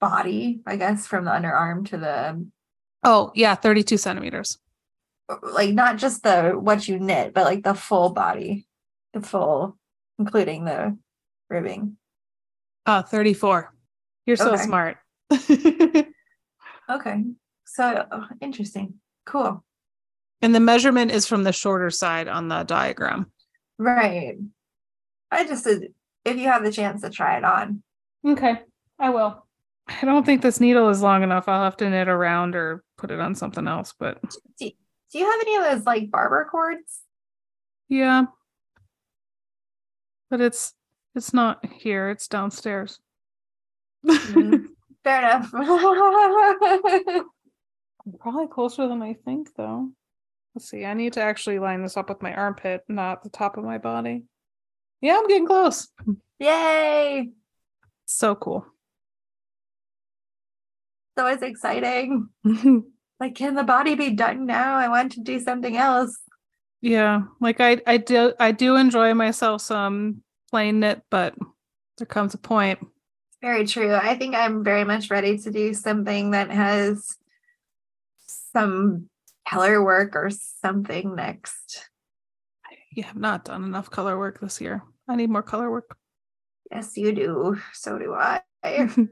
body, 0.00 0.60
I 0.66 0.76
guess, 0.76 1.06
from 1.06 1.24
the 1.24 1.30
underarm 1.30 1.86
to 1.90 1.96
the, 1.98 2.46
Oh, 3.04 3.30
yeah, 3.34 3.54
32 3.54 3.96
centimeters. 3.98 4.58
like 5.42 5.72
not 5.74 5.96
just 5.96 6.22
the 6.22 6.52
what 6.52 6.86
you 6.88 6.98
knit, 6.98 7.32
but 7.34 7.44
like 7.44 7.62
the 7.64 7.74
full 7.74 8.10
body, 8.10 8.66
the 9.12 9.20
full, 9.20 9.76
including 10.18 10.64
the 10.64 10.96
ribbing. 11.50 11.96
Oh, 12.86 13.02
34. 13.02 13.72
You're 14.26 14.36
so 14.36 14.52
Okay. 14.54 14.62
smart. 14.64 14.98
Okay. 16.88 17.24
So 17.64 18.06
interesting. 18.40 18.94
Cool. 19.24 19.64
And 20.42 20.54
the 20.54 20.60
measurement 20.60 21.10
is 21.10 21.26
from 21.26 21.42
the 21.44 21.52
shorter 21.52 21.90
side 21.90 22.28
on 22.28 22.48
the 22.48 22.62
diagram. 22.64 23.30
Right. 23.78 24.36
I 25.30 25.44
just 25.46 25.64
said 25.64 25.88
if 26.24 26.36
you 26.36 26.46
have 26.48 26.64
the 26.64 26.72
chance 26.72 27.02
to 27.02 27.10
try 27.10 27.36
it 27.38 27.44
on. 27.44 27.82
Okay, 28.26 28.60
I 28.98 29.10
will. 29.10 29.46
I 29.88 30.04
don't 30.04 30.26
think 30.26 30.42
this 30.42 30.58
needle 30.60 30.88
is 30.88 31.00
long 31.02 31.22
enough. 31.22 31.48
I'll 31.48 31.62
have 31.62 31.76
to 31.78 31.88
knit 31.88 32.08
around 32.08 32.56
or 32.56 32.82
put 32.98 33.10
it 33.12 33.20
on 33.20 33.34
something 33.34 33.68
else, 33.68 33.94
but 33.98 34.20
Do, 34.58 34.70
do 35.12 35.18
you 35.18 35.24
have 35.30 35.40
any 35.40 35.56
of 35.56 35.62
those 35.64 35.86
like 35.86 36.10
barber 36.10 36.46
cords? 36.50 37.00
yeah. 37.88 38.24
But 40.28 40.40
it's 40.40 40.72
it's 41.14 41.32
not 41.32 41.64
here, 41.64 42.10
it's 42.10 42.26
downstairs. 42.26 42.98
Mm, 44.04 44.64
Fair 45.04 45.18
enough. 45.20 45.50
Probably 48.20 48.46
closer 48.48 48.88
than 48.88 49.02
I 49.02 49.14
think 49.24 49.48
though. 49.56 49.90
Let's 50.56 50.70
see. 50.70 50.86
I 50.86 50.94
need 50.94 51.12
to 51.12 51.20
actually 51.20 51.58
line 51.58 51.82
this 51.82 51.98
up 51.98 52.08
with 52.08 52.22
my 52.22 52.32
armpit, 52.32 52.82
not 52.88 53.22
the 53.22 53.28
top 53.28 53.58
of 53.58 53.64
my 53.64 53.76
body. 53.76 54.22
Yeah, 55.02 55.18
I'm 55.18 55.28
getting 55.28 55.46
close. 55.46 55.88
Yay. 56.38 57.28
So 58.06 58.34
cool. 58.34 58.64
So 61.18 61.26
it's 61.26 61.42
exciting. 61.42 62.28
Like, 63.18 63.34
can 63.34 63.54
the 63.54 63.64
body 63.64 63.94
be 63.94 64.10
done 64.10 64.44
now? 64.44 64.76
I 64.76 64.88
want 64.88 65.12
to 65.12 65.22
do 65.22 65.40
something 65.40 65.74
else. 65.74 66.18
yeah, 66.82 67.22
like 67.40 67.62
I 67.62 67.80
I 67.86 67.96
do 67.96 68.34
I 68.38 68.52
do 68.52 68.76
enjoy 68.76 69.14
myself 69.14 69.62
some 69.62 70.22
playing 70.50 70.82
it, 70.82 71.00
but 71.10 71.34
there 71.96 72.06
comes 72.06 72.34
a 72.34 72.38
point. 72.38 72.78
Very 73.40 73.66
true. 73.66 73.94
I 73.94 74.16
think 74.18 74.34
I'm 74.34 74.62
very 74.62 74.84
much 74.84 75.10
ready 75.10 75.38
to 75.38 75.50
do 75.50 75.72
something 75.72 76.32
that 76.32 76.50
has 76.50 77.16
some 78.52 79.08
color 79.48 79.82
work 79.82 80.16
or 80.16 80.30
something 80.30 81.14
next. 81.14 81.88
You 82.92 83.02
have 83.04 83.16
not 83.16 83.44
done 83.44 83.64
enough 83.64 83.90
color 83.90 84.18
work 84.18 84.40
this 84.40 84.60
year. 84.60 84.82
I 85.08 85.16
need 85.16 85.30
more 85.30 85.42
color 85.42 85.70
work. 85.70 85.96
Yes, 86.70 86.96
you 86.96 87.12
do. 87.12 87.60
So 87.72 87.98
do 87.98 88.14
I. 88.14 88.40
Feel 88.64 89.06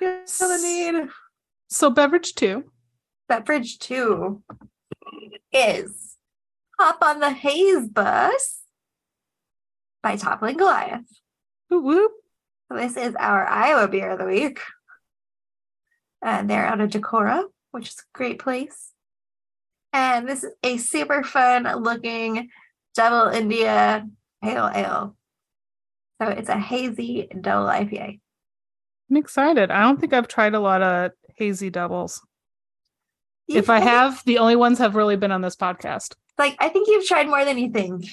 the 0.00 0.58
need. 0.62 1.08
so 1.68 1.90
beverage 1.90 2.34
two. 2.34 2.70
Beverage 3.28 3.78
two 3.78 4.42
is 5.52 6.16
Hop 6.78 7.02
on 7.02 7.20
the 7.20 7.30
Haze 7.30 7.88
Bus 7.88 8.60
by 10.02 10.16
Toppling 10.16 10.56
Goliath. 10.56 11.04
Whoop, 11.68 11.84
whoop. 11.84 12.12
So 12.68 12.78
this 12.78 12.96
is 12.96 13.14
our 13.18 13.46
Iowa 13.46 13.88
beer 13.88 14.12
of 14.12 14.18
the 14.18 14.24
week. 14.24 14.60
And 16.22 16.48
they're 16.48 16.66
out 16.66 16.80
of 16.80 16.90
Decorah, 16.90 17.44
which 17.72 17.88
is 17.88 17.96
a 17.98 18.16
great 18.16 18.38
place. 18.38 18.87
And 19.92 20.28
this 20.28 20.44
is 20.44 20.52
a 20.62 20.76
super 20.76 21.22
fun 21.22 21.64
looking 21.82 22.50
Double 22.94 23.30
India 23.32 24.06
Pale 24.42 24.70
Ale. 24.74 25.16
So 26.20 26.28
it's 26.28 26.48
a 26.48 26.58
hazy 26.58 27.28
double 27.40 27.68
IPA. 27.68 28.20
I'm 29.10 29.16
excited. 29.16 29.70
I 29.70 29.82
don't 29.82 30.00
think 30.00 30.12
I've 30.12 30.28
tried 30.28 30.54
a 30.54 30.60
lot 30.60 30.82
of 30.82 31.12
hazy 31.36 31.70
doubles. 31.70 32.20
You- 33.46 33.58
if 33.58 33.70
I 33.70 33.80
have, 33.80 34.22
the 34.24 34.38
only 34.38 34.56
ones 34.56 34.78
have 34.78 34.94
really 34.94 35.16
been 35.16 35.32
on 35.32 35.40
this 35.40 35.56
podcast. 35.56 36.14
like, 36.36 36.54
I 36.60 36.68
think 36.68 36.86
you've 36.88 37.06
tried 37.06 37.26
more 37.28 37.44
than 37.44 37.58
you 37.58 37.70
think. 37.70 38.04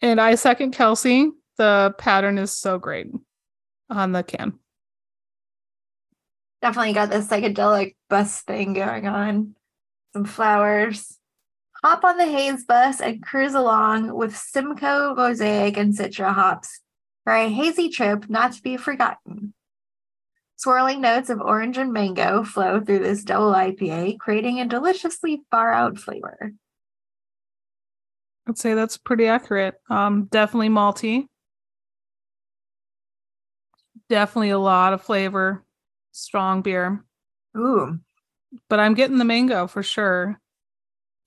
And 0.00 0.20
I 0.20 0.34
second 0.34 0.74
Kelsi. 0.74 1.30
The 1.58 1.94
pattern 1.98 2.38
is 2.38 2.52
so 2.52 2.78
great 2.78 3.08
on 3.90 4.12
the 4.12 4.22
can. 4.22 4.58
Definitely 6.62 6.92
got 6.92 7.10
this 7.10 7.26
psychedelic 7.26 7.96
bus 8.08 8.40
thing 8.42 8.72
going 8.72 9.08
on. 9.08 9.56
Some 10.12 10.24
flowers. 10.24 11.18
Hop 11.82 12.04
on 12.04 12.16
the 12.16 12.26
haze 12.26 12.64
bus 12.64 13.00
and 13.00 13.20
cruise 13.20 13.54
along 13.54 14.14
with 14.14 14.36
Simcoe, 14.36 15.14
Mosaic, 15.16 15.76
and 15.76 15.92
Citra 15.92 16.32
hops 16.32 16.80
for 17.24 17.32
a 17.32 17.48
hazy 17.48 17.88
trip 17.88 18.30
not 18.30 18.52
to 18.52 18.62
be 18.62 18.76
forgotten. 18.76 19.54
Swirling 20.54 21.00
notes 21.00 21.28
of 21.28 21.40
orange 21.40 21.76
and 21.76 21.92
mango 21.92 22.44
flow 22.44 22.80
through 22.80 23.00
this 23.00 23.24
double 23.24 23.52
IPA, 23.52 24.18
creating 24.20 24.60
a 24.60 24.64
deliciously 24.64 25.42
far 25.50 25.72
out 25.72 25.98
flavor. 25.98 26.52
I'd 28.48 28.58
say 28.58 28.74
that's 28.74 28.96
pretty 28.96 29.26
accurate. 29.26 29.74
Um, 29.90 30.28
definitely 30.30 30.68
malty. 30.68 31.26
Definitely 34.08 34.50
a 34.50 34.58
lot 34.58 34.92
of 34.92 35.02
flavor. 35.02 35.64
Strong 36.12 36.62
beer. 36.62 37.04
Ooh, 37.56 37.98
But 38.68 38.80
I'm 38.80 38.94
getting 38.94 39.18
the 39.18 39.24
mango 39.24 39.66
for 39.66 39.82
sure. 39.82 40.38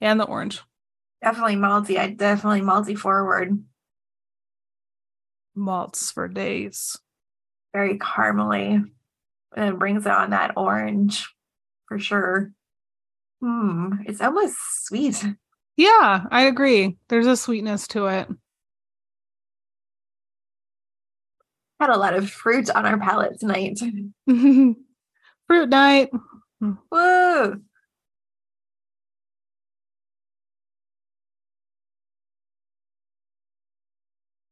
And 0.01 0.19
the 0.19 0.25
orange. 0.25 0.61
definitely 1.23 1.55
malty. 1.55 1.97
I 1.97 2.09
definitely 2.11 2.61
malty 2.61 2.97
forward. 2.97 3.63
Malts 5.55 6.11
for 6.11 6.27
days. 6.27 6.97
Very 7.73 7.97
caramely. 7.97 8.89
And 9.55 9.69
it 9.69 9.79
brings 9.79 10.05
on 10.05 10.31
that 10.31 10.53
orange 10.57 11.27
for 11.87 11.97
sure. 11.97 12.51
Hmm, 13.41 13.93
it's 14.05 14.21
almost 14.21 14.55
sweet. 14.85 15.23
Yeah, 15.77 16.25
I 16.31 16.43
agree. 16.43 16.97
There's 17.09 17.27
a 17.27 17.37
sweetness 17.37 17.87
to 17.89 18.07
it. 18.07 18.27
Had 21.79 21.89
a 21.89 21.97
lot 21.97 22.13
of 22.13 22.29
fruit 22.29 22.69
on 22.69 22.85
our 22.85 22.97
palate 22.97 23.39
tonight. 23.39 23.79
Fruit 25.47 25.69
night. 25.69 26.09
Whoa. 26.89 27.55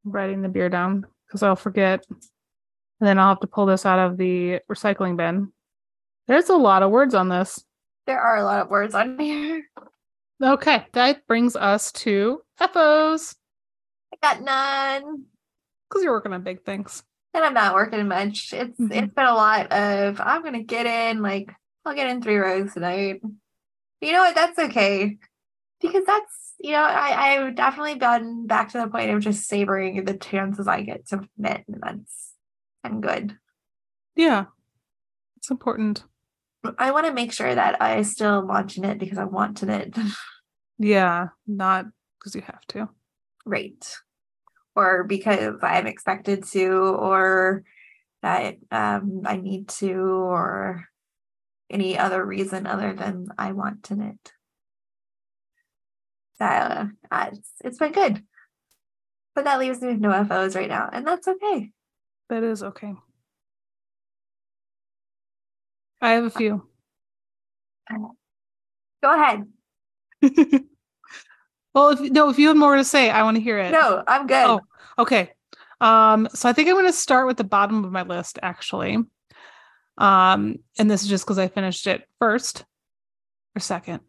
writing 0.05 0.41
the 0.41 0.49
beer 0.49 0.69
down 0.69 1.05
because 1.27 1.43
I'll 1.43 1.55
forget. 1.55 2.05
And 2.09 2.19
then 3.07 3.19
I'll 3.19 3.29
have 3.29 3.39
to 3.41 3.47
pull 3.47 3.65
this 3.65 3.85
out 3.85 3.99
of 3.99 4.17
the 4.17 4.59
recycling 4.71 5.17
bin. 5.17 5.51
There's 6.27 6.49
a 6.49 6.55
lot 6.55 6.83
of 6.83 6.91
words 6.91 7.13
on 7.13 7.29
this. 7.29 7.63
There 8.05 8.19
are 8.19 8.37
a 8.37 8.43
lot 8.43 8.61
of 8.61 8.69
words 8.69 8.95
on 8.95 9.19
here. 9.19 9.63
Okay, 10.41 10.85
that 10.93 11.25
brings 11.27 11.55
us 11.55 11.91
to 11.93 12.41
FOs 12.59 13.35
I 14.13 14.17
got 14.21 14.41
none. 14.41 15.25
because 15.89 16.03
you're 16.03 16.11
working 16.11 16.33
on 16.33 16.43
big 16.43 16.63
things. 16.63 17.03
And 17.33 17.43
I'm 17.43 17.53
not 17.53 17.73
working 17.73 18.07
much. 18.07 18.53
It's 18.53 18.79
Mhm. 18.79 18.91
it's 18.95 19.13
been 19.13 19.25
a 19.25 19.33
lot 19.33 19.71
of 19.71 20.21
I'm 20.21 20.43
gonna 20.43 20.63
get 20.63 20.85
in, 20.85 21.21
like 21.21 21.51
I'll 21.85 21.95
get 21.95 22.07
in 22.09 22.21
three 22.21 22.37
rows 22.37 22.73
tonight. 22.73 23.21
You 24.01 24.11
know 24.11 24.19
what? 24.21 24.35
That's 24.35 24.59
okay. 24.59 25.17
Because 25.81 26.05
that's 26.05 26.53
you 26.59 26.71
know, 26.71 26.83
I, 26.83 27.35
I've 27.41 27.55
definitely 27.55 27.95
gotten 27.95 28.47
back 28.47 28.69
to 28.71 28.77
the 28.77 28.87
point 28.87 29.09
of 29.09 29.19
just 29.21 29.47
savoring 29.49 30.05
the 30.05 30.13
chances 30.15 30.67
I 30.67 30.81
get 30.81 31.07
to 31.07 31.27
knit, 31.37 31.65
and 31.67 31.81
that's 31.81 32.33
I'm 32.83 33.01
good. 33.01 33.37
Yeah, 34.15 34.45
it's 35.37 35.51
important. 35.51 36.05
I 36.77 36.91
want 36.91 37.05
to 37.07 37.13
make 37.13 37.33
sure 37.33 37.53
that 37.53 37.81
I 37.81 38.03
still 38.03 38.47
to 38.47 38.79
knit 38.81 38.99
because 38.99 39.17
I 39.17 39.25
want 39.25 39.57
to 39.57 39.65
knit. 39.65 39.97
Yeah, 40.79 41.27
not 41.45 41.85
because 42.17 42.35
you 42.35 42.41
have 42.41 42.65
to. 42.69 42.89
right 43.45 43.85
or 44.75 45.03
because 45.03 45.55
i'm 45.61 45.87
expected 45.87 46.43
to 46.43 46.71
or 46.71 47.63
that 48.21 48.55
um, 48.71 49.21
i 49.25 49.37
need 49.37 49.67
to 49.67 49.93
or 49.93 50.85
any 51.69 51.97
other 51.97 52.25
reason 52.25 52.65
other 52.67 52.93
than 52.93 53.27
i 53.37 53.51
want 53.51 53.83
to 53.83 53.95
knit 53.95 54.31
uh, 56.39 56.87
uh, 57.09 57.29
it's, 57.31 57.51
it's 57.63 57.77
been 57.77 57.91
good 57.93 58.23
but 59.35 59.45
that 59.45 59.59
leaves 59.59 59.81
me 59.81 59.89
with 59.89 59.99
no 59.99 60.25
fos 60.25 60.55
right 60.55 60.69
now 60.69 60.89
and 60.91 61.07
that's 61.07 61.27
okay 61.27 61.71
That 62.29 62.43
is 62.43 62.63
okay. 62.63 62.93
I 66.01 66.11
have 66.11 66.25
a 66.25 66.29
few. 66.29 66.67
go 69.01 69.13
ahead 69.13 69.43
well, 71.73 71.89
if 71.89 71.99
no, 71.99 72.29
if 72.29 72.39
you 72.39 72.47
have 72.47 72.57
more 72.57 72.75
to 72.75 72.83
say, 72.83 73.09
I 73.09 73.23
want 73.23 73.37
to 73.37 73.41
hear 73.43 73.57
it. 73.59 73.71
no 73.71 74.03
i'm 74.07 74.27
good 74.27 74.45
Oh, 74.45 74.61
okay. 74.99 75.31
Um, 75.81 76.29
so 76.33 76.47
I 76.47 76.53
think 76.53 76.69
I'm 76.69 76.75
going 76.75 76.85
to 76.85 76.93
start 76.93 77.27
with 77.27 77.37
the 77.37 77.43
bottom 77.43 77.83
of 77.83 77.91
my 77.91 78.03
list, 78.03 78.39
actually. 78.41 78.97
Um, 79.97 80.55
and 80.79 80.89
this 80.89 81.03
is 81.03 81.09
just 81.09 81.25
because 81.25 81.37
I 81.37 81.49
finished 81.49 81.87
it 81.87 82.07
first 82.19 82.63
or 83.55 83.59
second. 83.59 83.99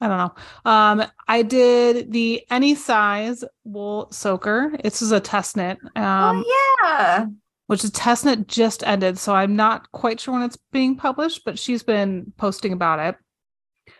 I 0.00 0.08
don't 0.08 0.18
know. 0.18 0.70
Um, 0.70 1.04
I 1.26 1.42
did 1.42 2.12
the 2.12 2.44
any 2.50 2.74
size 2.74 3.44
wool 3.64 4.08
soaker. 4.12 4.72
This 4.82 5.02
is 5.02 5.12
a 5.12 5.20
test 5.20 5.56
knit. 5.56 5.78
Um, 5.96 6.44
oh 6.46 6.78
yeah 6.84 7.26
which 7.72 7.80
the 7.80 7.90
test 7.90 8.26
knit 8.26 8.46
just 8.46 8.86
ended, 8.86 9.16
so 9.16 9.34
I'm 9.34 9.56
not 9.56 9.90
quite 9.92 10.20
sure 10.20 10.34
when 10.34 10.42
it's 10.42 10.58
being 10.72 10.94
published, 10.94 11.42
but 11.42 11.58
she's 11.58 11.82
been 11.82 12.30
posting 12.36 12.74
about 12.74 12.98
it. 13.00 13.94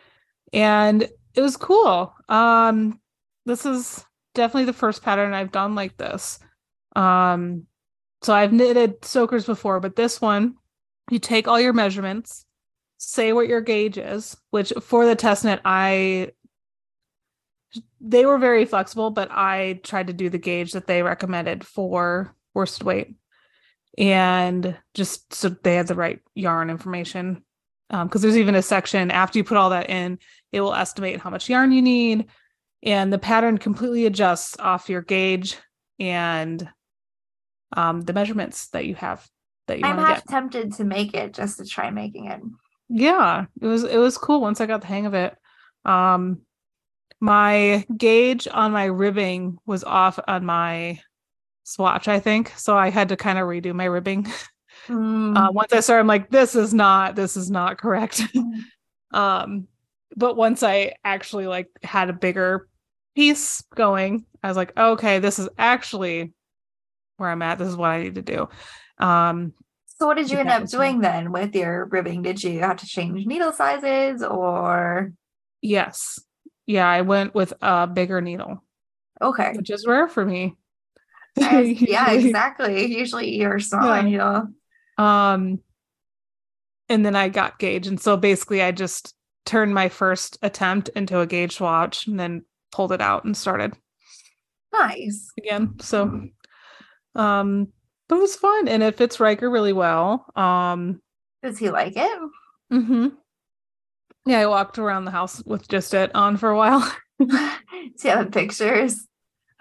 And 0.53 1.09
it 1.35 1.41
was 1.41 1.57
cool. 1.57 2.13
Um, 2.29 2.99
this 3.45 3.65
is 3.65 4.05
definitely 4.35 4.65
the 4.65 4.73
first 4.73 5.03
pattern 5.03 5.33
I've 5.33 5.51
done 5.51 5.75
like 5.75 5.97
this. 5.97 6.39
Um, 6.95 7.63
so 8.21 8.33
I've 8.33 8.53
knitted 8.53 9.03
soakers 9.03 9.45
before, 9.45 9.79
but 9.79 9.95
this 9.95 10.21
one, 10.21 10.55
you 11.11 11.19
take 11.19 11.47
all 11.47 11.59
your 11.59 11.73
measurements, 11.73 12.45
say 12.97 13.33
what 13.33 13.47
your 13.47 13.61
gauge 13.61 13.97
is, 13.97 14.37
which 14.51 14.71
for 14.81 15.05
the 15.05 15.15
test 15.15 15.43
knit, 15.43 15.59
I 15.65 16.31
they 17.99 18.25
were 18.25 18.37
very 18.37 18.65
flexible, 18.65 19.09
but 19.09 19.29
I 19.31 19.79
tried 19.83 20.07
to 20.07 20.13
do 20.13 20.29
the 20.29 20.37
gauge 20.37 20.73
that 20.73 20.85
they 20.85 21.01
recommended 21.01 21.65
for 21.65 22.35
worsted 22.53 22.85
weight 22.85 23.15
and 23.97 24.77
just 24.93 25.33
so 25.33 25.49
they 25.49 25.75
had 25.75 25.87
the 25.87 25.95
right 25.95 26.19
yarn 26.35 26.69
information 26.69 27.43
because 27.89 28.21
there's 28.21 28.37
even 28.37 28.55
a 28.55 28.61
section 28.61 29.11
after 29.11 29.37
you 29.37 29.43
put 29.43 29.57
all 29.57 29.69
that 29.69 29.89
in 29.89 30.17
it 30.51 30.61
will 30.61 30.73
estimate 30.73 31.19
how 31.19 31.29
much 31.29 31.49
yarn 31.49 31.71
you 31.71 31.81
need 31.81 32.25
and 32.81 33.13
the 33.13 33.19
pattern 33.19 33.57
completely 33.57 34.05
adjusts 34.05 34.57
off 34.59 34.89
your 34.89 35.01
gauge 35.01 35.57
and 35.99 36.67
um, 37.75 38.01
the 38.01 38.13
measurements 38.13 38.69
that 38.69 38.85
you 38.85 38.95
have 38.95 39.27
that 39.67 39.79
you 39.79 39.85
i'm 39.85 39.97
half 39.97 40.25
get. 40.25 40.27
tempted 40.27 40.73
to 40.73 40.83
make 40.83 41.13
it 41.13 41.33
just 41.33 41.57
to 41.57 41.65
try 41.65 41.89
making 41.89 42.27
it. 42.29 42.41
Yeah 42.89 43.45
it 43.61 43.65
was 43.65 43.83
it 43.83 43.97
was 43.97 44.17
cool 44.17 44.41
once 44.41 44.59
i 44.59 44.65
got 44.65 44.81
the 44.81 44.87
hang 44.87 45.05
of 45.05 45.13
it. 45.13 45.35
Um 45.85 46.41
my 47.19 47.85
gauge 47.95 48.47
on 48.51 48.73
my 48.73 48.85
ribbing 48.85 49.57
was 49.65 49.83
off 49.85 50.19
on 50.27 50.43
my 50.45 50.99
swatch 51.63 52.09
i 52.09 52.19
think 52.19 52.51
so 52.57 52.75
i 52.75 52.89
had 52.89 53.07
to 53.07 53.15
kind 53.15 53.39
of 53.39 53.47
redo 53.47 53.73
my 53.73 53.85
ribbing 53.85 54.27
Mm, 54.89 55.37
uh, 55.37 55.51
once 55.51 55.71
i 55.71 55.79
started 55.79 56.01
i'm 56.01 56.07
like 56.07 56.29
this 56.29 56.55
is 56.55 56.73
not 56.73 57.15
this 57.15 57.37
is 57.37 57.49
not 57.49 57.77
correct 57.77 58.21
um 59.13 59.67
but 60.17 60.35
once 60.35 60.61
i 60.63 60.93
actually 61.05 61.47
like 61.47 61.69
had 61.81 62.09
a 62.09 62.13
bigger 62.13 62.67
piece 63.15 63.61
going 63.75 64.25
i 64.43 64.47
was 64.47 64.57
like 64.57 64.75
okay 64.77 65.19
this 65.19 65.39
is 65.39 65.47
actually 65.57 66.33
where 67.17 67.29
i'm 67.29 67.41
at 67.41 67.59
this 67.59 67.69
is 67.69 67.77
what 67.77 67.91
i 67.91 68.03
need 68.03 68.15
to 68.15 68.21
do 68.21 68.49
um 68.97 69.53
So 69.85 70.07
what 70.07 70.17
did 70.17 70.29
you 70.29 70.37
end 70.37 70.49
up 70.49 70.67
doing 70.67 70.99
then 70.99 71.31
with 71.31 71.55
your 71.55 71.85
ribbing? 71.85 72.21
Did 72.23 72.43
you 72.43 72.59
have 72.59 72.77
to 72.77 72.85
change 72.85 73.25
needle 73.25 73.53
sizes 73.53 74.21
or 74.21 75.13
yes 75.61 76.19
yeah 76.65 76.89
i 76.89 77.01
went 77.01 77.33
with 77.33 77.53
a 77.61 77.87
bigger 77.87 78.19
needle 78.19 78.63
okay? 79.21 79.53
which 79.55 79.69
is 79.69 79.87
rare 79.87 80.07
for 80.09 80.25
me 80.25 80.57
Yes, 81.35 81.81
yeah, 81.81 82.11
exactly. 82.19 82.95
Usually 82.95 83.35
you're 83.35 83.59
smaller 83.59 83.97
Yeah. 83.97 84.01
needle. 84.03 84.47
Um 84.97 85.59
and 86.89 87.05
then 87.05 87.15
i 87.15 87.29
got 87.29 87.59
gauge 87.59 87.87
and 87.87 87.99
so 87.99 88.15
basically 88.17 88.61
i 88.61 88.71
just 88.71 89.15
turned 89.45 89.73
my 89.73 89.89
first 89.89 90.37
attempt 90.41 90.89
into 90.89 91.19
a 91.19 91.27
gauge 91.27 91.59
watch 91.59 92.07
and 92.07 92.19
then 92.19 92.43
pulled 92.71 92.91
it 92.91 93.01
out 93.01 93.25
and 93.25 93.35
started 93.35 93.73
Nice. 94.71 95.31
again. 95.37 95.75
So 95.79 96.29
um 97.15 97.67
but 98.09 98.15
it 98.17 98.21
was 98.21 98.35
fun 98.35 98.67
and 98.67 98.81
it 98.83 98.97
fits 98.97 99.19
Riker 99.19 99.49
really 99.49 99.73
well. 99.73 100.25
Um 100.35 101.01
Does 101.43 101.57
he 101.59 101.69
like 101.69 101.93
it? 101.95 102.19
Mm-hmm. 102.71 103.09
Yeah, 104.25 104.39
I 104.39 104.47
walked 104.47 104.79
around 104.79 105.05
the 105.05 105.11
house 105.11 105.43
with 105.45 105.67
just 105.67 105.93
it 105.93 106.13
on 106.15 106.37
for 106.37 106.49
a 106.49 106.57
while. 106.57 106.95
Do 107.19 107.27
you 107.27 108.09
have 108.09 108.31
pictures? 108.31 109.05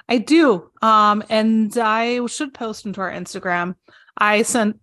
I 0.08 0.18
do. 0.18 0.70
Um, 0.80 1.22
and 1.28 1.76
I 1.78 2.24
should 2.26 2.54
post 2.54 2.86
into 2.86 3.00
our 3.00 3.10
Instagram. 3.10 3.74
I 4.16 4.42
sent 4.42 4.80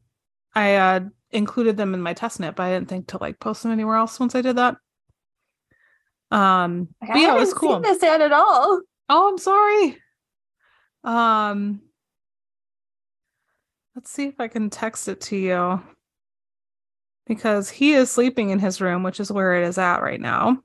I 0.56 0.76
uh 0.76 1.00
included 1.32 1.78
them 1.78 1.94
in 1.94 2.02
my 2.02 2.14
test 2.14 2.40
net, 2.40 2.56
but 2.56 2.64
I 2.64 2.74
didn't 2.74 2.90
think 2.90 3.08
to 3.08 3.18
like 3.20 3.40
post 3.40 3.64
them 3.64 3.72
anywhere 3.72 3.96
else 3.96 4.20
once 4.20 4.36
I 4.36 4.42
did 4.42 4.58
that. 4.58 4.78
Um, 6.32 6.90
I 7.02 7.20
yeah, 7.20 7.36
it 7.36 7.40
was 7.40 7.54
cool. 7.54 7.74
seen 7.74 7.82
this 7.82 8.04
ad 8.04 8.22
at 8.22 8.32
all. 8.32 8.82
Oh, 9.10 9.30
I'm 9.30 9.38
sorry. 9.38 9.98
Um, 11.04 11.82
let's 13.96 14.12
see 14.12 14.28
if 14.28 14.40
I 14.40 14.48
can 14.48 14.70
text 14.70 15.08
it 15.08 15.22
to 15.22 15.36
you 15.36 15.82
because 17.26 17.70
he 17.70 17.94
is 17.94 18.12
sleeping 18.12 18.50
in 18.50 18.60
his 18.60 18.82
room, 18.82 19.04
which 19.04 19.20
is 19.20 19.32
where 19.32 19.56
it 19.56 19.68
is 19.68 19.78
at 19.78 20.02
right 20.02 20.22
now. 20.22 20.62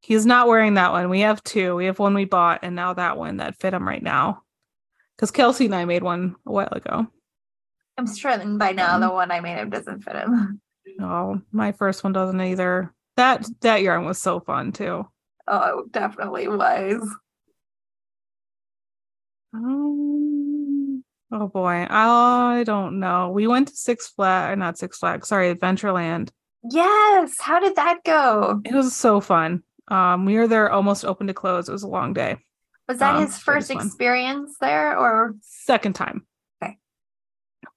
He's 0.00 0.24
not 0.24 0.48
wearing 0.48 0.74
that 0.74 0.92
one. 0.92 1.10
We 1.10 1.20
have 1.20 1.42
two. 1.44 1.76
We 1.76 1.86
have 1.86 1.98
one 1.98 2.14
we 2.14 2.24
bought, 2.24 2.60
and 2.62 2.74
now 2.74 2.94
that 2.94 3.18
one 3.18 3.38
that 3.38 3.58
fit 3.60 3.74
him 3.74 3.86
right 3.86 4.02
now. 4.02 4.42
Because 5.16 5.30
Kelsi 5.30 5.66
and 5.66 5.74
I 5.74 5.84
made 5.84 6.02
one 6.02 6.36
a 6.46 6.52
while 6.52 6.72
ago. 6.72 7.06
I'm 8.00 8.06
struggling 8.06 8.56
by 8.58 8.72
now. 8.72 8.94
Um, 8.94 9.00
The 9.02 9.10
one 9.10 9.30
I 9.30 9.40
made 9.40 9.58
him 9.58 9.70
doesn't 9.70 10.00
fit 10.02 10.16
him. 10.16 10.60
Oh, 11.00 11.40
my 11.52 11.72
first 11.72 12.02
one 12.02 12.12
doesn't 12.12 12.40
either. 12.40 12.92
That 13.16 13.46
that 13.60 13.80
yarn 13.82 14.04
was 14.04 14.20
so 14.20 14.40
fun 14.40 14.72
too. 14.72 15.06
Oh, 15.46 15.80
it 15.80 15.92
definitely 15.92 16.48
was. 16.48 17.08
Um, 19.54 21.04
oh 21.32 21.48
boy, 21.48 21.86
I 21.88 22.64
don't 22.66 22.98
know. 23.00 23.30
We 23.30 23.46
went 23.46 23.68
to 23.68 23.76
Six 23.76 24.08
Flags, 24.08 24.58
not 24.58 24.78
Six 24.78 24.98
Flags, 24.98 25.28
sorry, 25.28 25.54
Adventureland. 25.54 26.30
Yes. 26.70 27.40
How 27.40 27.60
did 27.60 27.76
that 27.76 27.98
go? 28.04 28.60
It 28.64 28.74
was 28.74 28.94
so 28.94 29.20
fun. 29.20 29.62
Um, 29.88 30.24
we 30.26 30.36
were 30.36 30.48
there 30.48 30.70
almost 30.70 31.04
open 31.04 31.26
to 31.28 31.34
close. 31.34 31.68
It 31.68 31.72
was 31.72 31.82
a 31.82 31.88
long 31.88 32.12
day. 32.12 32.36
Was 32.88 32.98
that 32.98 33.14
Um, 33.16 33.22
his 33.22 33.38
first 33.38 33.70
experience 33.70 34.56
there, 34.60 34.98
or 34.98 35.34
Second 35.40 35.94
time. 35.94 36.26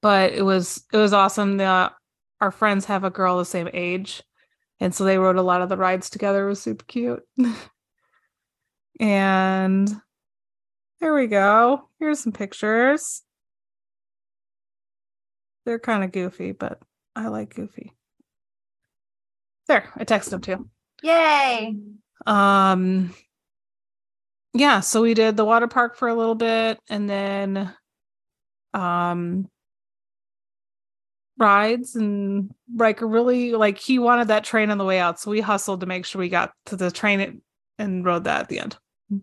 But 0.02 0.34
it 0.34 0.44
was 0.44 0.84
it 0.92 0.98
was 0.98 1.14
awesome. 1.14 1.58
The 1.58 1.92
our 2.42 2.52
friends 2.52 2.86
have 2.86 3.04
a 3.04 3.10
girl 3.10 3.38
the 3.38 3.46
same 3.46 3.70
age, 3.74 4.22
and 4.80 4.94
so 4.94 5.04
they 5.04 5.18
rode 5.18 5.38
a 5.38 5.42
lot 5.42 5.62
of 5.62 5.70
the 5.70 5.78
rides 5.78 6.10
together. 6.10 6.46
It 6.46 6.50
was 6.50 6.62
super 6.62 6.86
cute. 6.86 7.24
and 9.00 9.90
there 11.00 11.14
we 11.14 11.28
go. 11.28 11.90
Here's 12.00 12.20
some 12.20 12.32
pictures. 12.34 13.24
They're 15.66 15.80
kind 15.80 16.04
of 16.04 16.12
goofy, 16.12 16.52
but 16.52 16.80
I 17.16 17.28
like 17.28 17.56
goofy. 17.56 17.94
There, 19.68 19.90
I 19.96 20.04
texted 20.04 20.32
them 20.32 20.42
too. 20.42 20.70
yay? 21.02 21.76
Um 22.26 23.14
yeah, 24.54 24.82
so 24.82 25.02
we 25.02 25.14
did 25.14 25.36
the 25.36 25.46
water 25.46 25.68
park 25.68 25.96
for 25.98 26.08
a 26.08 26.16
little 26.16 26.36
bit 26.36 26.80
and 26.90 27.10
then 27.10 27.74
um 28.74 29.50
rides 31.38 31.96
and 31.96 32.54
Riker 32.76 33.08
really 33.08 33.54
like 33.54 33.78
he 33.78 34.00
wanted 34.00 34.28
that 34.28 34.44
train 34.44 34.70
on 34.70 34.78
the 34.78 34.86
way 34.86 35.00
out, 35.00 35.20
so 35.20 35.32
we 35.32 35.42
hustled 35.42 35.80
to 35.82 35.86
make 35.86 36.06
sure 36.06 36.20
we 36.20 36.30
got 36.30 36.54
to 36.66 36.76
the 36.76 36.92
train 36.92 37.42
and- 37.80 38.06
rode 38.06 38.24
that 38.26 38.42
at 38.42 38.50
the 38.50 38.60
end. 38.60 38.78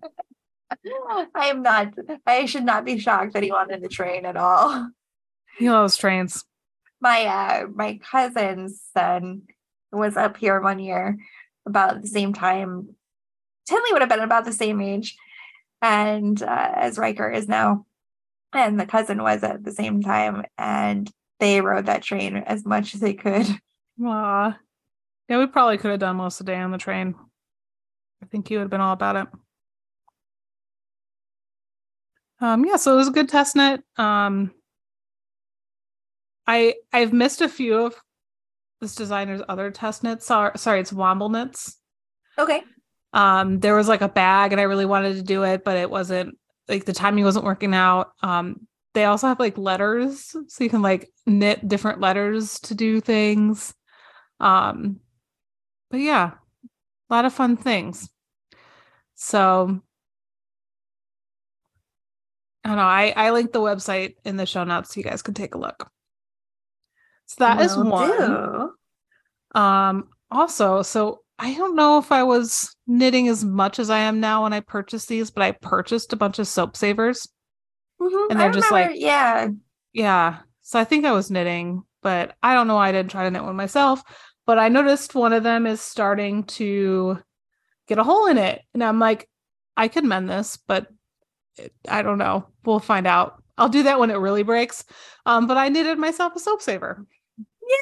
I 1.35 1.47
am 1.47 1.63
not. 1.63 1.95
I 2.27 2.47
should 2.47 2.65
not 2.65 2.85
be 2.85 2.99
shocked 2.99 3.35
that 3.35 3.43
he 3.43 3.51
wanted 3.51 3.83
the 3.83 3.89
train 3.89 4.25
at 4.25 4.37
all. 4.37 4.91
You 5.59 5.67
know 5.67 5.83
those 5.83 5.97
trains. 5.97 6.45
My 7.01 7.25
uh, 7.25 7.67
my 7.75 7.99
cousin's 8.11 8.81
son 8.93 9.43
was 9.93 10.17
up 10.17 10.37
here 10.37 10.61
one 10.61 10.79
year 10.79 11.17
about 11.67 12.03
the 12.03 12.09
same 12.09 12.33
time. 12.33 12.95
Tinley 13.69 13.93
would 13.93 14.03
have 14.03 14.09
been 14.09 14.21
about 14.21 14.45
the 14.45 14.53
same 14.53 14.81
age, 14.81 15.17
and 15.83 16.41
uh, 16.43 16.73
as 16.75 16.99
Riker 16.99 17.31
is 17.31 17.49
now, 17.49 17.87
and 18.53 18.79
the 18.79 18.87
cousin 18.87 19.23
was 19.23 19.43
at 19.43 19.65
the 19.65 19.73
same 19.73 20.03
time, 20.03 20.45
and 20.57 21.11
they 21.41 21.61
rode 21.61 21.87
that 21.87 22.03
train 22.03 22.37
as 22.37 22.65
much 22.65 22.95
as 22.95 23.01
they 23.01 23.15
could. 23.15 23.47
Aw. 24.05 24.59
Yeah, 25.29 25.39
we 25.39 25.47
probably 25.47 25.79
could 25.79 25.91
have 25.91 26.01
done 26.01 26.17
most 26.17 26.41
of 26.41 26.47
the 26.47 26.53
day 26.53 26.59
on 26.59 26.71
the 26.71 26.79
train. 26.79 27.15
I 28.23 28.27
think 28.27 28.51
you 28.51 28.59
would 28.59 28.65
have 28.65 28.71
been 28.71 28.81
all 28.81 28.93
about 28.93 29.17
it. 29.17 29.29
Um, 32.41 32.65
yeah, 32.65 32.77
so 32.77 32.93
it 32.95 32.97
was 32.97 33.09
a 33.09 33.13
good 33.13 33.29
test 33.29 33.57
net. 33.57 33.81
Um, 33.97 34.53
I 36.47 36.75
I've 36.93 37.13
missed 37.13 37.43
a 37.43 37.49
few 37.49 37.77
of 37.79 37.95
this 38.81 38.95
designer's 38.95 39.43
other 39.49 39.71
test 39.71 40.03
nets. 40.03 40.27
Sorry, 40.27 40.53
sorry, 40.57 40.81
it's 40.81 40.93
Womble 40.93 41.31
knits. 41.31 41.79
Okay. 42.39 42.63
Um, 43.13 43.61
there 43.61 43.75
was 43.75 43.89
like 43.89 44.01
a 44.01 44.09
bag, 44.09 44.53
and 44.53 44.61
I 44.61 44.65
really 44.65 44.87
wanted 44.87 45.17
to 45.17 45.23
do 45.23 45.43
it, 45.45 45.65
but 45.65 45.77
it 45.77 45.91
wasn't 45.91 46.39
like 46.69 46.87
the 46.87 46.93
timing 46.93 47.25
wasn't 47.25 47.45
working 47.45 47.75
out. 47.75 48.13
Um, 48.23 48.67
they 48.95 49.05
also 49.05 49.29
have 49.29 49.39
like 49.39 49.57
letters, 49.57 50.35
so 50.49 50.65
you 50.65 50.71
can 50.71 50.83
like 50.83 51.11
knit 51.27 51.67
different 51.69 52.01
letters 52.01 52.59
to 52.61 52.75
do 52.75 53.01
things. 53.01 53.75
Um, 54.41 55.01
but 55.91 56.01
yeah, 56.01 56.33
a 57.09 57.15
lot 57.15 57.25
of 57.25 57.33
fun 57.33 57.57
things. 57.57 58.09
So 59.15 59.81
I 62.65 62.69
don't 62.69 62.77
know. 62.77 62.83
I 62.83 63.13
I 63.17 63.31
linked 63.31 63.53
the 63.53 63.61
website 63.61 64.15
in 64.25 64.37
the 64.37 64.47
show 64.47 64.65
notes 64.65 64.95
so 64.95 64.99
you 64.99 65.05
guys 65.05 65.23
can 65.23 65.35
take 65.35 65.55
a 65.55 65.59
look. 65.59 65.91
So 67.27 67.37
that 67.45 67.61
is 67.61 67.77
Will 67.77 67.85
one. 67.85 68.11
do. 68.11 69.61
Um, 69.61 70.09
also, 70.31 70.83
so 70.83 71.21
I 71.39 71.55
don't 71.55 71.77
know 71.77 71.99
if 71.99 72.13
I 72.13 72.23
was 72.23 72.75
knitting 72.87 73.29
as 73.29 73.45
much 73.45 73.79
as 73.79 73.89
I 73.89 74.01
am 74.01 74.21
now 74.21 74.43
when 74.43 74.53
I 74.53 74.61
purchased 74.61 75.09
these, 75.09 75.31
but 75.31 75.43
I 75.43 75.53
purchased 75.53 76.13
a 76.13 76.17
bunch 76.17 76.39
of 76.39 76.47
soap 76.47 76.77
savers. 76.77 77.29
Mhm, 78.01 78.31
And 78.31 78.39
I 78.39 78.43
they're 78.45 78.53
just 78.53 78.71
remember- 78.71 78.93
like- 78.93 79.01
yeah. 79.01 79.49
Yeah. 79.93 80.39
So 80.63 80.79
I 80.79 80.85
think 80.85 81.05
I 81.05 81.13
was 81.13 81.31
knitting, 81.31 81.83
but 82.03 82.37
I 82.43 82.55
don't 82.55 82.67
know 82.67 82.77
why 82.77 82.89
I 82.89 82.93
didn't 82.93 83.11
try 83.11 83.25
to 83.25 83.31
knit 83.31 83.43
one 83.45 83.57
myself. 83.57 84.03
But 84.47 84.59
I 84.59 84.69
noticed 84.69 85.15
one 85.15 85.33
of 85.33 85.43
them 85.43 85.67
is 85.67 85.81
starting 85.81 86.45
to 86.45 87.19
get 87.87 87.99
a 87.99 88.05
hole 88.05 88.27
in 88.27 88.39
it. 88.39 88.63
And 88.75 88.83
I'm 88.83 88.99
like, 88.99 89.29
I 89.77 89.89
could 89.89 90.05
mend 90.05 90.29
this, 90.31 90.57
but 90.67 90.87
I 91.89 92.03
don't 92.03 92.19
know. 92.19 92.47
We'll 92.65 92.79
find 92.81 93.07
out. 93.07 93.43
I'll 93.59 93.69
do 93.69 93.83
that 93.85 93.99
when 94.01 94.11
it 94.11 94.15
really 94.17 94.43
breaks. 94.43 94.85
Um, 95.27 95.47
but 95.47 95.57
I 95.57 95.69
knitted 95.69 95.99
myself 95.99 96.35
a 96.35 96.39
soap 96.41 96.63
saver. 96.63 97.05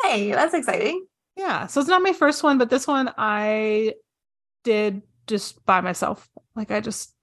Yay, 0.04 0.32
that's 0.32 0.54
exciting. 0.54 1.06
Yeah. 1.36 1.66
So 1.68 1.80
it's 1.80 1.88
not 1.88 2.02
my 2.02 2.12
first 2.12 2.42
one, 2.42 2.58
but 2.58 2.68
this 2.70 2.86
one 2.86 3.12
I 3.16 3.94
did 4.64 5.02
just 5.26 5.64
by 5.64 5.80
myself. 5.80 6.28
Like 6.56 6.70
I 6.70 6.80
just 6.80 7.14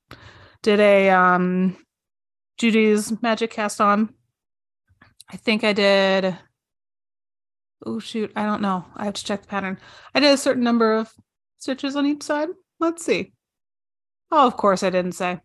did 0.62 0.80
a 0.80 1.10
um 1.10 1.76
Judy's 2.58 3.22
magic 3.22 3.52
cast 3.52 3.82
on. 3.82 4.14
I 5.30 5.38
think 5.38 5.64
I 5.64 5.74
did 5.74 6.38
oh 7.86 8.00
shoot, 8.00 8.32
I 8.36 8.46
don't 8.46 8.62
know. 8.62 8.86
I 8.96 9.06
have 9.06 9.14
to 9.16 9.24
check 9.24 9.42
the 9.42 9.48
pattern. 9.48 9.80
I 10.14 10.20
did 10.20 10.34
a 10.34 10.38
certain 10.38 10.64
number 10.64 10.94
of 10.94 11.12
stitches 11.58 11.96
on 11.96 12.06
each 12.06 12.24
side. 12.24 12.50
Let's 12.80 13.06
see. 13.06 13.34
Oh, 14.32 14.48
of 14.48 14.58
course 14.58 14.84
I 14.84 14.90
didn't 14.90 15.14
say. 15.14 15.40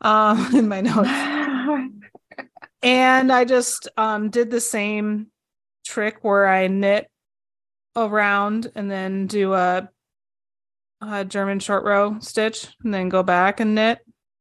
Um 0.00 0.54
in 0.56 0.68
my 0.68 0.80
notes. 0.80 1.08
And 2.80 3.32
I 3.32 3.44
just 3.44 3.88
um 3.96 4.30
did 4.30 4.52
the 4.52 4.60
same 4.60 5.32
trick 5.84 6.18
where 6.22 6.46
I 6.46 6.68
knit 6.68 7.10
around 7.96 8.70
and 8.74 8.88
then 8.88 9.26
do 9.26 9.52
a, 9.54 9.88
a 11.00 11.24
German 11.24 11.58
short 11.58 11.84
row 11.84 12.18
stitch 12.20 12.68
and 12.84 12.94
then 12.94 13.08
go 13.08 13.24
back 13.24 13.58
and 13.58 13.74
knit. 13.74 13.98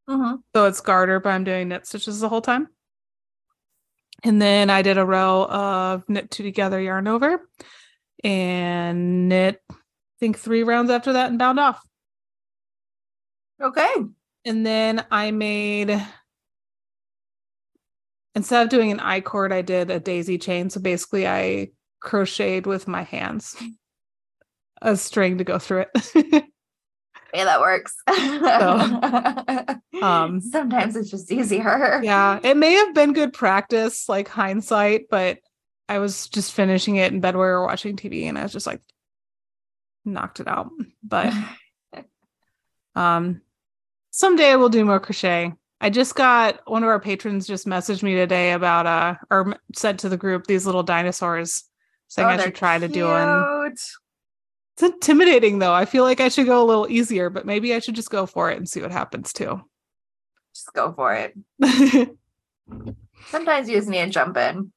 Mhm. 0.10 0.41
So 0.55 0.66
it's 0.66 0.82
garter, 0.82 1.20
but 1.20 1.30
I'm 1.30 1.43
doing 1.43 1.68
knit 1.70 1.86
stitches 1.86 2.20
the 2.20 2.30
whole 2.30 2.41
time. 2.41 2.70
And 4.24 4.41
then 4.41 4.70
I 4.70 4.82
did 4.82 4.97
a 4.97 5.05
row 5.05 5.45
of 5.45 6.08
knit 6.10 6.32
two 6.32 6.43
together 6.43 6.82
yarn 6.82 7.08
over 7.08 7.47
and 8.24 9.30
knit, 9.30 9.62
I 9.72 9.76
think 10.20 10.38
three 10.39 10.64
rounds 10.64 10.91
after 10.91 11.14
that 11.14 11.30
and 11.30 11.39
bound 11.39 11.60
off. 11.60 11.82
Okay. 13.62 13.93
And 14.45 14.66
then 14.66 15.05
I 15.12 15.32
made 15.32 15.89
instead 18.36 18.64
of 18.64 18.70
doing 18.70 18.91
an 18.91 18.99
I 18.99 19.22
cord, 19.22 19.51
I 19.51 19.62
did 19.62 19.89
a 19.89 19.99
daisy 19.99 20.38
chain. 20.38 20.70
So 20.70 20.80
basically 20.80 21.28
I 21.28 21.70
crocheted 22.01 22.66
with 22.68 22.88
my 22.88 23.03
hands 23.03 23.55
a 24.82 24.95
string 24.95 25.38
to 25.38 25.43
go 25.43 25.60
through 25.60 25.86
it. 25.93 26.43
Yeah, 27.34 27.45
that 27.45 27.59
works. 27.59 27.95
um 30.01 30.41
Sometimes 30.41 30.95
it's 30.95 31.09
just 31.09 31.32
easier. 31.32 32.01
yeah, 32.03 32.39
it 32.43 32.57
may 32.57 32.73
have 32.73 32.93
been 32.93 33.13
good 33.13 33.34
practice, 33.34 34.07
like 34.07 34.28
hindsight, 34.28 35.09
but 35.09 35.39
I 35.89 35.99
was 35.99 36.28
just 36.30 36.53
finishing 36.53 36.97
it 36.97 37.11
in 37.13 37.21
bed 37.21 37.36
where 37.36 37.47
we 37.47 37.53
were 37.53 37.65
watching 37.65 37.95
TV 37.95 38.23
and 38.23 38.38
I 38.38 38.43
was 38.43 38.53
just 38.53 38.67
like 38.67 38.82
knocked 40.05 40.39
it 40.39 40.47
out. 40.47 40.69
But 41.03 41.34
um 42.95 43.41
someday 44.11 44.51
I 44.51 44.55
will 44.55 44.69
do 44.69 44.86
more 44.86 44.99
crochet. 44.99 45.53
I 45.80 45.89
just 45.91 46.15
got 46.15 46.61
one 46.65 46.84
of 46.84 46.89
our 46.89 46.99
patrons 46.99 47.45
just 47.45 47.67
messaged 47.67 48.03
me 48.03 48.15
today 48.15 48.53
about 48.53 48.88
uh 48.88 49.15
or 49.30 49.55
said 49.75 49.99
to 49.99 50.09
the 50.09 50.17
group 50.17 50.47
these 50.47 50.65
little 50.65 50.84
dinosaurs 50.84 51.63
saying 52.07 52.28
Oh, 52.28 52.32
I 52.32 52.38
should 52.38 52.55
try 52.55 52.80
to 52.80 52.88
do 52.88 53.05
one. 53.05 53.75
It's 54.78 54.93
intimidating 54.93 55.57
though. 55.57 55.73
I 55.73 55.86
feel 55.86 56.03
like 56.03 56.19
I 56.19 56.30
should 56.30 56.45
go 56.45 56.61
a 56.61 56.65
little 56.65 56.88
easier, 56.88 57.32
but 57.32 57.47
maybe 57.47 57.73
I 57.73 57.80
should 57.80 57.95
just 57.95 58.11
go 58.11 58.28
for 58.28 58.51
it 58.51 58.57
and 58.57 58.69
see 58.69 58.80
what 58.80 58.91
happens 58.91 59.34
too. 59.34 59.59
Just 60.53 60.71
go 60.73 60.93
for 60.93 61.15
it. 61.15 61.36
Sometimes 63.30 63.67
you 63.67 63.75
just 63.75 63.89
need 63.89 64.05
to 64.05 64.11
jump 64.11 64.38
in. 64.38 64.71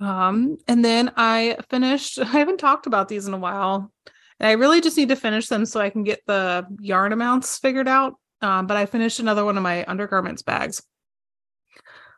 um, 0.00 0.56
and 0.66 0.82
then 0.82 1.12
I 1.14 1.58
finished, 1.68 2.18
I 2.18 2.24
haven't 2.24 2.56
talked 2.56 2.86
about 2.86 3.08
these 3.08 3.26
in 3.26 3.34
a 3.34 3.38
while. 3.38 3.92
And 4.38 4.48
I 4.48 4.52
really 4.52 4.80
just 4.80 4.96
need 4.96 5.10
to 5.10 5.16
finish 5.16 5.48
them 5.48 5.66
so 5.66 5.78
I 5.78 5.90
can 5.90 6.04
get 6.04 6.22
the 6.26 6.66
yarn 6.80 7.12
amounts 7.12 7.58
figured 7.58 7.88
out. 7.88 8.14
Um, 8.40 8.66
but 8.66 8.78
I 8.78 8.86
finished 8.86 9.20
another 9.20 9.44
one 9.44 9.58
of 9.58 9.62
my 9.62 9.84
undergarments 9.84 10.40
bags. 10.40 10.82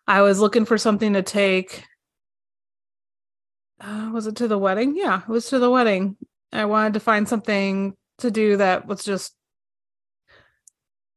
I 0.06 0.22
was 0.22 0.38
looking 0.38 0.64
for 0.64 0.78
something 0.78 1.14
to 1.14 1.22
take. 1.22 1.82
Uh, 3.82 4.10
was 4.12 4.26
it 4.26 4.36
to 4.36 4.48
the 4.48 4.58
wedding? 4.58 4.96
Yeah, 4.96 5.22
it 5.22 5.28
was 5.28 5.48
to 5.48 5.58
the 5.58 5.70
wedding. 5.70 6.16
I 6.52 6.66
wanted 6.66 6.94
to 6.94 7.00
find 7.00 7.28
something 7.28 7.96
to 8.18 8.30
do 8.30 8.56
that 8.58 8.86
was 8.86 9.04
just 9.04 9.34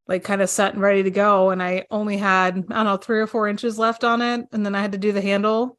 like 0.07 0.24
kind 0.24 0.41
of 0.41 0.49
set 0.49 0.74
and 0.74 0.82
ready 0.82 1.03
to 1.03 1.11
go. 1.11 1.51
And 1.51 1.61
I 1.61 1.86
only 1.91 2.18
had, 2.18 2.57
I 2.57 2.76
don't 2.76 2.86
know, 2.86 2.97
three 2.97 3.20
or 3.20 3.28
four 3.28 3.47
inches 3.47 3.78
left 3.78 4.03
on 4.03 4.22
it. 4.22 4.45
And 4.51 4.66
then 4.66 4.76
I 4.76 4.82
had 4.82 4.93
to 4.93 4.97
do 4.97 5.11
the 5.11 5.22
handle. 5.22 5.78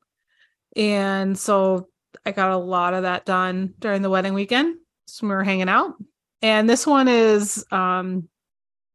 And 0.76 1.38
so 1.38 1.88
I 2.24 2.32
got 2.32 2.50
a 2.50 2.56
lot 2.56 2.94
of 2.94 3.02
that 3.02 3.24
done 3.24 3.74
during 3.78 4.02
the 4.02 4.10
wedding 4.10 4.34
weekend. 4.34 4.76
So 5.06 5.26
we 5.26 5.34
were 5.34 5.44
hanging 5.44 5.68
out. 5.68 5.94
And 6.42 6.68
this 6.68 6.86
one 6.86 7.08
is 7.08 7.64
um 7.70 8.28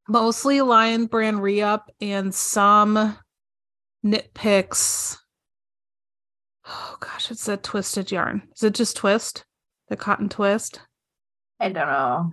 mostly 0.08 0.62
Lion 0.62 1.06
brand 1.08 1.42
re-up 1.42 1.90
and 2.00 2.34
some 2.34 3.18
Knit 4.04 4.34
Picks. 4.34 5.21
Oh 6.74 6.96
gosh, 7.02 7.32
it's 7.32 7.50
a 7.50 7.58
twisted 7.58 8.12
yarn. 8.12 8.44
Is 8.56 8.64
it 8.64 8.74
just 8.74 8.96
twist? 8.96 9.44
The 9.90 9.98
cotton 9.98 10.30
twist? 10.30 10.80
I 11.60 11.70
don't 11.70 11.88
know. 11.88 12.32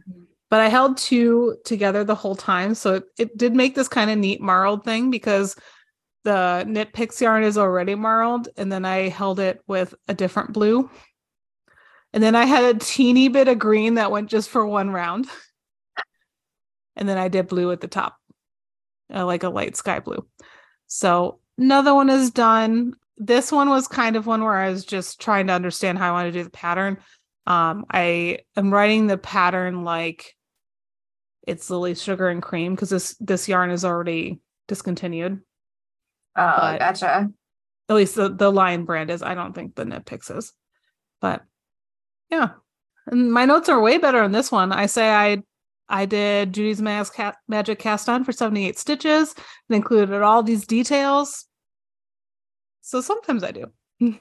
But 0.49 0.61
I 0.61 0.69
held 0.69 0.97
two 0.97 1.57
together 1.65 2.05
the 2.05 2.15
whole 2.15 2.37
time. 2.37 2.75
So 2.75 2.95
it, 2.95 3.05
it 3.19 3.37
did 3.37 3.55
make 3.55 3.75
this 3.75 3.89
kind 3.89 4.11
of 4.11 4.17
neat 4.17 4.41
marled 4.41 4.85
thing 4.85 5.11
because 5.11 5.57
the 6.23 6.65
Knit 6.69 6.93
Picks 6.93 7.21
yarn 7.21 7.43
is 7.43 7.59
already 7.59 7.97
marled. 7.97 8.49
And 8.57 8.71
then 8.71 8.85
I 8.85 9.09
held 9.09 9.41
it 9.41 9.61
with 9.67 9.93
a 10.07 10.15
different 10.15 10.53
blue. 10.53 10.89
And 12.13 12.23
then 12.23 12.37
I 12.37 12.45
had 12.45 12.77
a 12.77 12.79
teeny 12.79 13.29
bit 13.29 13.49
of 13.49 13.59
green 13.59 13.95
that 13.95 14.11
went 14.13 14.31
just 14.31 14.49
for 14.49 14.65
one 14.65 14.91
round. 14.91 15.27
And 16.97 17.09
then 17.09 17.19
I 17.19 17.29
did 17.29 17.49
blue 17.49 17.71
at 17.73 17.81
the 17.81 17.89
top, 17.89 18.17
uh, 19.13 19.27
like 19.27 19.43
a 19.43 19.51
light 19.51 19.77
sky 19.77 20.01
blue. 20.01 20.27
So 20.87 21.41
another 21.59 21.93
one 21.93 22.09
is 22.09 22.31
done. 22.31 22.95
This 23.19 23.51
one 23.51 23.69
was 23.69 23.89
kind 23.89 24.17
of 24.17 24.27
one 24.27 24.43
where 24.45 24.57
I 24.57 24.71
was 24.71 24.85
just 24.85 25.21
trying 25.21 25.49
to 25.49 25.53
understand 25.53 25.99
how 25.99 26.11
I 26.11 26.13
want 26.13 26.33
to 26.33 26.39
do 26.39 26.45
the 26.45 26.51
pattern. 26.51 26.99
Um, 27.47 27.85
I 27.91 28.41
am 28.57 28.73
writing 28.73 29.07
the 29.07 29.19
pattern 29.19 29.83
like 29.85 30.35
it's 31.47 31.71
lily 31.71 31.95
sugar 31.95 32.29
and 32.29 32.43
cream 32.43 32.75
because 32.75 32.91
this 32.91 33.17
this 33.21 33.49
yarn 33.49 33.71
is 33.71 33.85
already 33.85 34.41
discontinued. 34.69 35.41
Oh, 36.37 36.57
But- 36.57 36.79
gotcha. 36.79 37.31
At 37.89 37.97
least 37.97 38.17
the 38.17 38.29
the 38.29 38.53
lion 38.53 38.85
brand 38.85 39.11
is. 39.11 39.23
I 39.23 39.35
don't 39.35 39.55
think 39.55 39.75
the 39.75 39.87
Knit 39.87 40.05
Picks 40.05 40.31
is, 40.31 40.53
but 41.23 41.43
yeah. 42.31 42.51
And 43.07 43.33
my 43.33 43.47
notes 43.47 43.71
are 43.71 43.81
way 43.81 43.97
better 43.97 44.21
on 44.23 44.31
this 44.33 44.53
one. 44.53 44.71
I 44.73 44.85
say 44.85 45.11
I 45.11 45.43
I 45.89 46.05
did 46.05 46.53
Judy's 46.53 46.83
Mask 46.83 47.17
Magic 47.49 47.79
Cast 47.79 48.11
On 48.11 48.25
for 48.25 48.33
78 48.33 48.79
stitches 48.79 49.35
and 49.71 49.77
included 49.77 50.21
all 50.21 50.43
these 50.43 50.67
details. 50.67 51.47
So 52.89 53.03
sometimes 53.03 53.45
I 53.45 53.51
do. 53.53 53.67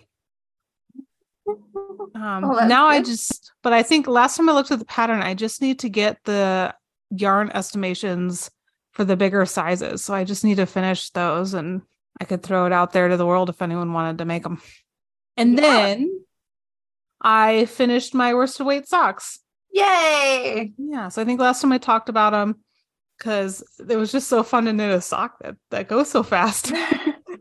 Um, 2.14 2.42
now 2.68 2.88
I 2.88 3.02
just, 3.02 3.54
but 3.64 3.72
I 3.72 3.82
think 3.82 4.06
last 4.08 4.36
time 4.36 4.50
I 4.50 4.54
looked 4.54 4.72
at 4.72 4.80
the 4.80 4.86
pattern, 4.86 5.22
I 5.22 5.34
just 5.34 5.62
need 5.62 5.80
to 5.80 5.88
get 5.88 6.18
the 6.26 6.76
yarn 7.10 7.50
estimations 7.54 8.52
for 8.92 9.06
the 9.06 9.16
bigger 9.16 9.46
sizes. 9.46 10.04
So 10.04 10.14
I 10.14 10.26
just 10.26 10.44
need 10.44 10.56
to 10.56 10.66
finish 10.66 11.10
those 11.12 11.54
and 11.54 11.84
I 12.20 12.26
could 12.26 12.44
throw 12.44 12.66
it 12.66 12.74
out 12.74 12.92
there 12.92 13.08
to 13.08 13.16
the 13.16 13.26
world 13.26 13.48
if 13.50 13.62
anyone 13.62 13.94
wanted 13.94 14.18
to 14.18 14.26
make 14.26 14.44
them. 14.44 14.62
And 15.38 15.54
Yeah. 15.58 15.62
then 15.62 16.26
I 17.22 17.66
finished 17.66 18.14
my 18.14 18.34
worsted 18.34 18.66
weight 18.66 18.88
socks. 18.90 19.40
Yay! 19.72 20.74
Yeah. 20.78 21.08
So 21.08 21.22
I 21.22 21.26
think 21.26 21.40
last 21.40 21.62
time 21.62 21.72
I 21.72 21.78
talked 21.78 22.10
about 22.10 22.32
them 22.32 22.58
because 23.18 23.64
it 23.88 23.96
was 23.96 24.12
just 24.12 24.28
so 24.28 24.44
fun 24.44 24.66
to 24.66 24.74
knit 24.74 24.92
a 24.92 25.00
sock 25.00 25.40
that, 25.40 25.56
that 25.70 25.88
goes 25.88 26.10
so 26.10 26.24
fast. 26.24 26.74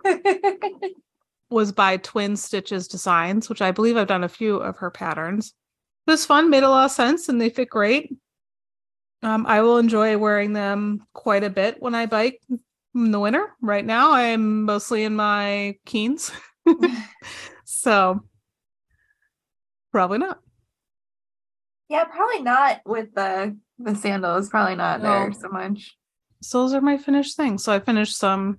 was 1.50 1.72
by 1.72 1.96
Twin 1.98 2.36
Stitches 2.36 2.88
Designs, 2.88 3.48
which 3.48 3.62
I 3.62 3.70
believe 3.70 3.96
I've 3.96 4.06
done 4.06 4.24
a 4.24 4.28
few 4.28 4.56
of 4.56 4.78
her 4.78 4.90
patterns. 4.90 5.52
It 6.06 6.10
was 6.10 6.26
fun, 6.26 6.50
made 6.50 6.62
a 6.62 6.68
lot 6.68 6.86
of 6.86 6.90
sense, 6.90 7.28
and 7.28 7.40
they 7.40 7.50
fit 7.50 7.70
great. 7.70 8.14
Um, 9.22 9.46
I 9.46 9.62
will 9.62 9.78
enjoy 9.78 10.18
wearing 10.18 10.52
them 10.52 11.06
quite 11.12 11.42
a 11.44 11.50
bit 11.50 11.80
when 11.80 11.94
I 11.94 12.06
bike 12.06 12.40
in 12.94 13.10
the 13.10 13.20
winter. 13.20 13.54
Right 13.60 13.84
now, 13.84 14.12
I'm 14.12 14.64
mostly 14.64 15.04
in 15.04 15.16
my 15.16 15.76
Keens, 15.86 16.30
so 17.64 18.20
probably 19.92 20.18
not. 20.18 20.38
yeah, 21.88 22.04
probably 22.04 22.42
not 22.42 22.80
with 22.84 23.14
the 23.14 23.56
the 23.78 23.94
sandals. 23.94 24.48
Probably 24.48 24.76
not 24.76 25.02
there 25.02 25.28
No. 25.28 25.34
so 25.38 25.48
much. 25.48 25.96
So 26.42 26.62
those 26.62 26.74
are 26.74 26.80
my 26.80 26.98
finished 26.98 27.36
things. 27.36 27.62
So 27.64 27.72
I 27.72 27.80
finished 27.80 28.16
some 28.16 28.58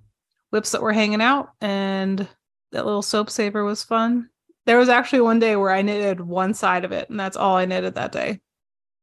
WIPs 0.52 0.72
that 0.72 0.82
were 0.82 0.92
hanging 0.92 1.20
out, 1.22 1.50
and 1.60 2.26
that 2.72 2.84
little 2.84 3.02
soap 3.02 3.30
saver 3.30 3.64
was 3.64 3.82
fun. 3.82 4.28
There 4.66 4.78
was 4.78 4.88
actually 4.88 5.22
one 5.22 5.38
day 5.38 5.56
where 5.56 5.70
I 5.70 5.82
knitted 5.82 6.20
one 6.20 6.54
side 6.54 6.84
of 6.84 6.92
it, 6.92 7.08
and 7.08 7.18
that's 7.18 7.36
all 7.36 7.56
I 7.56 7.64
knitted 7.64 7.94
that 7.94 8.12
day. 8.12 8.40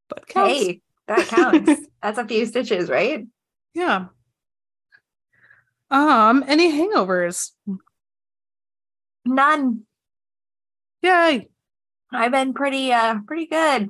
But 0.09 0.27
counts. 0.27 0.53
Hey, 0.53 0.81
that 1.07 1.27
counts. 1.27 1.81
That's 2.01 2.19
a 2.19 2.27
few 2.27 2.45
stitches, 2.45 2.87
right? 2.87 3.25
Yeah. 3.73 4.05
Um, 5.89 6.43
any 6.47 6.71
hangovers? 6.71 7.51
None. 9.25 9.85
Yay. 11.01 11.49
I've 12.11 12.31
been 12.31 12.53
pretty 12.53 12.91
uh 12.93 13.19
pretty 13.25 13.47
good. 13.47 13.89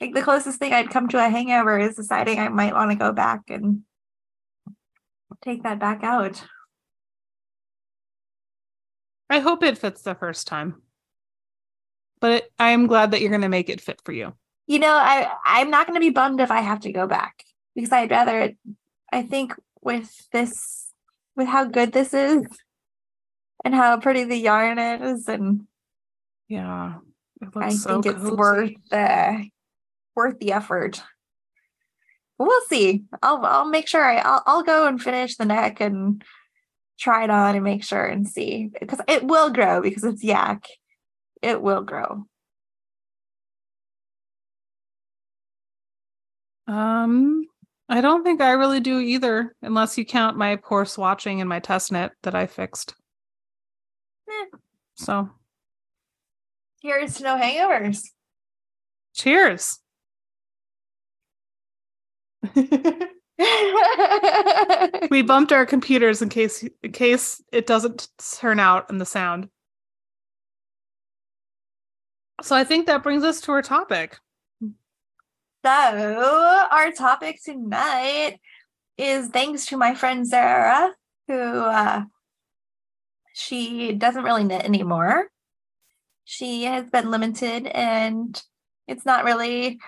think 0.00 0.14
the 0.14 0.22
closest 0.22 0.58
thing 0.58 0.72
I'd 0.72 0.90
come 0.90 1.08
to 1.08 1.24
a 1.24 1.28
hangover 1.28 1.78
is 1.78 1.96
deciding 1.96 2.38
I 2.38 2.48
might 2.48 2.74
want 2.74 2.90
to 2.90 2.96
go 2.96 3.12
back 3.12 3.42
and 3.48 3.82
take 5.42 5.62
that 5.62 5.78
back 5.78 6.02
out. 6.02 6.44
I 9.34 9.40
hope 9.40 9.64
it 9.64 9.78
fits 9.78 10.02
the 10.02 10.14
first 10.14 10.46
time. 10.46 10.80
But 12.20 12.44
I 12.56 12.70
am 12.70 12.86
glad 12.86 13.10
that 13.10 13.20
you're 13.20 13.30
going 13.30 13.42
to 13.42 13.48
make 13.48 13.68
it 13.68 13.80
fit 13.80 14.00
for 14.04 14.12
you. 14.12 14.32
You 14.68 14.78
know, 14.78 14.94
I 14.94 15.28
I'm 15.44 15.70
not 15.70 15.88
going 15.88 15.96
to 15.96 16.00
be 16.00 16.10
bummed 16.10 16.40
if 16.40 16.52
I 16.52 16.60
have 16.60 16.80
to 16.80 16.92
go 16.92 17.08
back 17.08 17.42
because 17.74 17.90
I'd 17.90 18.12
rather 18.12 18.38
it. 18.38 18.56
I 19.12 19.22
think 19.22 19.52
with 19.82 20.08
this, 20.30 20.92
with 21.34 21.48
how 21.48 21.64
good 21.64 21.92
this 21.92 22.14
is, 22.14 22.46
and 23.64 23.74
how 23.74 23.98
pretty 23.98 24.22
the 24.22 24.36
yarn 24.36 24.78
is, 24.78 25.26
and 25.28 25.66
Yeah. 26.48 26.98
It 27.42 27.48
I 27.56 27.70
so 27.70 28.00
think 28.00 28.14
it's 28.14 28.30
worth 28.30 28.70
the 28.92 29.48
worth 30.14 30.38
the 30.38 30.52
effort. 30.52 31.02
But 32.38 32.46
we'll 32.46 32.68
see. 32.68 33.02
I'll 33.20 33.44
I'll 33.44 33.68
make 33.68 33.88
sure 33.88 34.04
I 34.04 34.18
I'll, 34.18 34.42
I'll 34.46 34.62
go 34.62 34.86
and 34.86 35.02
finish 35.02 35.36
the 35.36 35.44
neck 35.44 35.80
and 35.80 36.22
try 36.98 37.24
it 37.24 37.30
on 37.30 37.54
and 37.54 37.64
make 37.64 37.84
sure 37.84 38.04
and 38.04 38.28
see 38.28 38.70
because 38.80 39.00
it 39.08 39.24
will 39.24 39.50
grow 39.50 39.82
because 39.82 40.04
it's 40.04 40.22
yak. 40.24 40.66
It 41.42 41.60
will 41.60 41.82
grow. 41.82 42.24
Um, 46.66 47.44
I 47.88 48.00
don't 48.00 48.24
think 48.24 48.40
I 48.40 48.52
really 48.52 48.80
do 48.80 48.98
either, 48.98 49.54
unless 49.60 49.98
you 49.98 50.06
count 50.06 50.38
my 50.38 50.56
poor 50.56 50.84
swatching 50.84 51.40
and 51.40 51.48
my 51.48 51.60
test 51.60 51.92
knit 51.92 52.12
that 52.22 52.34
I 52.34 52.46
fixed. 52.46 52.94
Eh. 54.28 54.56
So, 54.94 55.28
Here's 56.80 57.20
no 57.20 57.36
hangovers. 57.36 58.02
cheers. 59.14 59.78
we 65.10 65.22
bumped 65.22 65.52
our 65.52 65.66
computers 65.66 66.22
in 66.22 66.28
case 66.28 66.64
in 66.82 66.92
case 66.92 67.42
it 67.52 67.66
doesn't 67.66 68.08
turn 68.38 68.60
out 68.60 68.88
in 68.90 68.98
the 68.98 69.06
sound. 69.06 69.48
So 72.42 72.54
I 72.54 72.64
think 72.64 72.86
that 72.86 73.02
brings 73.02 73.24
us 73.24 73.40
to 73.42 73.52
our 73.52 73.62
topic. 73.62 74.18
So, 75.64 76.66
our 76.70 76.90
topic 76.92 77.40
tonight 77.42 78.38
is 78.98 79.28
thanks 79.28 79.66
to 79.66 79.78
my 79.78 79.94
friend 79.94 80.26
Sarah, 80.26 80.90
who 81.26 81.34
uh, 81.34 82.02
she 83.32 83.92
doesn't 83.92 84.24
really 84.24 84.44
knit 84.44 84.64
anymore. 84.64 85.28
She 86.24 86.64
has 86.64 86.90
been 86.90 87.10
limited 87.10 87.66
and 87.66 88.40
it's 88.86 89.06
not 89.06 89.24
really 89.24 89.80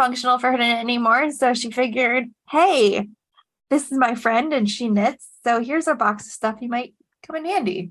functional 0.00 0.38
for 0.38 0.50
her 0.50 0.58
anymore. 0.58 1.30
So 1.30 1.52
she 1.52 1.70
figured, 1.70 2.30
hey, 2.48 3.06
this 3.68 3.92
is 3.92 3.98
my 3.98 4.14
friend 4.14 4.54
and 4.54 4.68
she 4.68 4.88
knits. 4.88 5.28
So 5.44 5.62
here's 5.62 5.86
a 5.86 5.94
box 5.94 6.24
of 6.26 6.32
stuff 6.32 6.56
you 6.62 6.70
might 6.70 6.94
come 7.26 7.36
in 7.36 7.44
handy. 7.44 7.90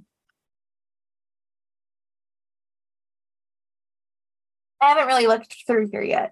I 4.81 4.87
haven't 4.87 5.07
really 5.07 5.27
looked 5.27 5.55
through 5.67 5.89
here 5.91 6.01
yet. 6.01 6.31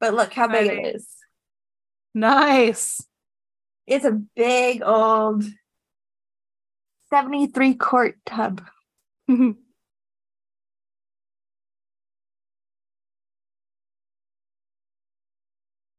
But 0.00 0.14
look 0.14 0.32
how 0.32 0.48
big 0.48 0.68
nice. 0.68 0.78
it 0.78 0.94
is. 0.94 1.08
Nice. 2.14 3.06
It's 3.86 4.06
a 4.06 4.12
big 4.34 4.82
old 4.82 5.44
73 7.10 7.74
quart 7.74 8.16
tub. 8.24 8.62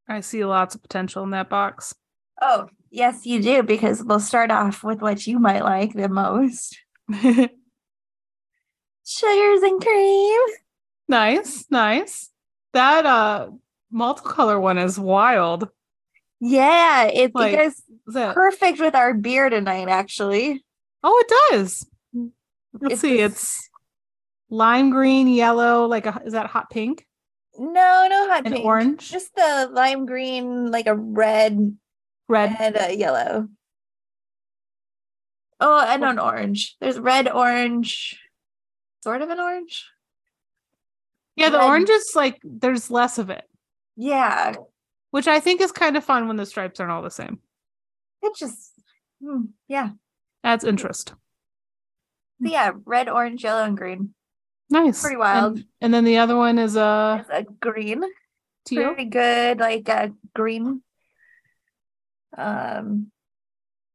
I 0.08 0.20
see 0.20 0.44
lots 0.44 0.74
of 0.74 0.82
potential 0.82 1.22
in 1.24 1.30
that 1.30 1.48
box. 1.48 1.94
Oh, 2.40 2.66
yes, 2.90 3.24
you 3.24 3.40
do, 3.40 3.62
because 3.62 4.02
we'll 4.02 4.20
start 4.20 4.50
off 4.50 4.82
with 4.82 5.00
what 5.00 5.26
you 5.26 5.38
might 5.38 5.62
like 5.62 5.92
the 5.94 6.08
most 6.08 6.76
sugars 9.04 9.62
and 9.62 9.80
cream. 9.80 10.40
nice, 11.08 11.64
nice. 11.70 12.30
That 12.72 13.06
uh 13.06 13.48
multicolor 13.92 14.60
one 14.60 14.78
is 14.78 14.98
wild. 14.98 15.68
Yeah, 16.40 17.04
it, 17.04 17.34
Like- 17.34 17.52
it 17.52 17.56
goes 17.56 17.72
Is 18.08 18.14
that 18.14 18.34
perfect 18.34 18.80
with 18.80 18.94
our 18.94 19.14
beer 19.14 19.48
tonight, 19.50 19.88
actually. 19.88 20.64
Oh, 21.04 21.24
it 21.24 21.52
does. 21.52 21.86
Let's 22.80 22.94
It's 22.94 23.00
see. 23.02 23.16
this- 23.18 23.32
It's 23.32 23.68
lime 24.50 24.90
green, 24.90 25.28
yellow, 25.28 25.86
like 25.86 26.06
a 26.06 26.20
is 26.24 26.32
that 26.32 26.46
hot 26.46 26.70
pink 26.70 27.06
No, 27.58 28.06
no 28.08 28.28
hot 28.28 28.44
pink. 28.44 28.64
orange, 28.64 29.10
Just 29.10 29.34
the 29.34 29.68
lime 29.72 30.06
green, 30.06 30.70
like 30.70 30.86
a 30.86 30.94
red 30.96 31.76
red. 32.28 32.56
and 32.58 32.76
a 32.76 32.96
yellow. 32.96 33.48
Oh, 35.60 35.80
and 35.86 36.02
an 36.04 36.18
orange. 36.18 36.76
There's 36.80 36.98
red, 36.98 37.28
orange, 37.28 38.18
sort 39.04 39.22
of 39.22 39.30
an 39.30 39.38
orange. 39.38 39.86
Yeah, 41.36 41.50
the 41.50 41.58
red. 41.58 41.66
orange 41.66 41.90
is 41.90 42.12
like 42.16 42.40
there's 42.42 42.90
less 42.90 43.18
of 43.18 43.30
it, 43.30 43.44
Yeah, 43.96 44.54
which 45.10 45.28
I 45.28 45.38
think 45.40 45.60
is 45.60 45.72
kind 45.72 45.96
of 45.96 46.04
fun 46.04 46.26
when 46.28 46.36
the 46.36 46.46
stripes 46.46 46.80
aren't 46.80 46.92
all 46.92 47.02
the 47.02 47.10
same. 47.10 47.38
it 48.22 48.34
just, 48.36 48.72
hmm, 49.22 49.42
yeah. 49.68 49.90
Adds 50.44 50.64
interest. 50.64 51.10
So 52.42 52.48
yeah, 52.50 52.72
red, 52.84 53.08
orange, 53.08 53.44
yellow, 53.44 53.62
and 53.62 53.76
green. 53.76 54.14
Nice. 54.72 55.02
Pretty 55.02 55.16
wild. 55.18 55.56
And, 55.58 55.66
and 55.82 55.94
then 55.94 56.04
the 56.04 56.18
other 56.18 56.34
one 56.36 56.58
is 56.58 56.76
uh 56.76 57.18
It's 57.20 57.30
a 57.30 57.52
green, 57.60 58.02
teal. 58.64 58.94
pretty 58.94 59.10
good, 59.10 59.58
like 59.58 59.88
a 59.88 60.12
green. 60.34 60.82
Um, 62.36 63.12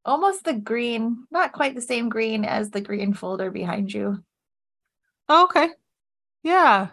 almost 0.06 0.44
the 0.44 0.54
green, 0.54 1.26
not 1.32 1.52
quite 1.52 1.74
the 1.74 1.82
same 1.82 2.10
green 2.10 2.46
as 2.46 2.70
the 2.70 2.82
green 2.82 3.14
folder 3.14 3.50
behind 3.50 3.92
you. 3.92 4.24
Oh, 5.28 5.46
okay. 5.46 5.70
Yeah. 6.44 6.90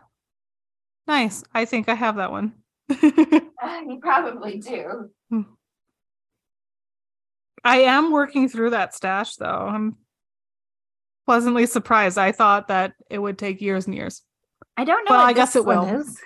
Nice. 1.07 1.45
I 1.53 1.67
think 1.67 1.89
I 1.91 1.95
have 1.95 2.17
that 2.17 2.31
one. 2.33 2.55
You 3.87 3.99
probably 4.01 4.59
do. 4.61 5.11
I 7.63 7.81
am 7.83 8.13
working 8.13 8.49
through 8.49 8.71
that 8.71 8.95
stash 8.95 9.37
though. 9.37 9.47
I'm 9.47 9.97
pleasantly 11.27 11.67
surprised. 11.67 12.19
I 12.19 12.33
thought 12.33 12.69
that 12.69 12.93
it 13.11 13.19
would 13.19 13.39
take 13.39 13.61
years 13.61 13.87
and 13.87 13.95
years. 13.95 14.23
I 14.77 14.85
don't 14.85 15.05
know. 15.05 15.13
Well, 15.13 15.21
what 15.21 15.29
I 15.29 15.33
guess 15.33 15.57
it 15.57 15.65
will. 15.65 15.85
is. 15.85 16.19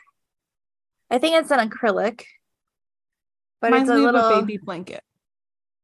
I 1.11 1.19
think 1.19 1.37
it's 1.37 1.51
an 1.51 1.69
acrylic, 1.69 2.25
but 3.61 3.73
Reminds 3.73 3.91
it's 3.91 3.99
a 3.99 4.03
little. 4.03 4.41
baby 4.41 4.59
blanket. 4.59 5.03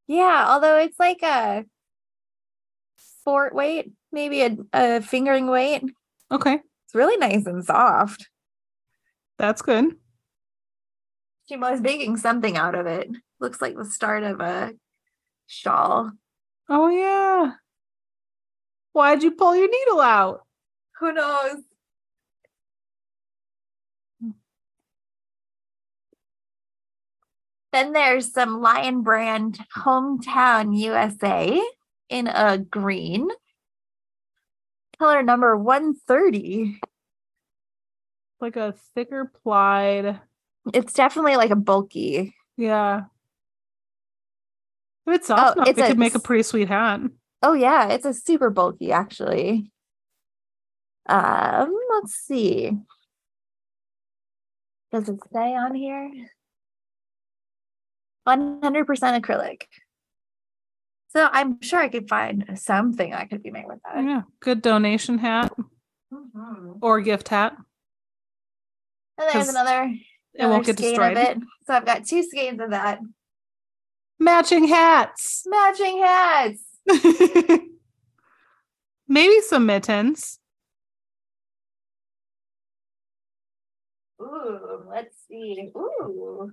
Yeah, 0.07 0.47
although 0.49 0.77
it's 0.79 0.99
like 0.99 1.23
a 1.23 1.65
fort 3.25 3.55
weight, 3.55 3.91
maybe 4.13 4.43
a, 4.43 4.57
a 4.73 5.01
fingering 5.01 5.47
weight. 5.47 5.83
Okay. 6.31 6.55
It's 6.87 6.95
really 6.95 7.17
nice 7.17 7.47
and 7.47 7.65
soft. 7.65 8.29
That's 9.39 9.63
good. 9.63 9.97
She 11.49 11.57
was 11.57 11.81
making 11.81 12.19
something 12.19 12.57
out 12.57 12.75
of 12.75 12.87
it. 12.87 13.09
Looks 13.41 13.61
like 13.61 13.77
the 13.77 13.85
start 13.85 14.23
of 14.23 14.41
a 14.41 14.73
shawl. 15.47 16.13
Oh 16.69 16.89
yeah. 16.89 17.53
Why'd 18.95 19.25
you 19.25 19.33
pull 19.33 19.57
your 19.57 19.69
needle 19.69 20.01
out? 20.01 20.47
Who 21.01 21.13
knows? 21.13 21.57
Then 27.73 27.93
there's 27.93 28.33
some 28.33 28.61
Lion 28.61 29.03
Brand 29.03 29.59
Hometown 29.77 30.79
USA 30.79 31.61
in 32.09 32.29
a 32.29 32.57
green. 32.57 33.29
Color 35.01 35.25
number 35.25 35.57
130. 35.57 36.79
Like 38.41 38.55
a 38.55 38.77
thicker 38.95 39.33
plied. 39.43 40.21
It's 40.73 40.93
definitely 40.93 41.35
like 41.35 41.51
a 41.51 41.57
bulky. 41.57 42.37
Yeah. 42.57 43.07
If 45.09 45.15
it's 45.17 45.31
oh, 45.31 45.35
soft 45.35 45.49
Oh, 45.49 45.63
enough, 45.63 45.69
it's 45.71 45.79
it 45.81 45.89
could 45.89 45.99
make 45.99 46.15
a 46.15 46.21
pretty 46.21 46.45
sweet 46.45 46.69
hat. 46.69 47.01
Oh 47.47 47.53
yeah, 47.53 47.89
it's 47.89 48.07
a 48.07 48.15
super 48.15 48.49
bulky 48.49 48.91
actually. 48.91 49.71
Um, 51.07 51.77
let's 51.93 52.15
see. 52.15 52.73
Does 54.91 55.11
it 55.11 55.21
say 55.31 55.55
on 55.55 55.75
here? 55.75 56.11
100% 58.27 59.21
acrylic. 59.21 59.65
So 61.09 61.29
I'm 61.31 61.61
sure 61.61 61.81
I 61.81 61.91
could 61.91 62.09
find 62.09 62.59
something 62.59 63.13
I 63.13 63.27
could 63.27 63.43
be 63.43 63.51
made 63.51 63.67
with 63.67 63.81
that. 63.85 64.03
Yeah. 64.03 64.23
Good 64.41 64.63
donation 64.63 65.19
hat 65.19 65.53
Mhm. 66.11 66.79
or 66.81 67.03
gift 67.03 67.29
hat. 67.29 67.57
And 69.19 69.29
there's 69.31 69.49
another, 69.51 69.95
It 70.33 70.47
won't 70.47 70.65
get 70.65 70.73
of 70.73 70.77
destroyed. 70.79 71.19
it. 71.19 71.39
So 71.67 71.75
I've 71.75 71.85
got 71.85 72.07
two 72.07 72.23
skeins 72.23 72.61
of 72.61 72.71
that. 72.71 73.01
Matching 74.19 74.67
hats. 74.69 75.43
Matching 75.47 75.99
hats. 75.99 76.64
Maybe 79.09 79.41
some 79.43 79.67
mittens. 79.67 80.39
Ooh, 84.21 84.85
let's 84.89 85.17
see. 85.29 85.71
Ooh. 85.77 86.51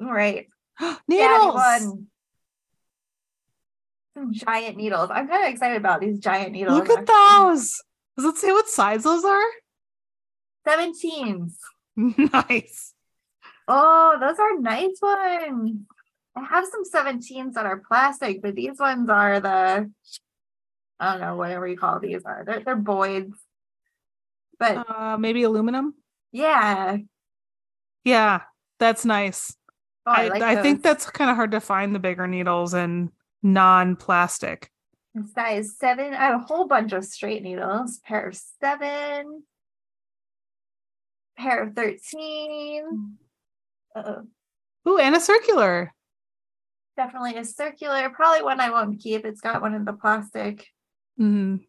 All 0.00 0.12
right. 0.12 0.48
Needles. 1.08 1.98
Some 4.14 4.32
giant 4.32 4.76
needles. 4.76 5.08
I'm 5.10 5.26
kind 5.26 5.44
of 5.44 5.50
excited 5.50 5.78
about 5.78 6.00
these 6.02 6.18
giant 6.18 6.52
needles. 6.52 6.78
Look 6.78 6.90
at 6.90 6.98
actually. 6.98 7.54
those. 7.54 7.82
Does 8.16 8.26
it 8.26 8.36
say 8.36 8.52
what 8.52 8.68
size 8.68 9.04
those 9.04 9.24
are? 9.24 9.42
17s. 10.66 11.54
nice. 11.96 12.94
Oh, 13.68 14.16
those 14.20 14.38
are 14.38 14.58
nice 14.60 14.98
ones. 15.00 15.78
I 16.34 16.44
have 16.44 16.64
some 16.66 16.82
17s 16.84 17.52
that 17.54 17.66
are 17.66 17.82
plastic, 17.86 18.40
but 18.42 18.54
these 18.54 18.78
ones 18.78 19.08
are 19.10 19.40
the 19.40 19.90
I 21.00 21.12
don't 21.12 21.20
know, 21.20 21.36
whatever 21.36 21.66
you 21.66 21.76
call 21.76 21.98
these 22.00 22.22
are. 22.24 22.44
They're 22.46 22.60
they're 22.64 22.76
Boyds. 22.76 23.34
But 24.58 24.86
Uh, 24.88 25.16
maybe 25.18 25.42
aluminum. 25.42 25.94
yeah. 26.30 26.96
Yeah, 28.04 28.42
that's 28.80 29.04
nice. 29.04 29.56
Oh, 30.06 30.10
I, 30.12 30.28
like 30.28 30.42
I 30.42 30.60
think 30.62 30.82
that's 30.82 31.08
kind 31.10 31.30
of 31.30 31.36
hard 31.36 31.52
to 31.52 31.60
find 31.60 31.94
the 31.94 31.98
bigger 32.00 32.26
needles 32.26 32.74
and 32.74 33.10
non-plastic. 33.44 34.68
size 35.34 35.76
seven. 35.78 36.12
I 36.14 36.24
have 36.26 36.40
a 36.40 36.44
whole 36.44 36.66
bunch 36.66 36.92
of 36.92 37.04
straight 37.04 37.42
needles. 37.44 38.00
Pair 38.04 38.28
of 38.28 38.36
seven. 38.60 39.44
Pair 41.38 41.62
of 41.64 41.74
13. 41.74 43.16
Uh-oh. 43.94 44.22
Ooh, 44.88 44.98
and 44.98 45.14
a 45.14 45.20
circular. 45.20 45.92
Definitely 46.96 47.36
a 47.36 47.44
circular. 47.44 48.10
Probably 48.10 48.42
one 48.42 48.60
I 48.60 48.70
won't 48.70 49.00
keep. 49.00 49.24
It's 49.24 49.40
got 49.40 49.62
one 49.62 49.74
in 49.74 49.84
the 49.84 49.92
plastic. 49.92 50.66
Mhm. 51.18 51.66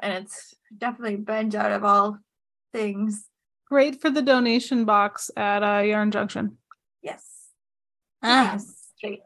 And 0.00 0.12
it's 0.24 0.54
definitely 0.76 1.16
bent 1.16 1.54
out 1.54 1.72
of 1.72 1.84
all 1.84 2.18
things. 2.72 3.28
Great 3.68 4.00
for 4.00 4.10
the 4.10 4.22
donation 4.22 4.84
box 4.84 5.30
at 5.36 5.62
uh, 5.62 5.80
Yarn 5.82 6.10
Junction. 6.10 6.58
Yes. 7.02 7.48
Ah. 8.22 8.58
Straight. 8.96 9.22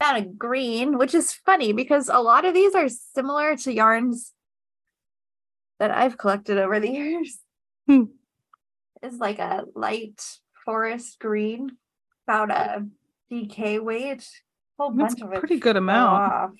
Found 0.00 0.16
a 0.24 0.28
green, 0.28 0.98
which 0.98 1.14
is 1.14 1.32
funny 1.32 1.72
because 1.72 2.08
a 2.08 2.18
lot 2.18 2.44
of 2.44 2.54
these 2.54 2.74
are 2.74 2.88
similar 2.88 3.56
to 3.58 3.72
yarns 3.72 4.32
that 5.78 5.90
I've 5.90 6.18
collected 6.18 6.58
over 6.58 6.80
the 6.80 6.90
years. 7.00 7.38
Hmm. 7.86 8.04
It's 9.02 9.18
like 9.18 9.38
a 9.38 9.64
light 9.74 10.38
forest 10.64 11.18
green, 11.20 11.76
about 12.26 12.50
a 12.50 12.86
DK 13.34 13.82
weight. 13.82 14.26
Whole 14.78 14.90
That's 14.92 15.14
bunch 15.14 15.22
of 15.22 15.32
it. 15.32 15.38
pretty 15.40 15.58
good 15.58 15.76
amount. 15.76 16.22
off. 16.32 16.50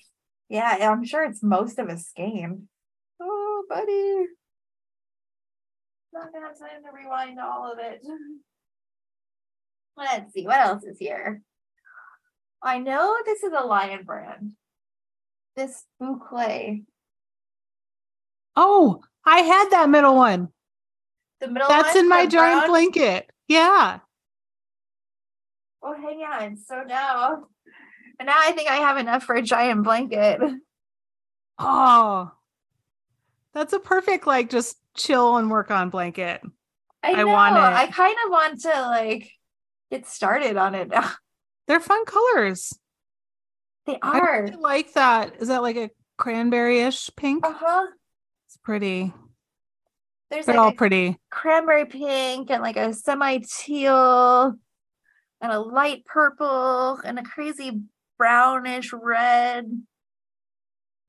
Yeah, 0.49 0.91
I'm 0.91 1.03
sure 1.05 1.23
it's 1.23 1.41
most 1.43 1.79
of 1.79 1.87
a 1.89 1.97
skein. 1.97 2.67
Oh, 3.21 3.63
buddy. 3.69 4.27
Not 6.13 6.31
gonna 6.31 6.47
have 6.47 6.57
time 6.59 6.83
to 6.83 6.91
rewind 6.93 7.39
all 7.39 7.71
of 7.71 7.79
it. 7.79 8.01
Let's 9.97 10.33
see, 10.33 10.45
what 10.45 10.59
else 10.59 10.83
is 10.83 10.99
here? 10.99 11.41
I 12.61 12.79
know 12.79 13.17
this 13.25 13.43
is 13.43 13.53
a 13.57 13.65
lion 13.65 14.03
brand. 14.03 14.51
This 15.55 15.83
boucle. 16.01 16.83
Oh, 18.55 19.01
I 19.25 19.39
had 19.39 19.69
that 19.71 19.89
middle 19.89 20.15
one. 20.15 20.49
The 21.41 21.47
middle 21.49 21.67
That's 21.67 21.95
in 21.95 22.07
my 22.09 22.25
giant 22.25 22.61
brown? 22.61 22.69
blanket. 22.69 23.29
Yeah. 23.47 23.99
Oh, 25.87 25.93
hang 25.93 26.21
on. 26.21 26.57
So 26.57 26.81
now, 26.81 27.43
and 28.19 28.25
now 28.25 28.35
I 28.35 28.51
think 28.53 28.69
I 28.69 28.77
have 28.77 28.97
enough 28.97 29.23
for 29.23 29.35
a 29.35 29.41
giant 29.41 29.83
blanket. 29.83 30.41
Oh. 31.59 32.31
That's 33.53 33.71
a 33.71 33.79
perfect 33.79 34.27
like 34.27 34.49
just 34.49 34.77
chill 34.97 35.37
and 35.37 35.49
work 35.49 35.71
on 35.71 35.89
blanket. 35.89 36.41
I, 37.03 37.11
I 37.11 37.23
know. 37.23 37.27
want 37.27 37.55
it. 37.55 37.59
I 37.59 37.87
kind 37.87 38.15
of 38.25 38.31
want 38.31 38.61
to 38.63 38.69
like 38.69 39.31
get 39.91 40.07
started 40.07 40.57
on 40.57 40.75
it 40.75 40.89
now. 40.89 41.11
They're 41.67 41.79
fun 41.79 42.03
colors. 42.05 42.77
They 43.85 43.97
are. 44.01 44.43
really 44.43 44.57
like 44.57 44.93
that. 44.93 45.35
Is 45.39 45.47
that 45.47 45.61
like 45.61 45.77
a 45.77 45.89
cranberry-ish 46.17 47.11
pink? 47.15 47.45
Uh 47.45 47.53
huh. 47.55 47.87
It's 48.47 48.57
pretty. 48.57 49.13
There's 50.29 50.47
They're 50.47 50.55
like 50.55 50.65
all 50.65 50.71
pretty. 50.73 51.17
cranberry 51.29 51.85
pink 51.85 52.49
and 52.49 52.61
like 52.61 52.77
a 52.77 52.93
semi 52.93 53.39
teal 53.47 54.55
and 55.41 55.51
a 55.51 55.59
light 55.59 56.05
purple 56.05 56.99
and 57.03 57.19
a 57.19 57.23
crazy 57.23 57.81
brownish 58.17 58.91
red. 58.93 59.69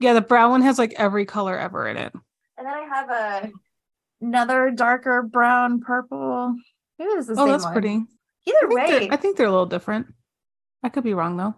Yeah, 0.01 0.13
the 0.13 0.21
brown 0.21 0.51
one 0.51 0.63
has 0.63 0.79
like 0.79 0.93
every 0.97 1.25
color 1.25 1.59
ever 1.59 1.87
in 1.89 1.97
it. 1.97 2.13
And 2.59 2.67
then 2.67 2.75
I 2.75 2.81
have 2.83 3.11
a 3.11 3.51
another 4.21 4.71
darker 4.71 5.23
brown 5.23 5.81
purple. 5.81 6.55
Maybe 6.99 7.13
this 7.15 7.29
is 7.29 7.37
the 7.37 7.43
Oh, 7.43 7.47
that's 7.47 7.65
one. 7.65 7.73
pretty. 7.73 8.03
Either 8.47 8.59
they're, 8.69 8.69
way, 8.69 9.09
I 9.11 9.17
think 9.17 9.37
they're 9.37 9.47
a 9.47 9.51
little 9.51 9.67
different. 9.67 10.07
I 10.83 10.89
could 10.89 11.05
be 11.05 11.15
wrong 11.15 11.37
though. 11.37 11.55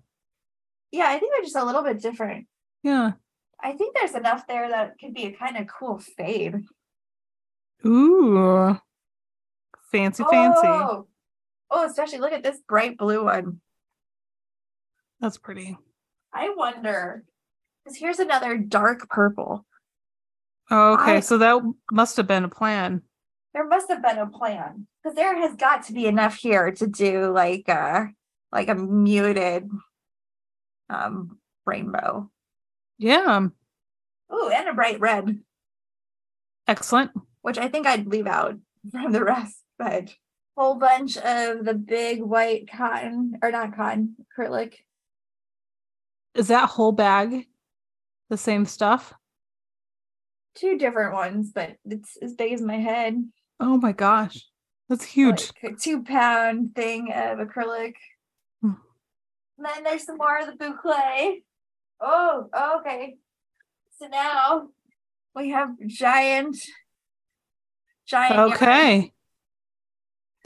yeah, 0.92 1.06
I 1.08 1.18
think 1.18 1.32
they're 1.34 1.42
just 1.44 1.56
a 1.56 1.64
little 1.64 1.82
bit 1.82 2.00
different. 2.00 2.46
Yeah. 2.82 3.12
I 3.60 3.72
think 3.72 3.94
there's 3.96 4.14
enough 4.14 4.46
there 4.46 4.68
that 4.68 4.98
could 5.00 5.12
be 5.14 5.24
a 5.24 5.32
kind 5.32 5.56
of 5.56 5.66
cool 5.66 5.98
fade. 5.98 6.54
Ooh. 7.84 8.78
Fancy, 9.90 10.24
fancy. 10.30 10.60
Oh. 10.64 11.06
Oh, 11.70 11.84
especially 11.86 12.18
look 12.18 12.32
at 12.32 12.42
this 12.42 12.60
bright 12.68 12.96
blue 12.98 13.24
one. 13.24 13.60
That's 15.20 15.38
pretty. 15.38 15.76
I 16.32 16.50
wonder, 16.56 17.24
because 17.84 17.98
here's 17.98 18.18
another 18.18 18.56
dark 18.56 19.08
purple. 19.08 19.66
Oh, 20.70 20.94
okay. 20.94 21.16
I- 21.16 21.20
so 21.20 21.38
that 21.38 21.60
must 21.90 22.16
have 22.16 22.26
been 22.26 22.44
a 22.44 22.48
plan. 22.48 23.02
There 23.54 23.66
must 23.66 23.88
have 23.88 24.02
been 24.02 24.18
a 24.18 24.26
plan 24.28 24.86
because 25.02 25.16
there 25.16 25.36
has 25.40 25.56
got 25.56 25.84
to 25.84 25.92
be 25.92 26.06
enough 26.06 26.36
here 26.36 26.70
to 26.70 26.86
do 26.86 27.32
like 27.32 27.66
a 27.68 28.10
like 28.52 28.68
a 28.68 28.74
muted 28.74 29.68
um 30.90 31.38
rainbow. 31.66 32.30
Yeah. 32.98 33.48
Oh, 34.30 34.50
and 34.50 34.68
a 34.68 34.74
bright 34.74 35.00
red, 35.00 35.40
Excellent. 36.66 37.10
which 37.40 37.56
I 37.58 37.68
think 37.68 37.86
I'd 37.86 38.06
leave 38.06 38.26
out 38.26 38.56
from 38.92 39.12
the 39.12 39.24
rest, 39.24 39.56
but 39.78 40.14
whole 40.58 40.74
bunch 40.74 41.16
of 41.16 41.64
the 41.64 41.74
big 41.74 42.20
white 42.20 42.68
cotton 42.68 43.38
or 43.42 43.52
not 43.52 43.76
cotton 43.76 44.16
acrylic. 44.36 44.74
Is 46.34 46.48
that 46.48 46.68
whole 46.68 46.90
bag 46.90 47.46
the 48.28 48.36
same 48.36 48.64
stuff? 48.66 49.14
Two 50.56 50.76
different 50.76 51.14
ones, 51.14 51.52
but 51.54 51.76
it's 51.84 52.16
as 52.20 52.34
big 52.34 52.52
as 52.52 52.60
my 52.60 52.76
head. 52.76 53.22
Oh 53.60 53.76
my 53.76 53.92
gosh. 53.92 54.46
That's 54.88 55.04
huge. 55.04 55.52
Like 55.62 55.74
a 55.74 55.76
two 55.76 56.02
pound 56.02 56.74
thing 56.74 57.12
of 57.12 57.38
acrylic. 57.38 57.94
Hmm. 58.60 58.72
And 59.58 59.66
then 59.66 59.84
there's 59.84 60.04
some 60.04 60.16
more 60.16 60.40
of 60.40 60.46
the 60.46 60.64
boucle. 60.64 61.34
Oh, 62.00 62.80
okay. 62.80 63.16
So 64.00 64.08
now 64.08 64.70
we 65.36 65.50
have 65.50 65.70
giant, 65.86 66.56
giant. 68.06 68.60
yarn. 68.60 69.10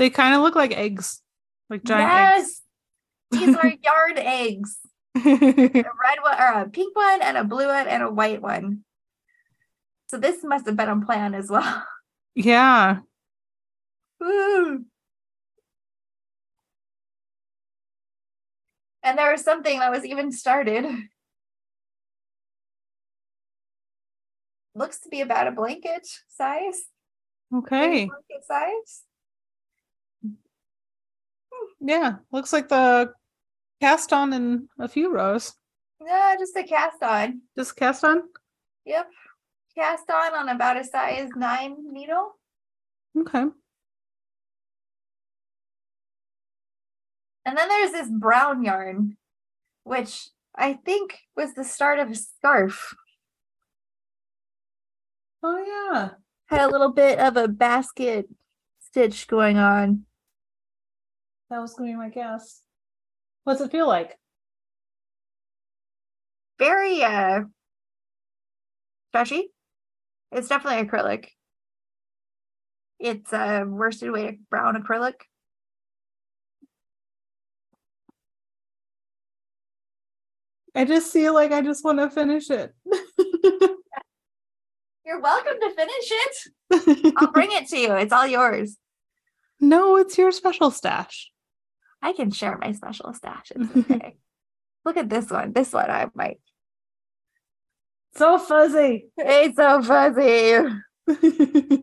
They 0.02 0.10
kind 0.10 0.34
of 0.34 0.42
look 0.42 0.56
like 0.56 0.72
eggs, 0.72 1.22
like 1.70 1.84
giant 1.84 2.10
eggs. 2.10 2.60
Yes, 3.32 3.40
these 3.46 3.54
are 3.54 3.68
yard 3.84 4.18
eggs. 4.18 4.76
eggs. 5.14 5.24
A 5.24 5.30
red 5.76 6.18
one, 6.22 6.40
or 6.40 6.62
a 6.62 6.68
pink 6.68 6.96
one, 6.96 7.22
and 7.22 7.36
a 7.36 7.44
blue 7.44 7.68
one, 7.68 7.86
and 7.86 8.02
a 8.02 8.10
white 8.10 8.42
one. 8.42 8.80
So 10.08 10.18
this 10.18 10.42
must 10.42 10.66
have 10.66 10.74
been 10.74 10.88
a 10.88 11.00
plan 11.06 11.36
as 11.36 11.48
well. 11.48 11.86
yeah. 12.34 12.98
And 19.04 19.18
there 19.18 19.30
was 19.30 19.44
something 19.44 19.78
that 19.78 19.92
was 19.92 20.04
even 20.04 20.32
started. 20.32 20.84
Looks 24.74 24.98
to 25.02 25.08
be 25.08 25.20
about 25.20 25.46
a 25.46 25.52
blanket 25.52 26.08
size. 26.26 26.86
Okay. 27.54 28.06
Blanket 28.06 28.44
size. 28.44 29.02
Yeah. 31.80 32.16
Looks 32.30 32.52
like 32.52 32.68
the 32.68 33.12
cast 33.80 34.12
on 34.12 34.32
in 34.32 34.68
a 34.78 34.88
few 34.88 35.12
rows. 35.12 35.54
No, 36.00 36.34
just 36.38 36.56
a 36.56 36.64
cast 36.64 37.02
on. 37.02 37.42
Just 37.56 37.76
cast 37.76 38.04
on? 38.04 38.22
Yep. 38.84 39.08
Cast 39.76 40.10
on 40.10 40.34
on 40.34 40.48
about 40.48 40.76
a 40.76 40.84
size 40.84 41.28
nine 41.36 41.76
needle. 41.92 42.36
Okay. 43.18 43.46
And 47.44 47.58
then 47.58 47.68
there's 47.68 47.92
this 47.92 48.08
brown 48.08 48.62
yarn, 48.62 49.16
which 49.84 50.28
I 50.54 50.74
think 50.74 51.18
was 51.36 51.54
the 51.54 51.64
start 51.64 51.98
of 51.98 52.10
a 52.10 52.14
scarf. 52.14 52.94
Oh 55.42 55.90
yeah. 55.92 56.10
Had 56.46 56.68
a 56.68 56.70
little 56.70 56.92
bit 56.92 57.18
of 57.18 57.36
a 57.36 57.48
basket 57.48 58.28
stitch 58.80 59.26
going 59.26 59.58
on. 59.58 60.04
That 61.52 61.60
was 61.60 61.74
gonna 61.74 61.90
be 61.90 61.96
my 61.96 62.08
guess. 62.08 62.62
What's 63.44 63.60
it 63.60 63.70
feel 63.70 63.86
like? 63.86 64.18
Very 66.58 67.04
uh 67.04 67.42
stretchy. 69.10 69.50
It's 70.30 70.48
definitely 70.48 70.88
acrylic. 70.88 71.26
It's 72.98 73.34
a 73.34 73.66
worsted 73.68 74.12
weight 74.12 74.48
brown 74.48 74.82
acrylic. 74.82 75.12
I 80.74 80.86
just 80.86 81.12
feel 81.12 81.34
like 81.34 81.52
I 81.52 81.60
just 81.60 81.84
want 81.84 81.98
to 81.98 82.08
finish 82.08 82.48
it. 82.48 82.74
You're 85.04 85.20
welcome 85.20 85.60
to 85.60 85.70
finish 85.74 86.12
it. 86.70 87.14
I'll 87.18 87.30
bring 87.30 87.52
it 87.52 87.68
to 87.68 87.78
you. 87.78 87.92
It's 87.96 88.12
all 88.14 88.26
yours. 88.26 88.78
no, 89.60 89.98
it's 89.98 90.16
your 90.16 90.32
special 90.32 90.70
stash. 90.70 91.28
I 92.02 92.12
can 92.12 92.30
share 92.30 92.58
my 92.58 92.72
special 92.72 93.12
stash. 93.14 93.52
It's 93.54 93.76
okay. 93.90 94.16
Look 94.84 94.96
at 94.96 95.08
this 95.08 95.30
one. 95.30 95.52
This 95.52 95.72
one 95.72 95.88
I 95.90 96.08
might. 96.14 96.40
So 98.16 98.38
fuzzy. 98.38 99.06
It's 99.16 99.56
so 99.56 99.82
fuzzy. 99.82 100.58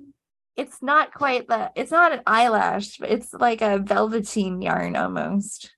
It's 0.57 0.81
not 0.81 1.13
quite 1.13 1.47
the. 1.47 1.71
It's 1.73 1.89
not 1.91 2.11
an 2.11 2.19
eyelash, 2.27 2.97
but 2.97 3.09
it's 3.09 3.31
like 3.33 3.61
a 3.61 3.77
velveteen 3.79 4.61
yarn 4.61 4.97
almost. 4.97 5.71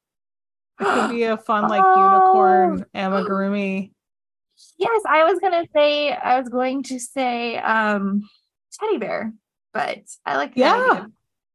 It 0.79 0.85
could 0.85 1.09
be 1.11 1.21
a 1.21 1.37
fun 1.37 1.67
like 1.67 1.83
Oh. 1.85 1.95
unicorn 1.95 2.85
amigurumi. 2.95 3.91
Yes, 4.79 5.01
I 5.07 5.23
was 5.25 5.39
gonna 5.39 5.67
say 5.75 6.11
I 6.11 6.39
was 6.39 6.49
going 6.49 6.81
to 6.83 6.99
say 6.99 7.57
um 7.59 8.27
teddy 8.79 8.97
bear, 8.97 9.33
but 9.71 9.99
I 10.25 10.37
like 10.37 10.55
the 10.55 10.61
Yeah. 10.61 10.73
idea. 10.73 11.07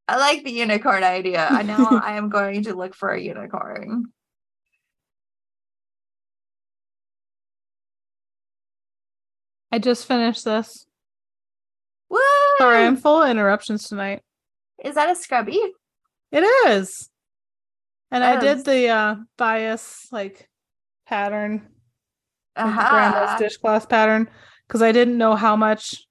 I 0.08 0.16
like 0.18 0.44
the 0.44 0.52
unicorn 0.52 1.02
idea. 1.02 1.48
I 1.50 1.62
know 1.62 1.86
I 2.02 2.16
am 2.16 2.28
going 2.28 2.62
to 2.64 2.74
look 2.74 2.94
for 2.94 3.10
a 3.10 3.20
unicorn. 3.20 4.04
I 9.72 9.78
just 9.78 10.06
finished 10.06 10.44
this. 10.44 10.86
Woo! 12.08 12.18
Sorry, 12.58 12.84
I'm 12.84 12.96
full 12.96 13.22
of 13.22 13.28
interruptions 13.30 13.88
tonight. 13.88 14.22
Is 14.84 14.94
that 14.94 15.10
a 15.10 15.14
scrubby? 15.16 15.60
It 16.32 16.40
is. 16.68 17.10
And 18.10 18.22
I 18.22 18.38
did 18.38 18.64
the 18.64 18.88
uh 18.88 19.16
bias 19.36 20.06
like 20.12 20.48
pattern, 21.06 21.68
Uh-huh. 22.54 22.88
grandma's 22.90 23.38
dishcloth 23.38 23.88
pattern, 23.88 24.30
because 24.66 24.82
I 24.82 24.92
didn't 24.92 25.18
know 25.18 25.34
how 25.34 25.56
much 25.56 26.06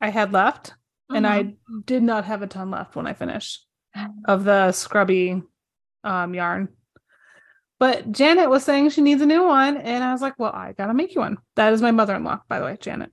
I 0.00 0.10
had 0.10 0.32
left. 0.32 0.74
And 1.08 1.24
Mhm. 1.24 1.28
I 1.30 1.54
did 1.84 2.02
not 2.02 2.24
have 2.24 2.42
a 2.42 2.46
ton 2.46 2.70
left 2.70 2.96
when 2.96 3.06
I 3.06 3.12
finished 3.14 3.66
of 4.26 4.44
the 4.44 4.72
scrubby 4.72 5.42
um 6.04 6.34
yarn. 6.34 6.68
But 7.78 8.10
Janet 8.10 8.48
was 8.50 8.64
saying 8.64 8.88
she 8.90 9.02
needs 9.02 9.20
a 9.22 9.26
new 9.26 9.44
one, 9.44 9.76
and 9.76 10.02
I 10.02 10.12
was 10.12 10.22
like, 10.22 10.38
"Well, 10.38 10.52
I 10.52 10.72
gotta 10.72 10.94
make 10.94 11.14
you 11.14 11.20
one." 11.20 11.38
That 11.56 11.72
is 11.74 11.82
my 11.82 11.90
mother-in-law, 11.90 12.40
by 12.48 12.58
the 12.58 12.64
way, 12.64 12.76
Janet. 12.80 13.12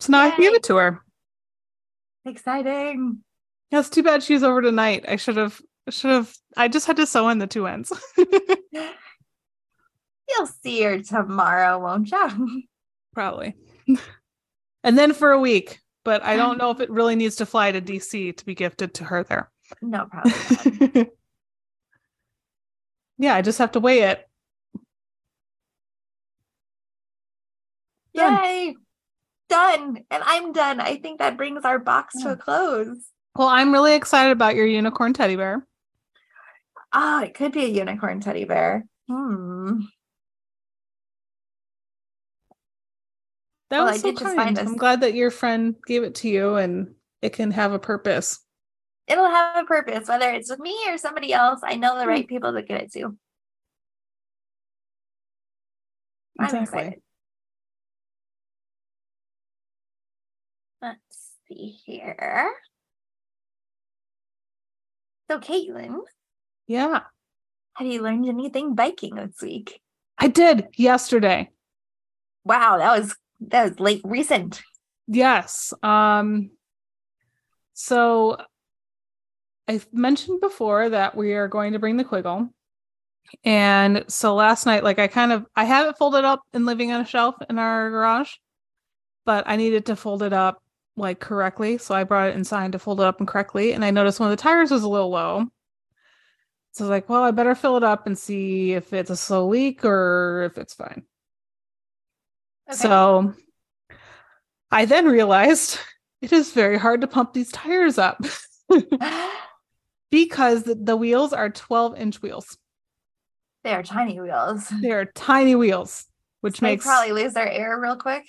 So 0.00 0.10
now 0.12 0.22
I 0.22 0.30
can 0.30 0.40
give 0.40 0.54
it 0.54 0.62
to 0.64 0.76
her. 0.76 1.02
exciting. 2.24 3.22
That's 3.70 3.88
too 3.90 4.02
bad 4.02 4.22
she's 4.22 4.42
over 4.42 4.62
tonight. 4.62 5.04
I 5.08 5.16
should 5.16 5.36
have, 5.36 5.60
should 5.90 6.10
have. 6.12 6.32
I 6.56 6.68
just 6.68 6.86
had 6.86 6.96
to 6.96 7.06
sew 7.06 7.28
in 7.28 7.38
the 7.38 7.46
two 7.46 7.66
ends. 7.66 7.92
You'll 10.28 10.46
see 10.62 10.82
her 10.82 11.00
tomorrow, 11.02 11.78
won't 11.78 12.10
you? 12.10 12.62
Probably. 13.14 13.54
and 14.82 14.96
then 14.98 15.12
for 15.12 15.30
a 15.32 15.40
week, 15.40 15.78
but 16.04 16.22
I 16.22 16.36
don't 16.36 16.58
know 16.58 16.70
if 16.70 16.80
it 16.80 16.90
really 16.90 17.16
needs 17.16 17.36
to 17.36 17.46
fly 17.46 17.72
to 17.72 17.80
DC 17.80 18.36
to 18.36 18.44
be 18.44 18.54
gifted 18.54 18.94
to 18.94 19.04
her 19.04 19.22
there. 19.24 19.50
No 19.80 20.06
problem. 20.06 20.34
yeah, 23.18 23.34
I 23.34 23.42
just 23.42 23.58
have 23.58 23.72
to 23.72 23.80
weigh 23.80 24.02
it. 24.02 24.28
Done. 28.14 28.44
Yay! 28.44 28.76
Done. 29.48 30.04
And 30.10 30.22
I'm 30.26 30.52
done. 30.52 30.80
I 30.80 30.96
think 30.96 31.18
that 31.18 31.36
brings 31.36 31.64
our 31.64 31.78
box 31.78 32.14
yeah. 32.18 32.24
to 32.24 32.32
a 32.32 32.36
close. 32.36 32.96
Well, 33.36 33.48
I'm 33.48 33.72
really 33.72 33.94
excited 33.94 34.32
about 34.32 34.54
your 34.54 34.66
unicorn 34.66 35.14
teddy 35.14 35.36
bear. 35.36 35.66
Ah, 36.92 37.20
oh, 37.20 37.24
it 37.24 37.34
could 37.34 37.52
be 37.52 37.64
a 37.64 37.68
unicorn 37.68 38.20
teddy 38.20 38.44
bear. 38.44 38.84
Hmm. 39.10 39.80
That 43.72 43.84
well, 43.84 43.92
was 43.92 44.02
so 44.02 44.12
kind. 44.12 44.58
I'm 44.58 44.76
glad 44.76 45.00
that 45.00 45.14
your 45.14 45.30
friend 45.30 45.76
gave 45.86 46.02
it 46.02 46.16
to 46.16 46.28
you 46.28 46.56
and 46.56 46.94
it 47.22 47.32
can 47.32 47.50
have 47.52 47.72
a 47.72 47.78
purpose. 47.78 48.38
It'll 49.08 49.24
have 49.30 49.64
a 49.64 49.66
purpose, 49.66 50.08
whether 50.08 50.30
it's 50.30 50.50
with 50.50 50.58
me 50.58 50.78
or 50.88 50.98
somebody 50.98 51.32
else. 51.32 51.60
I 51.64 51.76
know 51.76 51.98
the 51.98 52.06
right 52.06 52.28
people 52.28 52.52
to 52.52 52.60
give 52.60 52.76
it 52.76 52.92
to. 52.92 53.16
I'm 56.38 56.54
excited. 56.54 57.00
Let's 60.82 60.98
see 61.48 61.78
here. 61.86 62.52
So, 65.30 65.40
Caitlyn. 65.40 65.96
Yeah. 66.66 67.00
Have 67.76 67.86
you 67.86 68.02
learned 68.02 68.28
anything 68.28 68.74
biking 68.74 69.14
this 69.14 69.40
week? 69.40 69.80
I 70.18 70.28
did 70.28 70.68
yesterday. 70.76 71.48
Wow, 72.44 72.76
that 72.76 73.00
was 73.00 73.16
that 73.48 73.70
was 73.70 73.80
late 73.80 74.00
recent. 74.04 74.62
Yes. 75.06 75.72
Um 75.82 76.50
so 77.74 78.38
I 79.68 79.80
mentioned 79.92 80.40
before 80.40 80.90
that 80.90 81.16
we 81.16 81.32
are 81.34 81.48
going 81.48 81.72
to 81.72 81.78
bring 81.78 81.96
the 81.96 82.04
Kwiggle. 82.04 82.50
And 83.44 84.04
so 84.08 84.34
last 84.34 84.66
night, 84.66 84.84
like 84.84 84.98
I 84.98 85.06
kind 85.06 85.32
of 85.32 85.46
I 85.56 85.64
have 85.64 85.88
it 85.88 85.96
folded 85.96 86.24
up 86.24 86.40
and 86.52 86.66
living 86.66 86.92
on 86.92 87.00
a 87.00 87.06
shelf 87.06 87.36
in 87.48 87.58
our 87.58 87.90
garage, 87.90 88.32
but 89.24 89.44
I 89.46 89.56
needed 89.56 89.86
to 89.86 89.96
fold 89.96 90.22
it 90.22 90.32
up 90.32 90.62
like 90.96 91.20
correctly. 91.20 91.78
So 91.78 91.94
I 91.94 92.04
brought 92.04 92.30
it 92.30 92.36
inside 92.36 92.72
to 92.72 92.78
fold 92.78 93.00
it 93.00 93.06
up 93.06 93.20
and 93.20 93.28
correctly. 93.28 93.72
And 93.72 93.84
I 93.84 93.90
noticed 93.90 94.20
one 94.20 94.30
of 94.30 94.36
the 94.36 94.42
tires 94.42 94.70
was 94.70 94.82
a 94.82 94.88
little 94.88 95.10
low. 95.10 95.46
So 96.72 96.84
I 96.84 96.86
was 96.86 96.90
like, 96.90 97.08
well, 97.08 97.22
I 97.22 97.30
better 97.30 97.54
fill 97.54 97.76
it 97.76 97.84
up 97.84 98.06
and 98.06 98.18
see 98.18 98.72
if 98.72 98.92
it's 98.92 99.10
a 99.10 99.16
slow 99.16 99.48
leak 99.48 99.84
or 99.84 100.44
if 100.44 100.58
it's 100.58 100.74
fine. 100.74 101.04
Okay. 102.68 102.78
So 102.78 103.34
I 104.70 104.84
then 104.84 105.06
realized 105.06 105.78
it 106.20 106.32
is 106.32 106.52
very 106.52 106.78
hard 106.78 107.00
to 107.02 107.06
pump 107.06 107.34
these 107.34 107.52
tires 107.52 107.98
up 107.98 108.24
because 110.10 110.62
the, 110.62 110.96
wheels 110.96 111.32
are 111.32 111.50
12 111.50 111.98
inch 111.98 112.22
wheels. 112.22 112.56
They 113.64 113.74
are 113.74 113.82
tiny 113.82 114.18
wheels. 114.18 114.68
They 114.80 114.92
are 114.92 115.04
tiny 115.04 115.54
wheels, 115.54 116.06
which 116.40 116.60
they 116.60 116.68
makes 116.68 116.84
probably 116.84 117.12
lose 117.12 117.34
their 117.34 117.50
air 117.50 117.78
real 117.78 117.96
quick. 117.96 118.24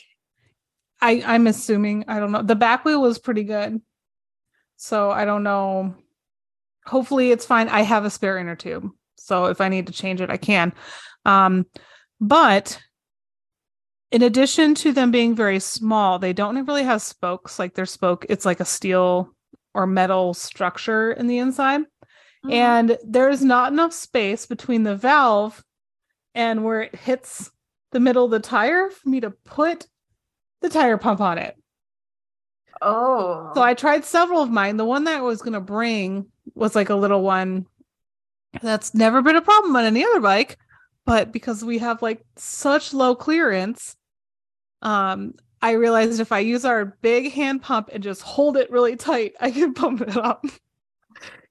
I, 1.02 1.24
I'm 1.26 1.48
assuming, 1.48 2.06
I 2.08 2.20
don't 2.20 2.32
know. 2.32 2.42
The 2.42 2.56
back 2.56 2.86
wheel 2.86 3.02
was 3.02 3.20
pretty 3.20 3.44
good. 3.44 3.82
So 4.78 5.12
I 5.12 5.26
don't 5.26 5.44
know. 5.44 5.96
Hopefully 6.86 7.32
it's 7.32 7.46
fine. 7.46 7.70
I 7.70 7.82
have 7.82 8.06
a 8.06 8.10
spare 8.10 8.38
inner 8.38 8.56
tube. 8.56 8.90
So 9.16 9.46
if 9.46 9.62
I 9.62 9.70
need 9.70 9.88
to 9.88 9.94
change 9.94 10.22
it, 10.22 10.30
I 10.30 10.38
can. 10.38 10.74
Um, 11.26 11.66
but 12.20 12.80
in 14.14 14.22
addition 14.22 14.76
to 14.76 14.94
them 14.94 15.10
being 15.10 15.36
very 15.36 15.60
small, 15.60 16.20
they 16.20 16.34
don't 16.34 16.66
really 16.68 16.84
have 16.84 17.02
spokes. 17.02 17.58
Like 17.58 17.74
their 17.74 17.88
spoke, 17.88 18.28
it's 18.30 18.46
like 18.46 18.60
a 18.60 18.66
steel 18.66 19.34
or 19.74 19.88
metal 19.88 20.36
structure 20.36 21.12
in 21.12 21.26
the 21.26 21.40
inside. 21.40 21.82
Mm-hmm. 21.82 22.52
And 22.52 22.98
there's 23.04 23.44
not 23.44 23.72
enough 23.72 23.92
space 23.92 24.46
between 24.46 24.84
the 24.84 24.96
valve 24.96 25.64
and 26.36 26.64
where 26.64 26.84
it 26.84 26.96
hits 26.96 27.50
the 27.92 28.00
middle 28.00 28.26
of 28.26 28.32
the 28.32 28.40
tire 28.40 28.92
for 28.92 29.10
me 29.10 29.20
to 29.20 29.32
put 29.32 29.88
the 30.62 30.70
tire 30.70 31.00
pump 31.00 31.20
on 31.20 31.40
it. 31.40 31.58
Oh. 32.84 33.52
So 33.56 33.64
I 33.64 33.74
tried 33.74 34.06
several 34.06 34.44
of 34.44 34.52
mine. 34.52 34.78
The 34.78 34.86
one 34.86 35.06
that 35.06 35.18
I 35.18 35.22
was 35.22 35.42
going 35.42 35.54
to 35.54 35.60
bring 35.60 36.28
was 36.54 36.76
like 36.76 36.90
a 36.90 36.96
little 36.96 37.24
one 37.24 37.66
that's 38.62 38.94
never 38.94 39.24
been 39.24 39.38
a 39.38 39.42
problem 39.42 39.76
on 39.76 39.86
any 39.86 40.06
other 40.06 40.20
bike. 40.20 40.60
But 41.04 41.32
because 41.32 41.66
we 41.66 41.80
have 41.80 42.04
like 42.04 42.24
such 42.38 42.94
low 42.94 43.16
clearance, 43.16 43.96
um, 44.84 45.34
I 45.62 45.72
realized 45.72 46.20
if 46.20 46.32
I 46.32 46.40
use 46.40 46.66
our 46.66 46.86
big 46.86 47.32
hand 47.32 47.62
pump 47.62 47.90
and 47.92 48.04
just 48.04 48.22
hold 48.22 48.58
it 48.58 48.70
really 48.70 48.96
tight, 48.98 49.34
I 49.40 49.50
can 49.50 49.74
pump 49.74 50.02
it 50.02 50.16
up. 50.16 50.46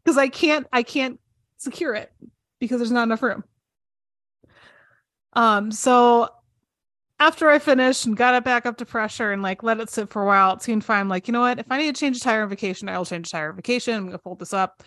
Because 0.05 0.19
I 0.19 0.29
can't 0.29 0.67
I 0.73 0.83
can't 0.83 1.19
secure 1.59 1.95
it 1.95 2.13
because 2.61 2.79
there's 2.79 2.93
not 2.93 3.05
enough 3.05 3.23
room. 3.23 3.45
Um, 5.33 5.73
so 5.73 6.29
after 7.19 7.49
I 7.49 7.59
finished 7.59 8.05
and 8.05 8.17
got 8.17 8.35
it 8.35 8.45
back 8.45 8.67
up 8.67 8.77
to 8.79 8.85
pressure 8.85 9.33
and 9.33 9.43
like 9.43 9.63
let 9.63 9.81
it 9.81 9.89
sit 9.89 10.11
for 10.11 10.23
a 10.23 10.27
while, 10.27 10.55
it 10.55 10.63
seemed 10.63 10.85
fine. 10.85 11.09
like, 11.09 11.27
you 11.27 11.33
know 11.33 11.41
what? 11.41 11.61
If 11.61 11.71
I 11.71 11.79
need 11.79 11.95
to 11.95 11.99
change 11.99 12.19
a 12.19 12.21
tire 12.21 12.43
on 12.43 12.49
vacation, 12.49 12.89
I'll 12.89 13.07
change 13.07 13.29
a 13.29 13.31
tire 13.31 13.51
on 13.51 13.57
vacation. 13.57 13.95
I'm 13.95 14.07
gonna 14.07 14.19
fold 14.19 14.41
this 14.41 14.53
up. 14.53 14.83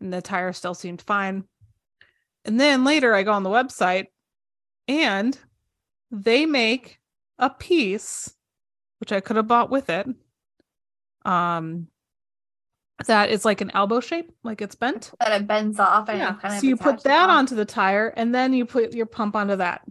And 0.00 0.12
the 0.12 0.22
tire 0.22 0.52
still 0.52 0.74
seemed 0.74 1.02
fine. 1.02 1.44
And 2.44 2.58
then 2.58 2.84
later 2.84 3.14
I 3.14 3.22
go 3.22 3.32
on 3.32 3.42
the 3.42 3.50
website 3.50 4.06
and 4.88 5.36
they 6.10 6.46
make 6.46 6.98
a 7.42 7.50
piece, 7.50 8.32
which 9.00 9.12
I 9.12 9.20
could 9.20 9.36
have 9.36 9.48
bought 9.48 9.68
with 9.68 9.90
it, 9.90 10.06
um, 11.24 11.88
that 13.06 13.30
is 13.30 13.44
like 13.44 13.60
an 13.60 13.72
elbow 13.74 14.00
shape, 14.00 14.32
like 14.44 14.62
it's 14.62 14.76
bent. 14.76 15.12
That 15.20 15.40
it 15.40 15.46
bends 15.46 15.80
off 15.80 16.08
and 16.08 16.18
yeah. 16.18 16.58
so 16.58 16.66
you 16.66 16.76
put 16.76 17.02
that 17.02 17.28
onto 17.28 17.56
the 17.56 17.64
tire 17.64 18.08
and 18.16 18.34
then 18.34 18.52
you 18.52 18.64
put 18.64 18.94
your 18.94 19.06
pump 19.06 19.34
onto 19.34 19.56
that. 19.56 19.82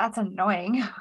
That's 0.00 0.18
annoying. 0.18 0.82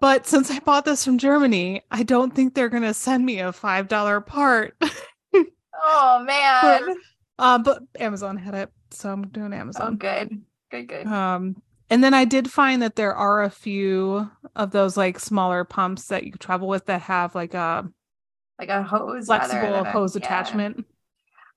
But 0.00 0.26
since 0.26 0.50
I 0.50 0.60
bought 0.60 0.86
this 0.86 1.04
from 1.04 1.18
Germany, 1.18 1.82
I 1.90 2.04
don't 2.04 2.34
think 2.34 2.54
they're 2.54 2.70
gonna 2.70 2.94
send 2.94 3.26
me 3.26 3.40
a 3.40 3.52
five 3.52 3.86
dollar 3.86 4.22
part. 4.22 4.74
oh 5.34 6.24
man. 6.24 6.86
But, 6.86 6.96
uh, 7.38 7.58
but 7.58 7.82
Amazon 7.98 8.38
had 8.38 8.54
it, 8.54 8.72
so 8.92 9.12
I'm 9.12 9.28
doing 9.28 9.52
Amazon. 9.52 9.92
Oh, 9.92 9.96
good, 9.96 10.40
good, 10.70 10.88
good. 10.88 11.06
Um, 11.06 11.60
and 11.90 12.04
then 12.04 12.14
I 12.14 12.24
did 12.24 12.50
find 12.50 12.80
that 12.82 12.94
there 12.94 13.14
are 13.14 13.42
a 13.42 13.50
few 13.50 14.30
of 14.54 14.70
those 14.70 14.96
like 14.96 15.18
smaller 15.18 15.64
pumps 15.64 16.06
that 16.06 16.24
you 16.24 16.32
travel 16.32 16.68
with 16.68 16.86
that 16.86 17.02
have 17.02 17.34
like 17.34 17.52
a 17.52 17.88
like 18.58 18.68
a 18.68 18.82
hose 18.82 19.26
flexible 19.26 19.84
hose 19.84 20.14
a, 20.14 20.20
attachment. 20.20 20.76
Yeah. 20.78 20.84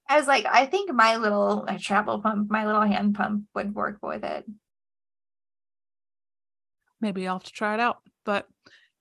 I 0.09 0.17
was 0.17 0.27
like, 0.27 0.45
I 0.45 0.65
think 0.65 0.91
my 0.91 1.17
little 1.17 1.67
travel 1.79 2.19
pump, 2.21 2.49
my 2.49 2.65
little 2.65 2.81
hand 2.81 3.15
pump 3.15 3.45
would 3.55 3.73
work 3.73 3.99
with 4.01 4.23
it. 4.23 4.45
Maybe 6.99 7.27
I'll 7.27 7.35
have 7.35 7.43
to 7.43 7.51
try 7.51 7.75
it 7.75 7.79
out. 7.79 7.97
But 8.25 8.47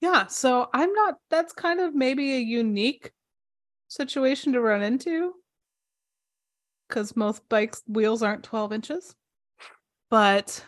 yeah, 0.01 0.27
so 0.27 0.69
I'm 0.75 0.93
not 0.93 1.15
that's 1.31 1.53
kind 1.53 1.81
of 1.81 1.95
maybe 1.95 2.35
a 2.35 2.41
unique 2.41 3.11
situation 3.89 4.53
to 4.53 4.61
run 4.61 4.83
into 4.83 5.33
because 6.89 7.17
most 7.17 7.49
bikes 7.49 7.83
wheels 7.87 8.23
aren't 8.23 8.45
12 8.45 8.73
inches. 8.73 9.15
But 10.11 10.65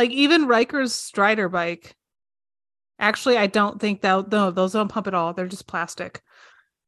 like 0.00 0.12
even 0.12 0.46
Riker's 0.46 0.94
Strider 0.94 1.50
bike. 1.50 1.94
Actually, 2.98 3.36
I 3.36 3.46
don't 3.48 3.78
think 3.78 4.00
that 4.00 4.32
no, 4.32 4.50
those 4.50 4.72
don't 4.72 4.88
pump 4.88 5.06
at 5.06 5.12
all. 5.12 5.34
They're 5.34 5.46
just 5.46 5.66
plastic. 5.66 6.22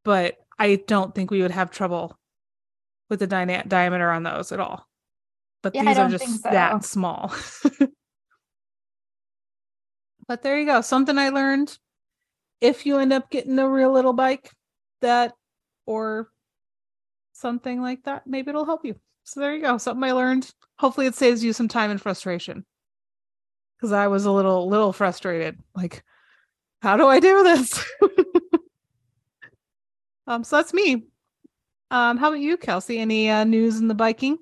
But 0.02 0.36
I 0.58 0.76
don't 0.86 1.14
think 1.14 1.30
we 1.30 1.42
would 1.42 1.50
have 1.50 1.70
trouble 1.70 2.18
with 3.10 3.18
the 3.18 3.26
dyna- 3.26 3.64
diameter 3.68 4.10
on 4.10 4.22
those 4.22 4.50
at 4.50 4.60
all. 4.60 4.88
But 5.62 5.74
yeah, 5.74 5.84
these 5.84 5.98
are 5.98 6.08
just 6.08 6.42
so. 6.42 6.50
that 6.50 6.86
small. 6.86 7.34
but 10.26 10.42
there 10.42 10.58
you 10.58 10.64
go. 10.64 10.80
Something 10.80 11.18
I 11.18 11.28
learned. 11.28 11.76
If 12.62 12.86
you 12.86 12.96
end 12.96 13.12
up 13.12 13.28
getting 13.28 13.58
a 13.58 13.68
real 13.68 13.92
little 13.92 14.14
bike 14.14 14.50
that 15.02 15.34
or 15.84 16.30
something 17.34 17.82
like 17.82 18.04
that, 18.04 18.26
maybe 18.26 18.48
it'll 18.48 18.64
help 18.64 18.86
you. 18.86 18.94
So 19.24 19.40
there 19.40 19.54
you 19.54 19.60
go. 19.60 19.76
Something 19.76 20.02
I 20.02 20.12
learned. 20.12 20.50
Hopefully 20.78 21.06
it 21.06 21.14
saves 21.14 21.44
you 21.44 21.52
some 21.52 21.68
time 21.68 21.90
and 21.90 22.00
frustration 22.00 22.64
because 23.82 23.92
I 23.92 24.06
was 24.06 24.26
a 24.26 24.30
little 24.30 24.68
little 24.68 24.92
frustrated. 24.92 25.58
Like, 25.74 26.04
how 26.82 26.96
do 26.96 27.08
I 27.08 27.18
do 27.18 27.42
this? 27.42 27.84
um, 30.28 30.44
so 30.44 30.56
that's 30.56 30.72
me. 30.72 31.02
Um, 31.90 32.16
how 32.16 32.28
about 32.28 32.38
you, 32.38 32.56
Kelsi? 32.56 32.98
Any 32.98 33.28
uh, 33.28 33.42
news 33.42 33.80
in 33.80 33.88
the 33.88 33.94
biking? 33.94 34.38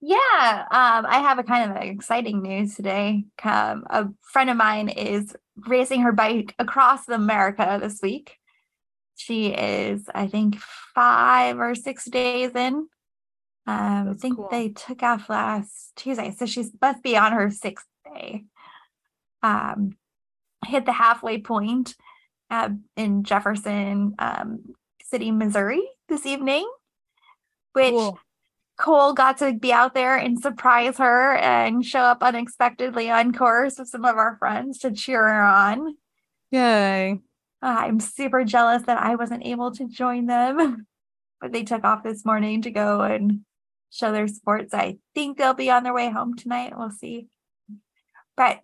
Yeah, 0.00 0.66
um, 0.70 1.06
I 1.06 1.20
have 1.22 1.38
a 1.38 1.44
kind 1.44 1.70
of 1.70 1.82
exciting 1.82 2.42
news 2.42 2.74
today. 2.74 3.24
Um, 3.44 3.84
a 3.88 4.08
friend 4.20 4.50
of 4.50 4.56
mine 4.56 4.88
is 4.88 5.36
racing 5.56 6.00
her 6.00 6.12
bike 6.12 6.54
across 6.58 7.08
America 7.08 7.78
this 7.80 8.02
week. 8.02 8.38
She 9.14 9.46
is, 9.46 10.10
I 10.12 10.26
think, 10.26 10.58
five 10.94 11.60
or 11.60 11.76
six 11.76 12.06
days 12.06 12.50
in. 12.56 12.88
Um, 13.66 14.10
I 14.10 14.14
think 14.18 14.36
cool. 14.36 14.48
they 14.50 14.70
took 14.70 15.04
off 15.04 15.30
last 15.30 15.92
Tuesday, 15.94 16.34
so 16.36 16.44
she 16.44 16.66
must 16.82 17.04
be 17.04 17.16
on 17.16 17.32
her 17.32 17.50
sixth 17.50 17.86
day 18.12 18.44
um, 19.44 19.96
hit 20.66 20.86
the 20.86 20.92
halfway 20.92 21.38
point 21.38 21.94
uh, 22.50 22.70
in 22.96 23.22
Jefferson 23.22 24.14
um, 24.18 24.74
City, 25.02 25.30
Missouri 25.30 25.82
this 26.08 26.26
evening, 26.26 26.68
which 27.74 27.90
Cool. 27.90 28.18
Cole 28.78 29.12
got 29.12 29.38
to 29.38 29.52
be 29.52 29.72
out 29.72 29.94
there 29.94 30.16
and 30.16 30.40
surprise 30.40 30.96
her 30.96 31.36
and 31.36 31.84
show 31.84 32.00
up 32.00 32.22
unexpectedly 32.22 33.10
on 33.10 33.32
course 33.32 33.78
with 33.78 33.88
some 33.88 34.04
of 34.04 34.16
our 34.16 34.36
friends 34.38 34.78
to 34.78 34.90
cheer 34.90 35.22
her 35.22 35.42
on. 35.42 35.94
Yay. 36.50 37.20
Uh, 37.62 37.76
I'm 37.78 38.00
super 38.00 38.44
jealous 38.44 38.82
that 38.84 38.98
I 38.98 39.14
wasn't 39.14 39.46
able 39.46 39.72
to 39.72 39.88
join 39.88 40.26
them, 40.26 40.86
but 41.40 41.52
they 41.52 41.64
took 41.64 41.84
off 41.84 42.02
this 42.02 42.24
morning 42.24 42.62
to 42.62 42.70
go 42.70 43.02
and 43.02 43.40
show 43.90 44.10
their 44.10 44.28
sports. 44.28 44.72
I 44.74 44.96
think 45.14 45.36
they'll 45.36 45.54
be 45.54 45.70
on 45.70 45.82
their 45.82 45.94
way 45.94 46.10
home 46.10 46.34
tonight. 46.34 46.72
We'll 46.76 46.90
see. 46.90 47.28
But 48.36 48.60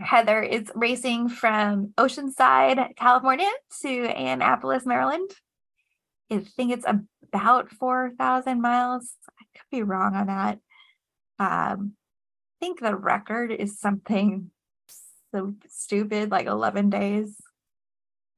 Heather 0.00 0.42
is 0.42 0.70
racing 0.74 1.28
from 1.28 1.92
Oceanside, 1.98 2.96
California 2.96 3.50
to 3.82 4.06
Annapolis, 4.06 4.86
Maryland. 4.86 5.30
I 6.30 6.38
think 6.38 6.72
it's 6.72 6.86
about 7.32 7.70
4,000 7.70 8.60
miles. 8.60 9.12
I 9.38 9.44
could 9.54 9.70
be 9.70 9.82
wrong 9.82 10.14
on 10.14 10.26
that. 10.28 10.58
Um, 11.38 11.92
I 12.60 12.66
think 12.66 12.80
the 12.80 12.94
record 12.94 13.52
is 13.52 13.78
something 13.78 14.50
so 15.32 15.54
stupid, 15.68 16.30
like 16.30 16.46
11 16.46 16.90
days. 16.90 17.36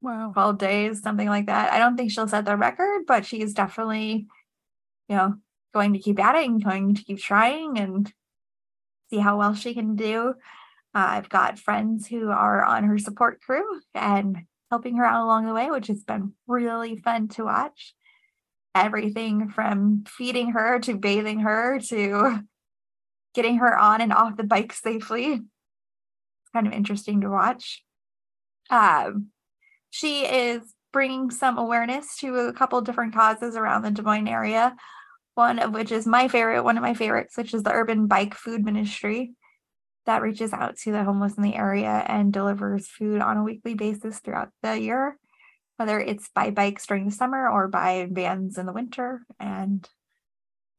Wow. 0.01 0.31
12 0.33 0.57
days, 0.57 1.01
something 1.01 1.27
like 1.27 1.45
that. 1.45 1.71
I 1.71 1.79
don't 1.79 1.95
think 1.95 2.11
she'll 2.11 2.27
set 2.27 2.45
the 2.45 2.57
record, 2.57 3.05
but 3.07 3.25
she's 3.25 3.53
definitely, 3.53 4.27
you 5.07 5.15
know, 5.15 5.35
going 5.73 5.93
to 5.93 5.99
keep 5.99 6.19
at 6.19 6.35
it 6.35 6.49
and 6.49 6.63
going 6.63 6.95
to 6.95 7.03
keep 7.03 7.19
trying 7.19 7.79
and 7.79 8.11
see 9.09 9.19
how 9.19 9.37
well 9.37 9.55
she 9.55 9.73
can 9.73 9.95
do. 9.95 10.35
Uh, 10.95 11.05
I've 11.09 11.29
got 11.29 11.57
friends 11.57 12.07
who 12.07 12.29
are 12.29 12.63
on 12.63 12.83
her 12.83 12.99
support 12.99 13.41
crew 13.41 13.63
and 13.95 14.37
helping 14.69 14.97
her 14.97 15.05
out 15.05 15.23
along 15.23 15.47
the 15.47 15.53
way, 15.53 15.71
which 15.71 15.87
has 15.87 16.03
been 16.03 16.33
really 16.47 16.97
fun 16.97 17.27
to 17.29 17.45
watch. 17.45 17.95
Everything 18.75 19.49
from 19.49 20.03
feeding 20.07 20.51
her 20.51 20.79
to 20.79 20.95
bathing 20.95 21.39
her 21.39 21.79
to 21.89 22.39
getting 23.33 23.57
her 23.57 23.77
on 23.77 24.01
and 24.01 24.13
off 24.13 24.37
the 24.37 24.43
bike 24.43 24.73
safely. 24.73 25.33
It's 25.33 26.51
kind 26.53 26.67
of 26.67 26.73
interesting 26.73 27.21
to 27.21 27.29
watch. 27.29 27.83
Um, 28.69 29.27
she 29.89 30.25
is 30.25 30.61
bringing 30.91 31.31
some 31.31 31.57
awareness 31.57 32.17
to 32.17 32.35
a 32.35 32.53
couple 32.53 32.79
different 32.81 33.13
causes 33.13 33.55
around 33.55 33.81
the 33.81 33.91
Des 33.91 34.03
Moines 34.03 34.27
area. 34.27 34.75
One 35.35 35.57
of 35.57 35.73
which 35.73 35.91
is 35.91 36.05
my 36.05 36.27
favorite, 36.27 36.63
one 36.63 36.77
of 36.77 36.83
my 36.83 36.93
favorites, 36.93 37.35
which 37.35 37.55
is 37.55 37.63
the 37.63 37.71
Urban 37.71 38.05
Bike 38.05 38.35
Food 38.35 38.63
Ministry 38.63 39.33
that 40.05 40.21
reaches 40.21 40.53
out 40.53 40.77
to 40.77 40.91
the 40.91 41.03
homeless 41.03 41.35
in 41.35 41.43
the 41.43 41.55
area 41.55 42.03
and 42.07 42.33
delivers 42.33 42.87
food 42.87 43.21
on 43.21 43.37
a 43.37 43.43
weekly 43.43 43.73
basis 43.75 44.19
throughout 44.19 44.49
the 44.61 44.79
year, 44.79 45.17
whether 45.77 45.99
it's 45.99 46.29
by 46.35 46.49
bikes 46.51 46.85
during 46.85 47.05
the 47.05 47.11
summer 47.11 47.47
or 47.49 47.67
by 47.67 48.07
vans 48.11 48.57
in 48.57 48.65
the 48.65 48.73
winter. 48.73 49.21
And 49.39 49.87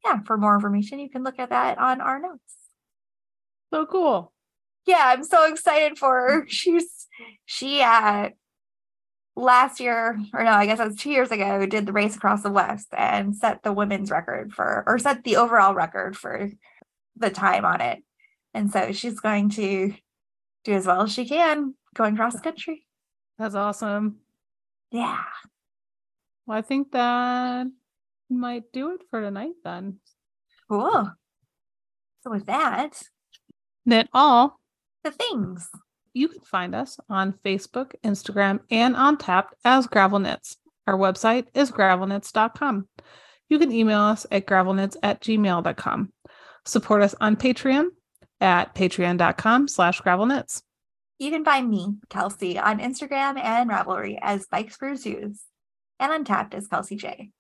yeah, 0.05 0.21
for 0.27 0.37
more 0.37 0.55
information, 0.55 0.99
you 0.99 1.11
can 1.11 1.25
look 1.25 1.39
at 1.39 1.51
that 1.51 1.79
on 1.79 2.01
our 2.01 2.21
notes 2.21 2.55
So 3.73 3.87
cool. 3.87 4.33
yeah, 4.87 5.03
I'm 5.07 5.25
so 5.25 5.45
excited 5.51 5.99
for 5.99 6.15
her. 6.15 6.47
She's 6.49 7.07
she 7.47 7.83
uh 7.83 8.31
last 9.37 9.81
year, 9.81 10.19
or 10.33 10.45
no, 10.45 10.51
I 10.53 10.67
guess 10.67 10.79
it 10.81 10.87
was 10.87 10.97
two 10.97 11.11
years 11.11 11.31
ago, 11.31 11.67
did 11.67 11.87
the 11.87 11.93
race 11.93 12.17
across 12.17 12.43
the 12.43 12.51
West 12.51 12.89
and 12.97 13.35
set 13.35 13.63
the 13.63 13.73
women's 13.73 14.11
record 14.11 14.53
for 14.53 14.85
or 14.87 14.99
set 14.99 15.25
the 15.25 15.37
overall 15.37 15.75
record 15.75 16.17
for 16.17 16.51
the 17.17 17.31
time 17.31 17.65
on 17.65 17.81
it. 17.81 18.03
And 18.55 18.71
so 18.71 18.93
she's 18.93 19.21
going 19.21 19.51
to 19.51 19.95
do 20.65 20.73
as 20.73 20.87
well 20.87 21.03
as 21.03 21.13
she 21.13 21.27
can 21.27 21.75
going 21.95 22.17
cross 22.17 22.41
country. 22.41 22.87
That's 23.39 23.55
awesome. 23.55 24.17
Yeah. 24.91 25.23
Well, 26.47 26.59
I 26.59 26.63
think 26.63 26.93
that 26.93 27.67
might 28.31 28.65
do 28.73 28.93
it 28.93 29.03
for 29.11 29.21
tonight 29.21 29.55
then. 29.65 29.99
Cool. 30.69 31.11
So 32.23 32.31
with 32.31 32.47
that, 32.47 33.03
Knit 33.85 34.09
all. 34.13 34.59
the 35.03 35.11
things. 35.11 35.69
You 36.13 36.29
can 36.29 36.41
find 36.43 36.75
us 36.75 36.99
on 37.09 37.35
Facebook, 37.45 37.93
Instagram, 38.05 38.61
and 38.71 38.95
on 38.95 39.19
Tapped 39.19 39.55
as 39.65 39.87
Gravel 39.87 40.21
Knits. 40.21 40.57
Our 40.87 40.97
website 40.97 41.47
is 41.55 41.73
gravelknits.com. 41.73 42.89
You 43.49 43.59
can 43.59 43.73
email 43.73 44.01
us 44.01 44.27
at 44.31 44.47
gravelknits 44.47 44.97
at 45.03 45.21
gmail.com. 45.21 46.13
Support 46.65 47.03
us 47.03 47.15
on 47.21 47.37
Patreon 47.37 47.89
at 48.45 48.75
patreon.com 48.75 49.67
slash 49.67 50.03
gravelknits. 50.03 50.63
You 51.19 51.31
can 51.31 51.45
find 51.45 51.71
me, 51.71 51.95
Kelsi, 52.11 52.63
on 52.63 52.79
Instagram 52.79 53.39
and 53.39 53.71
Ravelry 53.71 54.19
as 54.21 54.47
Bikes 54.47 54.77
for 54.77 54.95
Zoos 54.95 55.43
and 55.99 56.27
Untappd 56.27 56.55
as 56.55 56.69
Kelsi 56.69 56.99
J. 56.99 57.31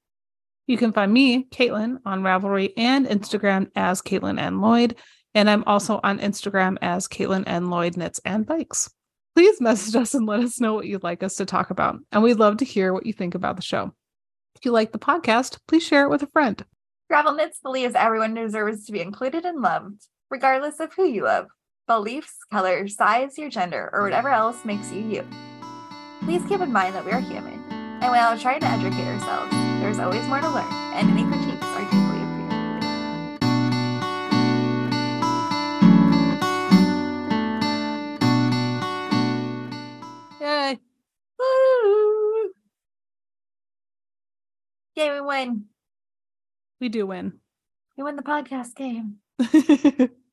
You 0.66 0.78
can 0.78 0.92
find 0.92 1.12
me, 1.12 1.44
Caitlyn, 1.44 1.98
on 2.06 2.22
Ravelry 2.22 2.72
and 2.78 3.06
Instagram 3.06 3.70
as 3.76 4.00
Caitlyn 4.00 4.40
and 4.40 4.62
Lloyd. 4.62 4.96
And 5.34 5.50
I'm 5.50 5.64
also 5.64 6.00
on 6.02 6.20
Instagram 6.20 6.78
as 6.80 7.06
Caitlyn 7.06 7.44
and 7.46 7.70
Lloyd 7.70 7.96
Knits 7.96 8.20
and 8.24 8.46
Bikes. 8.46 8.90
Please 9.34 9.60
message 9.60 9.96
us 9.96 10.14
and 10.14 10.26
let 10.26 10.40
us 10.40 10.60
know 10.60 10.72
what 10.72 10.86
you'd 10.86 11.02
like 11.02 11.22
us 11.22 11.34
to 11.36 11.44
talk 11.44 11.70
about. 11.70 11.98
And 12.12 12.22
we'd 12.22 12.38
love 12.38 12.58
to 12.58 12.64
hear 12.64 12.94
what 12.94 13.04
you 13.04 13.12
think 13.12 13.34
about 13.34 13.56
the 13.56 13.62
show. 13.62 13.92
If 14.54 14.64
you 14.64 14.70
like 14.70 14.92
the 14.92 14.98
podcast, 14.98 15.58
please 15.68 15.84
share 15.84 16.04
it 16.04 16.10
with 16.10 16.22
a 16.22 16.28
friend. 16.28 16.64
Gravel 17.10 17.34
Knits 17.34 17.58
believes 17.60 17.94
everyone 17.94 18.34
deserves 18.34 18.86
to 18.86 18.92
be 18.92 19.00
included 19.00 19.44
and 19.44 19.60
loved, 19.60 20.06
regardless 20.34 20.80
of 20.80 20.92
who 20.94 21.04
you 21.04 21.22
love, 21.22 21.46
beliefs, 21.86 22.38
color, 22.50 22.88
size, 22.88 23.38
your 23.38 23.48
gender, 23.48 23.88
or 23.92 24.02
whatever 24.02 24.30
else 24.30 24.64
makes 24.64 24.90
you 24.90 25.00
you. 25.00 25.24
Please 26.22 26.42
keep 26.48 26.60
in 26.60 26.72
mind 26.72 26.92
that 26.96 27.04
we 27.04 27.12
are 27.12 27.20
human, 27.20 27.62
and 27.70 28.10
while 28.10 28.36
trying 28.36 28.58
to 28.58 28.66
educate 28.66 29.06
ourselves, 29.06 29.52
there's 29.80 30.00
always 30.00 30.26
more 30.26 30.40
to 30.40 30.48
learn, 30.48 30.72
and 30.94 31.08
any 31.08 31.22
critiques 31.22 31.62
are 31.62 31.84
deeply 31.84 32.18
appreciated. 32.24 32.90
Yay. 40.40 40.80
Woo! 41.38 42.50
Yay, 44.96 45.10
we 45.12 45.20
win. 45.20 45.66
We 46.80 46.88
do 46.88 47.06
win. 47.06 47.34
We 47.96 48.02
win 48.02 48.16
the 48.16 48.22
podcast 48.24 48.74
game. 48.74 49.18